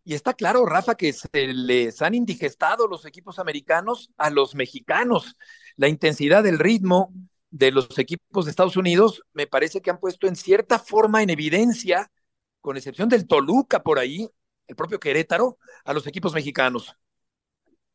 Y 0.04 0.14
está 0.14 0.34
claro, 0.34 0.64
Rafa, 0.64 0.94
que 0.94 1.12
se 1.12 1.28
les 1.48 2.00
han 2.00 2.14
indigestado 2.14 2.86
los 2.86 3.04
equipos 3.06 3.40
americanos 3.40 4.10
a 4.16 4.30
los 4.30 4.54
mexicanos. 4.54 5.36
La 5.76 5.88
intensidad 5.88 6.44
del 6.44 6.60
ritmo 6.60 7.12
de 7.50 7.72
los 7.72 7.98
equipos 7.98 8.44
de 8.44 8.50
Estados 8.50 8.76
Unidos 8.76 9.22
me 9.32 9.48
parece 9.48 9.80
que 9.80 9.90
han 9.90 9.98
puesto 9.98 10.28
en 10.28 10.36
cierta 10.36 10.78
forma 10.78 11.24
en 11.24 11.30
evidencia, 11.30 12.10
con 12.60 12.76
excepción 12.76 13.08
del 13.08 13.26
Toluca 13.26 13.82
por 13.82 13.98
ahí, 13.98 14.28
el 14.68 14.76
propio 14.76 15.00
Querétaro, 15.00 15.58
a 15.84 15.92
los 15.92 16.06
equipos 16.06 16.34
mexicanos. 16.34 16.94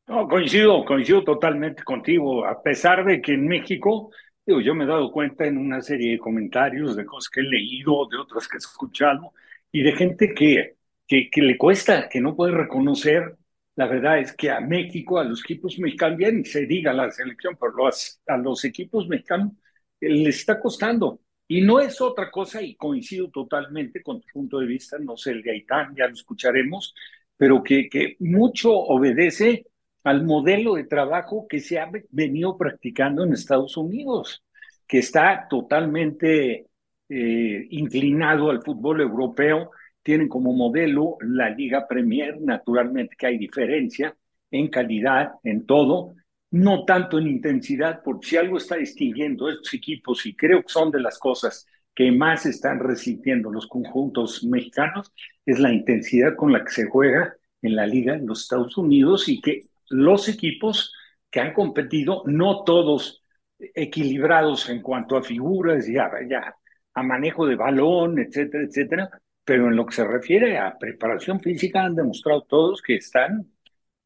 No, 0.07 0.27
coincido, 0.27 0.83
coincido 0.83 1.23
totalmente 1.23 1.83
contigo, 1.83 2.45
a 2.45 2.61
pesar 2.61 3.05
de 3.05 3.21
que 3.21 3.35
en 3.35 3.47
México, 3.47 4.11
digo, 4.45 4.59
yo 4.59 4.75
me 4.75 4.83
he 4.83 4.87
dado 4.87 5.11
cuenta 5.11 5.45
en 5.45 5.57
una 5.57 5.81
serie 5.81 6.11
de 6.11 6.19
comentarios 6.19 6.97
de 6.97 7.05
cosas 7.05 7.29
que 7.29 7.39
he 7.39 7.43
leído, 7.43 8.05
de 8.09 8.17
otras 8.17 8.49
que 8.49 8.57
he 8.57 8.59
escuchado, 8.59 9.31
y 9.71 9.83
de 9.83 9.93
gente 9.93 10.33
que, 10.33 10.75
que, 11.07 11.29
le 11.41 11.57
cuesta, 11.57 12.09
que 12.09 12.21
no 12.21 12.35
puede 12.35 12.53
reconocer. 12.53 13.35
La 13.75 13.87
verdad 13.87 14.19
es 14.19 14.33
que 14.33 14.49
a 14.49 14.59
México, 14.59 15.19
a 15.19 15.23
los 15.23 15.41
equipos 15.41 15.79
mexicanos, 15.79 16.17
bien, 16.17 16.45
se 16.45 16.65
diga 16.65 16.93
la 16.93 17.11
selección, 17.11 17.57
pero 17.59 17.89
a 18.27 18.37
los 18.37 18.65
equipos 18.65 19.07
mexicanos 19.07 19.53
les 19.99 20.37
está 20.39 20.59
costando. 20.59 21.21
Y 21.47 21.61
no 21.61 21.79
es 21.79 21.99
otra 22.01 22.31
cosa, 22.31 22.61
y 22.61 22.75
coincido 22.75 23.29
totalmente 23.29 24.01
con 24.01 24.21
tu 24.21 24.27
punto 24.33 24.59
de 24.59 24.67
vista, 24.67 24.97
no 24.99 25.17
sé, 25.17 25.31
el 25.31 25.41
de 25.41 25.51
Aitán, 25.51 25.93
ya 25.97 26.07
lo 26.07 26.13
escucharemos, 26.13 26.93
pero 27.35 27.61
que, 27.63 27.89
que 27.89 28.15
mucho 28.19 28.73
obedece 28.73 29.67
al 30.03 30.23
modelo 30.23 30.75
de 30.75 30.85
trabajo 30.85 31.47
que 31.47 31.59
se 31.59 31.79
ha 31.79 31.89
venido 32.09 32.57
practicando 32.57 33.23
en 33.23 33.33
Estados 33.33 33.77
Unidos, 33.77 34.43
que 34.87 34.99
está 34.99 35.47
totalmente 35.49 36.70
eh, 37.13 37.67
inclinado 37.71 38.49
al 38.49 38.63
fútbol 38.63 39.01
europeo, 39.01 39.71
tienen 40.01 40.29
como 40.29 40.53
modelo 40.53 41.17
la 41.19 41.49
Liga 41.49 41.85
Premier, 41.85 42.39
naturalmente 42.39 43.17
que 43.17 43.27
hay 43.27 43.37
diferencia 43.37 44.15
en 44.49 44.69
calidad, 44.69 45.33
en 45.43 45.65
todo, 45.65 46.15
no 46.51 46.85
tanto 46.85 47.19
en 47.19 47.27
intensidad, 47.27 48.01
porque 48.01 48.27
si 48.27 48.37
algo 48.37 48.55
está 48.55 48.77
distinguiendo 48.77 49.49
estos 49.49 49.73
equipos, 49.73 50.25
y 50.25 50.37
creo 50.37 50.61
que 50.61 50.69
son 50.69 50.89
de 50.89 51.01
las 51.01 51.19
cosas 51.19 51.67
que 51.93 52.13
más 52.13 52.45
están 52.45 52.79
resistiendo 52.79 53.51
los 53.51 53.67
conjuntos 53.67 54.45
mexicanos, 54.45 55.11
es 55.45 55.59
la 55.59 55.73
intensidad 55.73 56.37
con 56.37 56.53
la 56.53 56.63
que 56.63 56.71
se 56.71 56.85
juega 56.85 57.35
en 57.61 57.75
la 57.75 57.85
liga 57.85 58.13
en 58.13 58.25
los 58.25 58.43
Estados 58.43 58.77
Unidos 58.77 59.27
y 59.27 59.41
que 59.41 59.65
los 59.89 60.29
equipos 60.29 60.93
que 61.29 61.41
han 61.41 61.53
competido, 61.53 62.23
no 62.25 62.63
todos 62.63 63.21
equilibrados 63.59 64.69
en 64.69 64.81
cuanto 64.81 65.17
a 65.17 65.23
figuras, 65.23 65.85
ya, 65.87 66.09
ya 66.29 66.55
a 66.93 67.03
manejo 67.03 67.45
de 67.45 67.55
balón, 67.55 68.19
etcétera, 68.19 68.63
etcétera, 68.63 69.21
pero 69.43 69.67
en 69.67 69.75
lo 69.75 69.85
que 69.85 69.95
se 69.95 70.05
refiere 70.05 70.57
a 70.57 70.77
preparación 70.77 71.39
física 71.39 71.83
han 71.83 71.95
demostrado 71.95 72.43
todos 72.43 72.81
que 72.81 72.95
están, 72.95 73.51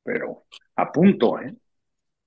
pero 0.04 0.46
a 0.76 0.92
punto, 0.92 1.40
¿eh? 1.40 1.56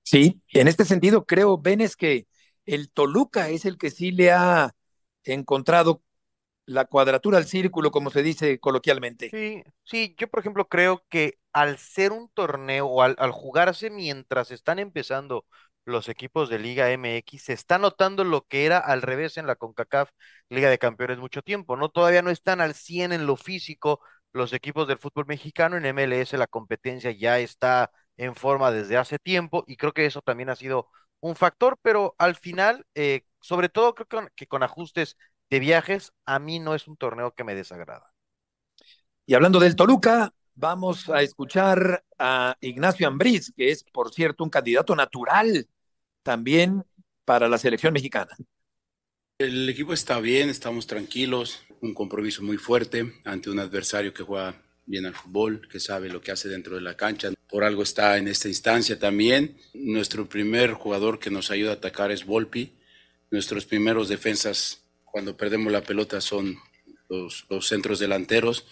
Sí, 0.03 0.41
en 0.53 0.67
este 0.67 0.85
sentido 0.85 1.25
creo, 1.25 1.57
Benes, 1.57 1.95
que 1.95 2.27
el 2.65 2.89
Toluca 2.91 3.49
es 3.49 3.65
el 3.65 3.77
que 3.77 3.91
sí 3.91 4.11
le 4.11 4.31
ha 4.31 4.71
encontrado 5.23 6.01
la 6.69 6.85
cuadratura 6.85 7.39
al 7.39 7.45
círculo, 7.45 7.89
como 7.89 8.11
se 8.11 8.21
dice 8.21 8.59
coloquialmente. 8.59 9.29
Sí, 9.31 9.63
sí, 9.83 10.15
yo 10.19 10.27
por 10.27 10.39
ejemplo 10.39 10.67
creo 10.67 11.03
que 11.09 11.39
al 11.51 11.79
ser 11.79 12.11
un 12.11 12.29
torneo 12.29 12.85
o 12.85 13.01
al, 13.01 13.15
al 13.17 13.31
jugarse 13.31 13.89
mientras 13.89 14.51
están 14.51 14.77
empezando 14.77 15.45
los 15.85 16.09
equipos 16.09 16.47
de 16.47 16.59
Liga 16.59 16.91
MX, 16.91 17.41
se 17.41 17.53
está 17.53 17.79
notando 17.79 18.23
lo 18.23 18.45
que 18.45 18.65
era 18.65 18.77
al 18.77 19.01
revés 19.01 19.37
en 19.37 19.47
la 19.47 19.55
CONCACAF 19.55 20.11
Liga 20.49 20.69
de 20.69 20.77
Campeones 20.77 21.17
mucho 21.17 21.41
tiempo, 21.41 21.75
¿no? 21.75 21.89
Todavía 21.89 22.21
no 22.21 22.29
están 22.29 22.61
al 22.61 22.75
100 22.75 23.13
en 23.13 23.25
lo 23.25 23.35
físico 23.35 24.01
los 24.31 24.53
equipos 24.53 24.87
del 24.87 24.99
fútbol 24.99 25.25
mexicano, 25.25 25.75
en 25.75 25.85
MLS 25.85 26.33
la 26.37 26.45
competencia 26.45 27.09
ya 27.11 27.39
está 27.39 27.91
en 28.17 28.35
forma 28.35 28.71
desde 28.71 28.97
hace 28.97 29.17
tiempo 29.17 29.63
y 29.65 29.75
creo 29.75 29.93
que 29.93 30.05
eso 30.05 30.21
también 30.21 30.49
ha 30.49 30.55
sido 30.55 30.87
un 31.19 31.35
factor, 31.35 31.77
pero 31.81 32.15
al 32.17 32.35
final, 32.35 32.85
eh, 32.95 33.23
sobre 33.39 33.69
todo 33.69 33.95
creo 33.95 34.29
que 34.35 34.47
con, 34.47 34.63
ajustes 34.63 35.17
de 35.49 35.59
viajes, 35.59 36.13
a 36.25 36.39
mí 36.39 36.59
no 36.59 36.75
es 36.75 36.87
un 36.87 36.97
torneo 36.97 37.33
que 37.33 37.43
me 37.43 37.55
desagrada. 37.55 38.13
Y 39.25 39.33
hablando 39.33 39.59
del 39.59 39.75
Toluca, 39.75 40.33
vamos 40.55 41.09
a 41.09 41.21
escuchar 41.21 42.03
a 42.17 42.57
Ignacio 42.61 43.07
Ambriz, 43.07 43.53
que 43.55 43.71
es, 43.71 43.83
por 43.83 44.13
cierto, 44.13 44.43
un 44.43 44.49
candidato 44.49 44.95
natural 44.95 45.67
también 46.23 46.83
para 47.25 47.47
la 47.47 47.57
selección 47.57 47.93
mexicana. 47.93 48.35
El 49.37 49.69
equipo 49.69 49.93
está 49.93 50.19
bien, 50.19 50.49
estamos 50.49 50.85
tranquilos, 50.85 51.61
un 51.81 51.93
compromiso 51.93 52.43
muy 52.43 52.57
fuerte 52.57 53.13
ante 53.23 53.49
un 53.49 53.59
adversario 53.59 54.13
que 54.13 54.23
juega 54.23 54.55
bien 54.85 55.05
al 55.05 55.15
fútbol, 55.15 55.67
que 55.71 55.79
sabe 55.79 56.09
lo 56.09 56.19
que 56.19 56.31
hace 56.31 56.49
dentro 56.49 56.75
de 56.75 56.81
la 56.81 56.97
cancha. 56.97 57.29
Por 57.47 57.63
algo 57.63 57.83
está 57.83 58.17
en 58.17 58.27
esta 58.27 58.47
instancia 58.47 58.99
también. 58.99 59.57
Nuestro 59.73 60.27
primer 60.27 60.73
jugador 60.73 61.19
que 61.19 61.29
nos 61.29 61.51
ayuda 61.51 61.71
a 61.71 61.75
atacar 61.75 62.11
es 62.11 62.25
Volpi. 62.25 62.73
Nuestros 63.31 63.65
primeros 63.65 64.09
defensas 64.09 64.81
cuando 65.11 65.37
perdemos 65.37 65.71
la 65.71 65.83
pelota 65.83 66.21
son 66.21 66.57
los, 67.09 67.45
los 67.49 67.67
centros 67.67 67.99
delanteros. 67.99 68.65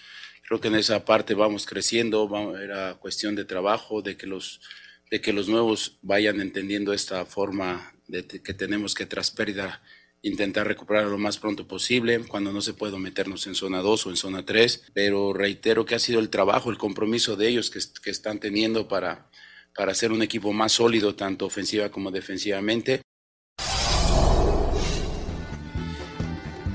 Creo 0.48 0.62
que 0.62 0.70
en 0.70 0.76
esa 0.76 1.04
parte 1.06 1.34
vamos 1.34 1.66
creciendo, 1.66 2.58
era 2.58 2.96
cuestión 2.96 3.36
de 3.36 3.46
trabajo, 3.46 4.02
de 4.02 4.16
que 4.16 4.28
los 4.28 4.62
de 5.10 5.22
que 5.22 5.34
los 5.34 5.48
nuevos 5.48 6.00
vayan 6.02 6.42
entendiendo 6.42 6.94
esta 6.94 7.26
forma 7.26 7.94
de 8.08 8.26
que 8.26 8.54
tenemos 8.54 8.94
que 8.94 9.06
tras 9.06 9.32
pérdida 9.32 9.82
intentar 10.22 10.68
recuperar 10.68 11.06
lo 11.06 11.18
más 11.18 11.38
pronto 11.38 11.68
posible, 11.68 12.20
cuando 12.28 12.52
no 12.52 12.62
se 12.62 12.74
puede 12.74 12.98
meternos 12.98 13.48
en 13.48 13.56
zona 13.56 13.80
2 13.80 14.06
o 14.06 14.10
en 14.10 14.18
zona 14.18 14.46
3, 14.46 14.92
pero 14.94 15.34
reitero 15.34 15.86
que 15.86 15.96
ha 15.96 16.00
sido 16.00 16.20
el 16.20 16.30
trabajo, 16.30 16.70
el 16.70 16.78
compromiso 16.78 17.36
de 17.36 17.48
ellos 17.48 17.70
que, 17.70 17.80
que 18.02 18.10
están 18.10 18.40
teniendo 18.40 18.88
para, 18.88 19.30
para 19.76 19.94
ser 19.94 20.12
un 20.12 20.22
equipo 20.22 20.52
más 20.54 20.74
sólido, 20.74 21.16
tanto 21.16 21.46
ofensiva 21.46 21.90
como 21.90 22.12
defensivamente. 22.12 23.02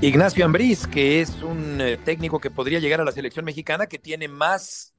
Ignacio 0.03 0.43
Ambriz, 0.43 0.85
que 0.85 1.21
es 1.21 1.41
un 1.43 1.79
eh, 1.79 1.95
técnico 1.95 2.41
que 2.41 2.51
podría 2.51 2.79
llegar 2.79 2.99
a 2.99 3.05
la 3.05 3.13
selección 3.13 3.45
mexicana, 3.45 3.87
que 3.87 3.99
tiene 3.99 4.27
más 4.27 4.93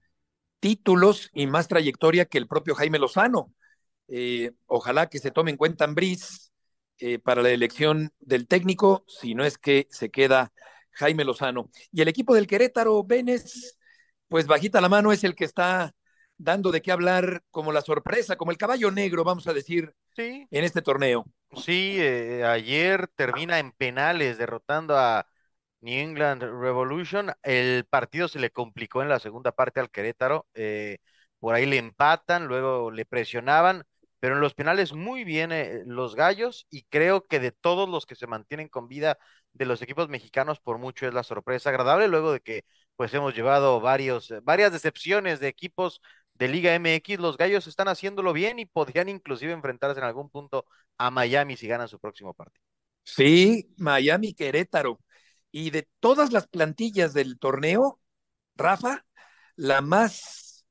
títulos 0.61 1.29
y 1.35 1.47
más 1.47 1.69
trayectoria 1.69 2.25
que 2.25 2.39
el 2.39 2.49
propio 2.49 2.75
Jaime 2.75 2.99
Lozano. 2.99 3.53
Eh, 4.09 4.53
ojalá 4.65 5.11
que 5.11 5.19
se 5.19 5.31
tome 5.31 5.51
en 5.51 5.59
cuenta 5.59 5.85
Ambriz 5.85 6.53
eh, 6.97 7.19
para 7.19 7.43
la 7.43 7.51
elección 7.51 8.15
del 8.19 8.49
técnico, 8.49 9.05
si 9.07 9.35
no 9.35 9.45
es 9.45 9.59
que 9.59 9.89
se 9.91 10.09
queda 10.09 10.55
Jaime 10.93 11.27
Lozano. 11.27 11.69
Y 11.93 12.01
el 12.01 12.09
equipo 12.09 12.35
del 12.35 12.47
Querétaro, 12.47 13.05
Benes, 13.05 13.77
pues 14.29 14.47
bajita 14.47 14.81
la 14.81 14.89
mano, 14.89 15.13
es 15.13 15.23
el 15.23 15.35
que 15.35 15.45
está 15.45 15.95
dando 16.37 16.71
de 16.71 16.83
qué 16.83 16.93
hablar 16.93 17.43
como 17.51 17.73
la 17.73 17.81
sorpresa, 17.81 18.37
como 18.37 18.51
el 18.51 18.59
caballo 18.59 18.91
negro, 18.91 19.25
vamos 19.25 19.47
a 19.47 19.53
decir, 19.53 19.95
sí. 20.17 20.47
en 20.51 20.65
este 20.65 20.83
torneo. 20.83 21.25
Sí, 21.57 21.97
eh, 21.99 22.45
ayer 22.45 23.09
termina 23.15 23.59
en 23.59 23.73
penales 23.73 24.39
derrotando 24.39 24.97
a 24.99 25.27
New 25.81 26.01
England 26.01 26.43
Revolution. 26.43 27.33
El 27.43 27.85
partido 27.85 28.29
se 28.29 28.39
le 28.39 28.51
complicó 28.51 29.03
en 29.03 29.09
la 29.09 29.21
segunda 29.21 29.53
parte 29.53 29.81
al 29.81 29.91
Querétaro. 29.91 30.47
Eh, 30.55 30.99
por 31.39 31.55
ahí 31.55 31.67
le 31.67 31.77
empatan, 31.77 32.47
luego 32.47 32.91
le 32.91 33.05
presionaban, 33.05 33.85
pero 34.19 34.35
en 34.35 34.41
los 34.41 34.55
penales 34.55 34.95
muy 34.95 35.25
bien 35.25 35.53
eh, 35.53 35.83
los 35.85 36.15
gallos 36.17 36.67
y 36.71 36.85
creo 36.85 37.27
que 37.27 37.39
de 37.39 37.53
todos 37.53 37.89
los 37.89 38.07
que 38.07 38.15
se 38.15 38.27
mantienen 38.27 38.69
con 38.69 38.89
vida 38.89 39.19
de 39.53 39.67
los 39.67 39.83
equipos 39.83 40.09
mexicanos, 40.09 40.59
por 40.61 40.79
mucho 40.79 41.07
es 41.07 41.13
la 41.13 41.23
sorpresa 41.23 41.69
agradable, 41.69 42.09
luego 42.09 42.33
de 42.33 42.41
que 42.41 42.65
pues 42.97 43.13
hemos 43.13 43.35
llevado 43.35 43.81
varios, 43.81 44.33
varias 44.43 44.73
decepciones 44.73 45.41
de 45.41 45.49
equipos 45.49 46.01
de 46.35 46.49
Liga 46.49 46.75
MX, 46.75 47.19
los 47.21 47.37
gallos 47.37 47.67
están 47.67 47.89
haciéndolo 47.89 48.33
bien 48.33 48.59
y 48.59 48.67
podrían 48.67 49.09
inclusive 49.09 49.53
enfrentarse 49.53 50.01
en 50.01 50.07
algún 50.07 50.31
punto 50.31 50.67
a 50.99 51.11
Miami 51.11 51.57
si 51.57 51.67
ganan 51.67 51.89
su 51.89 51.99
próximo 51.99 52.35
partido. 52.35 52.63
Sí, 53.05 53.73
Miami 53.77 54.35
Querétaro. 54.35 55.01
Y 55.51 55.71
de 55.71 55.87
todas 56.01 56.33
las 56.33 56.49
plantillas 56.49 57.15
del 57.15 57.39
torneo, 57.39 58.01
Rafa, 58.57 59.05
la 59.55 59.81
más 59.81 60.65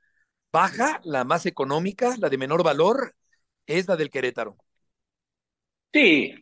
baja, 0.52 1.00
la 1.04 1.24
más 1.24 1.46
económica, 1.46 2.16
la 2.20 2.30
de 2.30 2.38
menor 2.38 2.64
valor, 2.64 3.16
es 3.66 3.88
la 3.88 3.96
del 3.96 4.10
Querétaro. 4.10 4.58
Sí, 5.94 6.34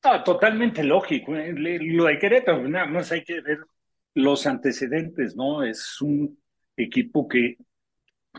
totalmente 0.00 0.84
lógico. 0.84 1.34
¿eh? 1.36 1.52
Lo 1.54 2.04
de 2.04 2.18
Querétaro, 2.18 2.68
nada 2.68 2.86
más 2.86 3.10
hay 3.10 3.24
que 3.24 3.40
ver 3.40 3.58
los 4.14 4.46
antecedentes, 4.46 5.34
¿no? 5.34 5.64
Es 5.64 6.00
un 6.00 6.40
equipo 6.76 7.26
que 7.26 7.56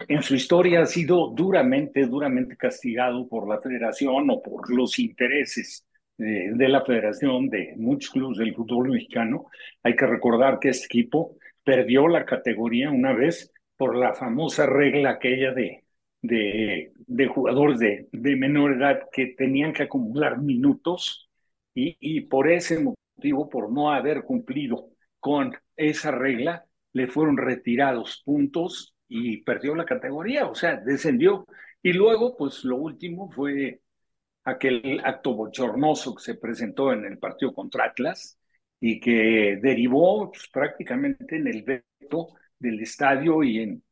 en 0.08 0.22
su 0.22 0.36
historia 0.36 0.82
ha 0.82 0.86
sido 0.86 1.30
duramente, 1.30 2.06
duramente 2.06 2.56
castigado 2.58 3.28
por 3.28 3.48
la 3.48 3.60
federación 3.62 4.30
o 4.30 4.42
por 4.42 4.74
los 4.74 5.00
intereses 5.00 5.86
de 6.18 6.70
la 6.70 6.86
federación 6.86 7.50
de 7.50 7.74
muchos 7.78 8.12
clubes 8.12 8.38
del 8.38 8.54
fútbol 8.54 8.90
mexicano. 8.90 9.48
Hay 9.82 9.96
que 9.96 10.06
recordar 10.06 10.60
que 10.60 10.70
este 10.70 10.86
equipo 10.86 11.36
perdió 11.64 12.08
la 12.08 12.26
categoría 12.26 12.92
una 12.92 13.14
vez 13.14 13.52
por 13.76 13.96
la 13.96 14.14
famosa 14.14 14.68
regla 14.68 15.12
aquella 15.12 15.52
de, 15.52 15.84
de, 16.22 16.92
de 16.96 17.28
jugadores 17.28 17.80
de, 17.80 18.08
de, 18.12 18.36
menor 18.36 18.74
edad 18.74 19.00
que 19.12 19.28
tenían 19.38 19.74
que 19.74 19.84
acumular 19.84 20.40
minutos 20.40 21.30
y, 21.74 21.98
y 22.00 22.22
por 22.22 22.52
ese 22.52 22.80
motivo, 22.80 23.50
por 23.50 23.72
no 23.72 23.92
haber 23.92 24.24
cumplido 24.24 24.90
con 25.20 25.54
esa 25.76 26.12
regla, 26.12 26.66
le 26.94 27.08
fueron 27.08 27.38
retirados 27.38 28.22
puntos 28.24 28.94
y 29.14 29.44
perdió 29.44 29.76
la 29.76 29.86
categoría, 29.86 30.48
o 30.48 30.56
sea, 30.56 30.78
descendió. 30.78 31.46
Y 31.84 31.94
luego, 31.94 32.38
pues 32.38 32.64
lo 32.64 32.78
último 32.78 33.30
fue 33.30 33.82
aquel 34.46 35.02
acto 35.04 35.34
bochornoso 35.36 36.16
que 36.16 36.24
se 36.24 36.36
presentó 36.36 36.94
en 36.94 37.06
el 37.06 37.20
partido 37.20 37.54
contra 37.54 37.86
Atlas 37.86 38.40
y 38.80 39.00
que 39.02 39.60
derivó 39.62 40.32
pues, 40.32 40.48
prácticamente 40.52 41.36
en 41.38 41.48
el 41.48 41.64
veto 41.64 42.30
del 42.58 42.82
estadio 42.82 43.44
y 43.44 43.60
en 43.60 43.84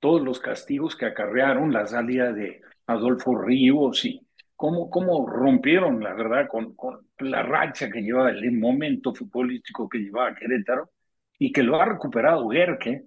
todos 0.00 0.22
los 0.22 0.40
castigos 0.40 0.96
que 0.96 1.06
acarrearon 1.06 1.72
la 1.72 1.86
salida 1.86 2.32
de 2.32 2.60
Adolfo 2.86 3.36
Ríos 3.36 4.04
y 4.04 4.26
cómo, 4.56 4.90
cómo 4.90 5.26
rompieron, 5.26 6.02
la 6.02 6.14
verdad, 6.14 6.48
con, 6.48 6.74
la 7.18 7.42
racha 7.44 7.90
que 7.90 8.02
llevaba, 8.02 8.30
el 8.30 8.52
momento 8.52 9.14
futbolístico 9.14 9.88
que 9.88 9.98
llevaba 9.98 10.34
Querétaro 10.34 10.90
y 11.38 11.52
que 11.52 11.62
lo 11.62 11.80
ha 11.80 11.84
recuperado 11.86 12.48
Guerque. 12.48 13.04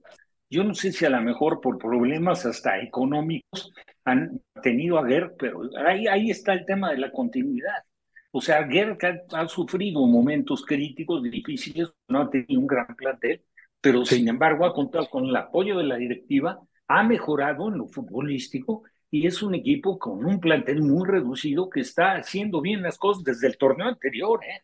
Yo 0.50 0.64
no 0.64 0.74
sé 0.74 0.92
si 0.92 1.06
a 1.06 1.10
lo 1.10 1.22
mejor 1.22 1.60
por 1.60 1.78
problemas 1.78 2.46
hasta 2.46 2.80
económicos 2.80 3.74
han 4.06 4.42
tenido 4.64 4.98
a 4.98 5.06
Guerque, 5.06 5.36
pero 5.38 5.70
ahí, 5.86 6.08
ahí 6.08 6.32
está 6.32 6.54
el 6.54 6.66
tema 6.66 6.92
de 6.92 7.00
la 7.00 7.12
continuidad. 7.12 7.84
O 8.32 8.42
sea, 8.42 8.64
Guerque 8.64 9.22
ha, 9.32 9.48
sufrido 9.48 10.06
momentos 10.06 10.64
críticos, 10.66 11.24
difíciles, 11.24 11.90
no 12.08 12.22
ha 12.22 12.30
tenido 12.30 12.62
un 12.62 12.68
gran 12.68 12.96
plantel, 12.96 13.44
pero 13.82 14.06
sin 14.06 14.28
embargo 14.28 14.66
ha 14.66 14.74
contado 14.74 15.10
con 15.10 15.26
el 15.26 15.36
apoyo 15.36 15.78
de 15.78 15.84
la 15.84 15.98
directiva, 15.98 16.60
ha 16.88 17.04
mejorado 17.04 17.70
en 17.70 17.80
lo 17.80 17.88
futbolístico 17.88 18.84
y 19.10 19.28
es 19.28 19.42
un 19.42 19.56
equipo 19.56 19.98
con 19.98 20.26
un 20.26 20.40
plantel 20.40 20.82
muy 20.82 21.08
reducido 21.08 21.70
que 21.70 21.82
está 21.82 22.16
haciendo 22.16 22.62
bien 22.62 22.82
las 22.82 22.98
cosas 22.98 23.24
desde 23.24 23.48
el 23.48 23.58
torneo 23.58 23.88
anterior. 23.88 24.40
¿eh? 24.46 24.62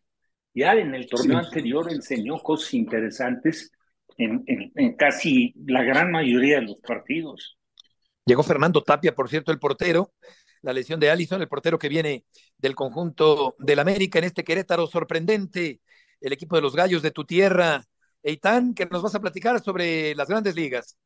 Ya 0.54 0.74
en 0.74 0.94
el 0.94 1.08
torneo 1.08 1.40
anterior 1.40 1.92
enseñó 1.92 2.38
cosas 2.40 2.74
interesantes 2.74 3.72
en, 4.18 4.44
en, 4.48 4.96
casi 4.96 5.54
la 5.66 5.84
gran 5.84 6.12
mayoría 6.12 6.60
de 6.60 6.68
los 6.68 6.80
partidos. 6.82 7.58
Llegó 8.26 8.44
Fernando 8.44 8.82
Tapia, 8.84 9.14
por 9.14 9.30
cierto, 9.30 9.52
el 9.52 9.60
portero. 9.60 10.14
La 10.62 10.72
lesión 10.72 11.00
de 11.00 11.10
Allison, 11.10 11.42
el 11.42 11.50
portero 11.50 11.78
que 11.78 11.90
viene 11.90 12.26
del 12.58 12.74
conjunto 12.74 13.56
del 13.60 13.80
América 13.80 14.20
en 14.20 14.26
este 14.26 14.44
Querétaro 14.44 14.88
sorprendente. 14.88 15.82
El 16.22 16.32
equipo 16.32 16.56
de 16.56 16.62
los 16.62 16.76
Gallos 16.76 17.02
de 17.02 17.12
tu 17.12 17.26
tierra. 17.26 17.84
Eitan, 18.24 18.74
que 18.74 18.86
nos 18.86 19.04
vas 19.04 19.16
a 19.16 19.20
platicar 19.20 19.60
sobre 19.62 20.16
las 20.16 20.30
grandes 20.30 20.56
ligas. 20.56 20.98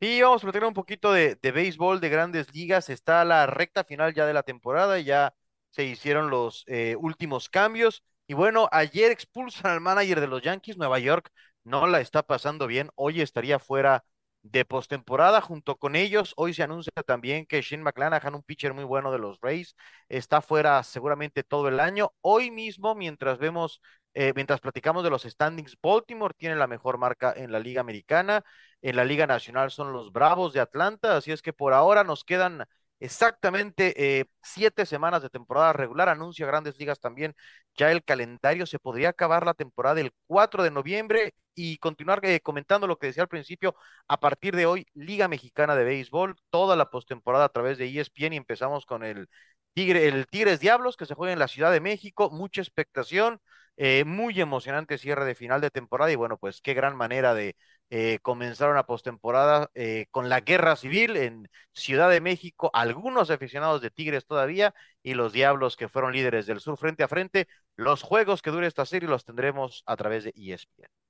Sí, 0.00 0.22
vamos 0.22 0.42
a 0.42 0.46
platicar 0.46 0.68
un 0.68 0.74
poquito 0.74 1.12
de, 1.12 1.36
de 1.42 1.52
béisbol 1.52 2.00
de 2.00 2.08
grandes 2.08 2.54
ligas. 2.54 2.88
Está 2.88 3.24
la 3.24 3.46
recta 3.46 3.84
final 3.84 4.14
ya 4.14 4.24
de 4.24 4.32
la 4.32 4.42
temporada, 4.42 4.98
ya 4.98 5.34
se 5.70 5.84
hicieron 5.84 6.30
los 6.30 6.64
eh, 6.66 6.96
últimos 6.98 7.48
cambios. 7.48 8.02
Y 8.26 8.34
bueno, 8.34 8.68
ayer 8.72 9.10
expulsan 9.10 9.72
al 9.72 9.80
manager 9.80 10.20
de 10.20 10.26
los 10.28 10.42
Yankees, 10.42 10.78
Nueva 10.78 10.98
York, 10.98 11.30
no 11.64 11.86
la 11.86 12.00
está 12.00 12.22
pasando 12.22 12.66
bien. 12.66 12.90
Hoy 12.94 13.20
estaría 13.20 13.58
fuera 13.58 14.04
de 14.42 14.64
postemporada 14.64 15.40
junto 15.40 15.76
con 15.76 15.96
ellos. 15.96 16.34
Hoy 16.36 16.54
se 16.54 16.62
anuncia 16.62 16.92
también 17.06 17.46
que 17.46 17.62
Shane 17.62 17.82
McClanahan, 17.82 18.34
un 18.34 18.42
pitcher 18.42 18.74
muy 18.74 18.84
bueno 18.84 19.12
de 19.12 19.18
los 19.18 19.40
Rays, 19.40 19.76
está 20.08 20.40
fuera 20.42 20.82
seguramente 20.82 21.44
todo 21.44 21.68
el 21.68 21.80
año. 21.80 22.12
Hoy 22.20 22.50
mismo, 22.50 22.94
mientras 22.94 23.38
vemos, 23.38 23.80
eh, 24.14 24.32
mientras 24.34 24.60
platicamos 24.60 25.04
de 25.04 25.10
los 25.10 25.22
standings, 25.22 25.76
Baltimore 25.80 26.34
tiene 26.36 26.56
la 26.56 26.66
mejor 26.66 26.98
marca 26.98 27.32
en 27.36 27.52
la 27.52 27.60
Liga 27.60 27.80
Americana. 27.80 28.44
En 28.82 28.96
la 28.96 29.04
Liga 29.04 29.26
Nacional 29.26 29.70
son 29.70 29.92
los 29.92 30.12
Bravos 30.12 30.52
de 30.52 30.60
Atlanta, 30.60 31.16
así 31.16 31.30
es 31.32 31.40
que 31.42 31.52
por 31.52 31.72
ahora 31.72 32.02
nos 32.04 32.24
quedan 32.24 32.64
exactamente 32.98 34.20
eh, 34.20 34.26
siete 34.42 34.86
semanas 34.86 35.22
de 35.22 35.30
temporada 35.30 35.72
regular. 35.72 36.08
Anuncia 36.08 36.46
Grandes 36.46 36.78
Ligas 36.78 37.00
también 37.00 37.34
ya 37.76 37.90
el 37.92 38.02
calendario. 38.04 38.66
Se 38.66 38.78
podría 38.78 39.10
acabar 39.10 39.46
la 39.46 39.54
temporada 39.54 40.00
el 40.00 40.12
4 40.26 40.62
de 40.62 40.70
noviembre 40.70 41.34
y 41.54 41.78
continuar 41.78 42.20
eh, 42.24 42.40
comentando 42.40 42.86
lo 42.86 42.98
que 42.98 43.08
decía 43.08 43.22
al 43.22 43.28
principio. 43.28 43.74
A 44.08 44.20
partir 44.20 44.56
de 44.56 44.66
hoy, 44.66 44.86
Liga 44.94 45.28
Mexicana 45.28 45.76
de 45.76 45.84
Béisbol, 45.84 46.36
toda 46.50 46.76
la 46.76 46.90
postemporada 46.90 47.46
a 47.46 47.48
través 47.50 47.78
de 47.78 47.86
ESPN 47.88 48.34
y 48.34 48.36
empezamos 48.36 48.86
con 48.86 49.04
el 49.04 49.28
Tigre, 49.74 50.08
el 50.08 50.26
Tigres 50.26 50.60
Diablos 50.60 50.96
que 50.96 51.06
se 51.06 51.14
juega 51.14 51.32
en 51.32 51.38
la 51.38 51.48
Ciudad 51.48 51.72
de 51.72 51.80
México. 51.80 52.30
Mucha 52.30 52.60
expectación. 52.60 53.40
Eh, 53.78 54.04
muy 54.04 54.38
emocionante 54.40 54.98
cierre 54.98 55.24
de 55.24 55.34
final 55.34 55.60
de 55.62 55.70
temporada 55.70 56.12
y 56.12 56.14
bueno, 56.14 56.36
pues 56.36 56.60
qué 56.60 56.74
gran 56.74 56.94
manera 56.94 57.32
de 57.34 57.56
eh, 57.90 58.18
comenzar 58.22 58.70
una 58.70 58.84
postemporada 58.84 59.70
eh, 59.74 60.06
con 60.10 60.28
la 60.28 60.40
guerra 60.40 60.76
civil 60.76 61.16
en 61.16 61.48
Ciudad 61.72 62.08
de 62.10 62.20
México, 62.20 62.70
algunos 62.72 63.30
aficionados 63.30 63.82
de 63.82 63.90
Tigres 63.90 64.26
todavía 64.26 64.74
y 65.02 65.14
los 65.14 65.32
Diablos 65.32 65.76
que 65.76 65.88
fueron 65.88 66.12
líderes 66.12 66.46
del 66.46 66.60
sur 66.60 66.78
frente 66.78 67.02
a 67.02 67.08
frente. 67.08 67.48
Los 67.76 68.02
juegos 68.02 68.40
que 68.42 68.50
dure 68.50 68.66
esta 68.66 68.86
serie 68.86 69.08
los 69.08 69.24
tendremos 69.24 69.82
a 69.86 69.96
través 69.96 70.24
de 70.24 70.32
ESPN. 70.36 71.01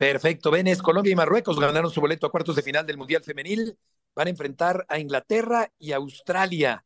Perfecto, 0.00 0.50
Venes, 0.50 0.80
Colombia 0.80 1.12
y 1.12 1.14
Marruecos 1.14 1.60
ganaron 1.60 1.90
su 1.90 2.00
boleto 2.00 2.26
a 2.26 2.30
cuartos 2.30 2.56
de 2.56 2.62
final 2.62 2.86
del 2.86 2.96
Mundial 2.96 3.22
Femenil. 3.22 3.76
Van 4.14 4.28
a 4.28 4.30
enfrentar 4.30 4.86
a 4.88 4.98
Inglaterra 4.98 5.70
y 5.78 5.92
Australia, 5.92 6.82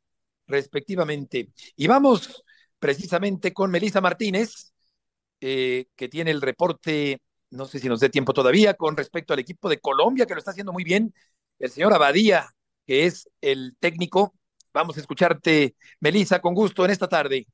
respectivamente. 0.48 1.52
Y 1.76 1.86
vamos 1.86 2.42
precisamente 2.80 3.52
con 3.52 3.70
Melissa 3.70 4.00
Martínez, 4.00 4.72
eh, 5.40 5.86
que 5.94 6.08
tiene 6.08 6.32
el 6.32 6.42
reporte, 6.42 7.20
no 7.50 7.66
sé 7.66 7.78
si 7.78 7.88
nos 7.88 8.00
dé 8.00 8.08
tiempo 8.10 8.32
todavía, 8.32 8.74
con 8.74 8.96
respecto 8.96 9.32
al 9.32 9.38
equipo 9.38 9.68
de 9.68 9.78
Colombia, 9.78 10.26
que 10.26 10.34
lo 10.34 10.40
está 10.40 10.50
haciendo 10.50 10.72
muy 10.72 10.82
bien, 10.82 11.14
el 11.60 11.70
señor 11.70 11.94
Abadía, 11.94 12.48
que 12.84 13.06
es 13.06 13.30
el 13.40 13.76
técnico. 13.78 14.34
Vamos 14.72 14.96
a 14.96 15.00
escucharte, 15.00 15.76
Melissa, 16.00 16.40
con 16.40 16.52
gusto 16.52 16.84
en 16.84 16.90
esta 16.90 17.08
tarde. 17.08 17.46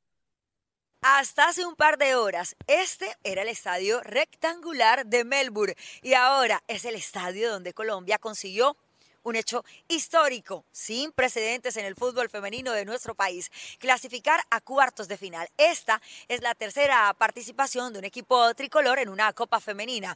Hasta 1.03 1.47
hace 1.47 1.65
un 1.65 1.75
par 1.75 1.97
de 1.97 2.13
horas, 2.13 2.55
este 2.67 3.11
era 3.23 3.41
el 3.41 3.47
estadio 3.47 4.01
rectangular 4.01 5.03
de 5.07 5.23
Melbourne 5.23 5.75
y 6.03 6.13
ahora 6.13 6.61
es 6.67 6.85
el 6.85 6.93
estadio 6.93 7.49
donde 7.49 7.73
Colombia 7.73 8.19
consiguió 8.19 8.77
un 9.23 9.35
hecho 9.35 9.65
histórico, 9.87 10.63
sin 10.71 11.11
precedentes 11.11 11.75
en 11.77 11.85
el 11.85 11.95
fútbol 11.95 12.29
femenino 12.29 12.71
de 12.71 12.85
nuestro 12.85 13.15
país, 13.15 13.51
clasificar 13.79 14.39
a 14.51 14.61
cuartos 14.61 15.07
de 15.07 15.17
final. 15.17 15.49
Esta 15.57 15.99
es 16.27 16.41
la 16.41 16.53
tercera 16.53 17.11
participación 17.17 17.93
de 17.93 17.99
un 17.99 18.05
equipo 18.05 18.53
tricolor 18.53 18.99
en 18.99 19.09
una 19.09 19.33
Copa 19.33 19.59
Femenina. 19.59 20.15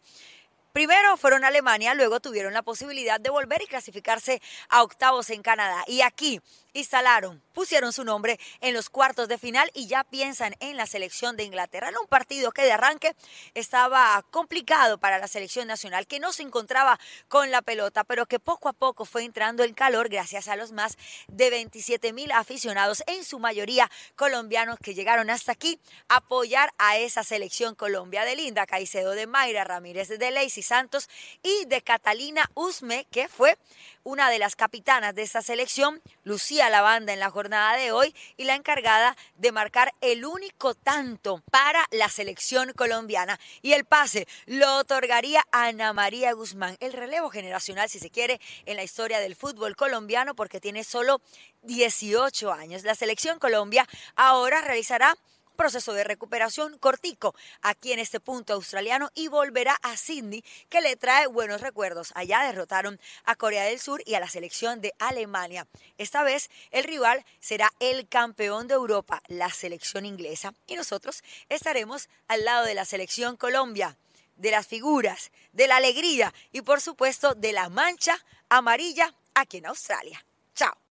Primero 0.76 1.16
fueron 1.16 1.46
a 1.46 1.48
Alemania, 1.48 1.94
luego 1.94 2.20
tuvieron 2.20 2.52
la 2.52 2.62
posibilidad 2.62 3.18
de 3.18 3.30
volver 3.30 3.62
y 3.62 3.66
clasificarse 3.66 4.42
a 4.68 4.84
octavos 4.84 5.30
en 5.30 5.42
Canadá. 5.42 5.86
Y 5.88 6.02
aquí 6.02 6.42
instalaron, 6.74 7.42
pusieron 7.54 7.94
su 7.94 8.04
nombre 8.04 8.38
en 8.60 8.74
los 8.74 8.90
cuartos 8.90 9.30
de 9.30 9.38
final 9.38 9.72
y 9.74 9.88
ya 9.88 10.04
piensan 10.04 10.54
en 10.60 10.76
la 10.76 10.86
selección 10.86 11.38
de 11.38 11.46
Inglaterra. 11.46 11.88
En 11.88 11.98
un 11.98 12.08
partido 12.08 12.52
que 12.52 12.64
de 12.64 12.74
arranque 12.74 13.16
estaba 13.54 14.22
complicado 14.32 14.98
para 14.98 15.18
la 15.18 15.30
selección 15.30 15.66
nacional, 15.66 16.08
que 16.08 16.20
no 16.20 16.34
se 16.34 16.44
encontraba 16.44 17.00
con 17.30 17.52
la 17.52 17.62
pelota, 17.62 18.04
pero 18.04 18.26
que 18.26 18.42
poco 18.42 18.68
a 18.68 18.74
poco 18.74 19.06
fue 19.06 19.24
entrando 19.24 19.64
en 19.64 19.74
calor 19.74 20.10
gracias 20.10 20.50
a 20.50 20.58
los 20.58 20.74
más 20.74 20.98
de 21.30 21.52
27 21.52 22.12
mil 22.12 22.34
aficionados, 22.34 23.02
en 23.08 23.24
su 23.24 23.40
mayoría 23.40 23.90
colombianos 24.18 24.78
que 24.80 24.94
llegaron 24.94 25.30
hasta 25.30 25.54
aquí 25.54 25.80
a 26.10 26.18
apoyar 26.18 26.74
a 26.78 26.98
esa 26.98 27.24
selección 27.24 27.76
Colombia 27.76 28.26
de 28.26 28.36
Linda 28.36 28.66
Caicedo, 28.66 29.12
de 29.12 29.26
Mayra 29.26 29.64
Ramírez, 29.64 30.10
de 30.10 30.32
Lacey 30.32 30.65
Santos 30.66 31.10
y 31.44 31.66
de 31.66 31.82
Catalina 31.82 32.50
Usme, 32.54 33.06
que 33.12 33.28
fue 33.28 33.58
una 34.04 34.30
de 34.30 34.38
las 34.38 34.56
capitanas 34.56 35.16
de 35.16 35.24
esta 35.24 35.42
selección, 35.42 36.02
lucía 36.24 36.70
la 36.70 36.82
banda 36.82 37.12
en 37.12 37.20
la 37.20 37.32
jornada 37.32 37.76
de 37.76 37.92
hoy 37.92 38.14
y 38.38 38.44
la 38.44 38.54
encargada 38.54 39.18
de 39.38 39.52
marcar 39.52 39.94
el 40.02 40.26
único 40.26 40.76
tanto 40.76 41.42
para 41.50 41.84
la 41.92 42.08
selección 42.10 42.72
colombiana. 42.74 43.40
Y 43.62 43.74
el 43.74 43.86
pase 43.86 44.28
lo 44.46 44.78
otorgaría 44.78 45.44
Ana 45.52 45.92
María 45.94 46.34
Guzmán, 46.34 46.78
el 46.80 46.94
relevo 46.94 47.30
generacional, 47.30 47.90
si 47.90 48.00
se 48.00 48.12
quiere, 48.12 48.40
en 48.66 48.76
la 48.76 48.84
historia 48.84 49.20
del 49.20 49.36
fútbol 49.36 49.76
colombiano, 49.76 50.36
porque 50.36 50.62
tiene 50.62 50.84
solo 50.84 51.22
18 51.64 52.52
años. 52.52 52.84
La 52.84 52.96
selección 52.96 53.40
Colombia 53.40 53.88
ahora 54.16 54.62
realizará 54.62 55.16
proceso 55.56 55.94
de 55.94 56.04
recuperación 56.04 56.78
cortico 56.78 57.36
aquí 57.62 57.92
en 57.92 58.00
este 58.00 58.20
punto 58.20 58.54
australiano 58.54 59.10
y 59.16 59.28
volverá 59.28 59.78
a 59.82 59.98
Sydney 59.98 60.44
que 60.70 60.82
le 60.82 60.96
trae 60.96 61.28
buenos 61.28 61.62
recuerdos. 61.62 62.12
Allá 62.16 62.42
derrotaron 62.44 63.00
a 63.24 63.36
Corea 63.36 63.64
del 63.64 63.80
Sur 63.80 64.02
y 64.06 64.16
a 64.16 64.20
la 64.20 64.30
selección 64.30 64.82
de 64.82 64.94
Alemania. 65.00 65.68
Esta 65.98 66.24
vez 66.24 66.50
el 66.72 66.84
rival 66.84 67.26
será 67.40 67.72
el 67.80 68.08
campeón 68.08 68.68
de 68.68 68.76
Europa, 68.76 69.22
la 69.28 69.50
selección 69.50 70.06
inglesa, 70.06 70.54
y 70.68 70.76
nosotros 70.76 71.24
estaremos 71.50 72.10
al 72.28 72.46
lado 72.46 72.66
de 72.66 72.76
la 72.76 72.86
selección 72.86 73.38
Colombia 73.38 73.98
de 74.36 74.52
las 74.52 74.68
figuras, 74.68 75.32
de 75.54 75.68
la 75.68 75.78
alegría 75.78 76.34
y 76.52 76.62
por 76.62 76.82
supuesto 76.82 77.36
de 77.36 77.54
la 77.54 77.70
mancha 77.70 78.18
amarilla 78.50 79.14
aquí 79.34 79.58
en 79.58 79.68
Australia. 79.68 80.26
Chao. 80.54 80.85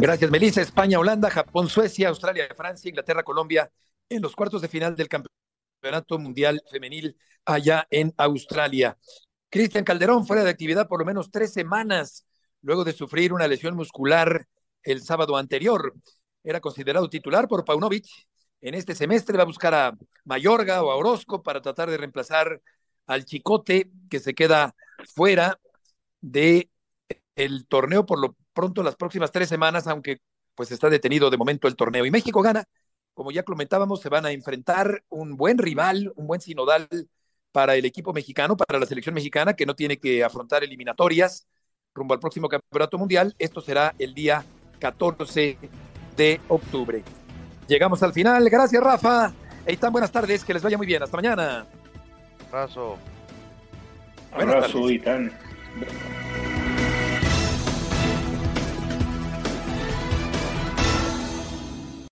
Gracias, 0.00 0.30
Melissa. 0.30 0.62
España, 0.62 0.96
Holanda, 1.00 1.28
Japón, 1.28 1.68
Suecia, 1.68 2.08
Australia, 2.08 2.46
Francia, 2.56 2.88
Inglaterra, 2.88 3.24
Colombia 3.24 3.68
en 4.08 4.22
los 4.22 4.36
cuartos 4.36 4.62
de 4.62 4.68
final 4.68 4.94
del 4.94 5.08
Campeonato 5.08 6.20
Mundial 6.20 6.62
Femenil 6.70 7.16
allá 7.44 7.84
en 7.90 8.14
Australia. 8.16 8.96
Cristian 9.50 9.82
Calderón 9.82 10.24
fuera 10.24 10.44
de 10.44 10.50
actividad 10.50 10.86
por 10.86 11.00
lo 11.00 11.04
menos 11.04 11.32
tres 11.32 11.52
semanas 11.52 12.24
luego 12.62 12.84
de 12.84 12.92
sufrir 12.92 13.32
una 13.32 13.48
lesión 13.48 13.74
muscular 13.74 14.46
el 14.84 15.02
sábado 15.02 15.36
anterior. 15.36 15.92
Era 16.44 16.60
considerado 16.60 17.10
titular 17.10 17.48
por 17.48 17.64
Paunovic. 17.64 18.06
En 18.60 18.74
este 18.74 18.94
semestre 18.94 19.36
va 19.36 19.42
a 19.42 19.46
buscar 19.46 19.74
a 19.74 19.98
Mayorga 20.24 20.80
o 20.84 20.92
a 20.92 20.96
Orozco 20.96 21.42
para 21.42 21.60
tratar 21.60 21.90
de 21.90 21.96
reemplazar 21.96 22.62
al 23.08 23.24
Chicote 23.24 23.90
que 24.08 24.20
se 24.20 24.36
queda 24.36 24.76
fuera 25.12 25.58
de 26.20 26.70
el 27.34 27.66
torneo 27.66 28.06
por 28.06 28.20
lo 28.20 28.36
pronto 28.58 28.82
las 28.82 28.96
próximas 28.96 29.30
tres 29.30 29.48
semanas, 29.48 29.86
aunque 29.86 30.18
pues 30.56 30.72
está 30.72 30.90
detenido 30.90 31.30
de 31.30 31.36
momento 31.36 31.68
el 31.68 31.76
torneo. 31.76 32.04
Y 32.04 32.10
México 32.10 32.42
gana, 32.42 32.64
como 33.14 33.30
ya 33.30 33.44
comentábamos, 33.44 34.00
se 34.00 34.08
van 34.08 34.26
a 34.26 34.32
enfrentar 34.32 35.04
un 35.10 35.36
buen 35.36 35.58
rival, 35.58 36.12
un 36.16 36.26
buen 36.26 36.40
sinodal 36.40 36.88
para 37.52 37.76
el 37.76 37.84
equipo 37.84 38.12
mexicano, 38.12 38.56
para 38.56 38.80
la 38.80 38.86
selección 38.86 39.14
mexicana, 39.14 39.54
que 39.54 39.64
no 39.64 39.76
tiene 39.76 39.98
que 39.98 40.24
afrontar 40.24 40.64
eliminatorias 40.64 41.46
rumbo 41.94 42.14
al 42.14 42.20
próximo 42.20 42.48
campeonato 42.48 42.98
mundial. 42.98 43.32
Esto 43.38 43.60
será 43.60 43.94
el 43.96 44.12
día 44.12 44.44
14 44.80 45.56
de 46.16 46.40
octubre. 46.48 47.04
Llegamos 47.68 48.02
al 48.02 48.12
final. 48.12 48.50
Gracias, 48.50 48.82
Rafa. 48.82 49.32
Eitan, 49.66 49.92
buenas 49.92 50.10
tardes. 50.10 50.42
Que 50.42 50.54
les 50.54 50.64
vaya 50.64 50.76
muy 50.76 50.88
bien. 50.88 51.04
Hasta 51.04 51.16
mañana. 51.16 51.64
Abrazo. 52.48 52.98
Abrazo, 54.32 54.88
Eitan. 54.88 55.30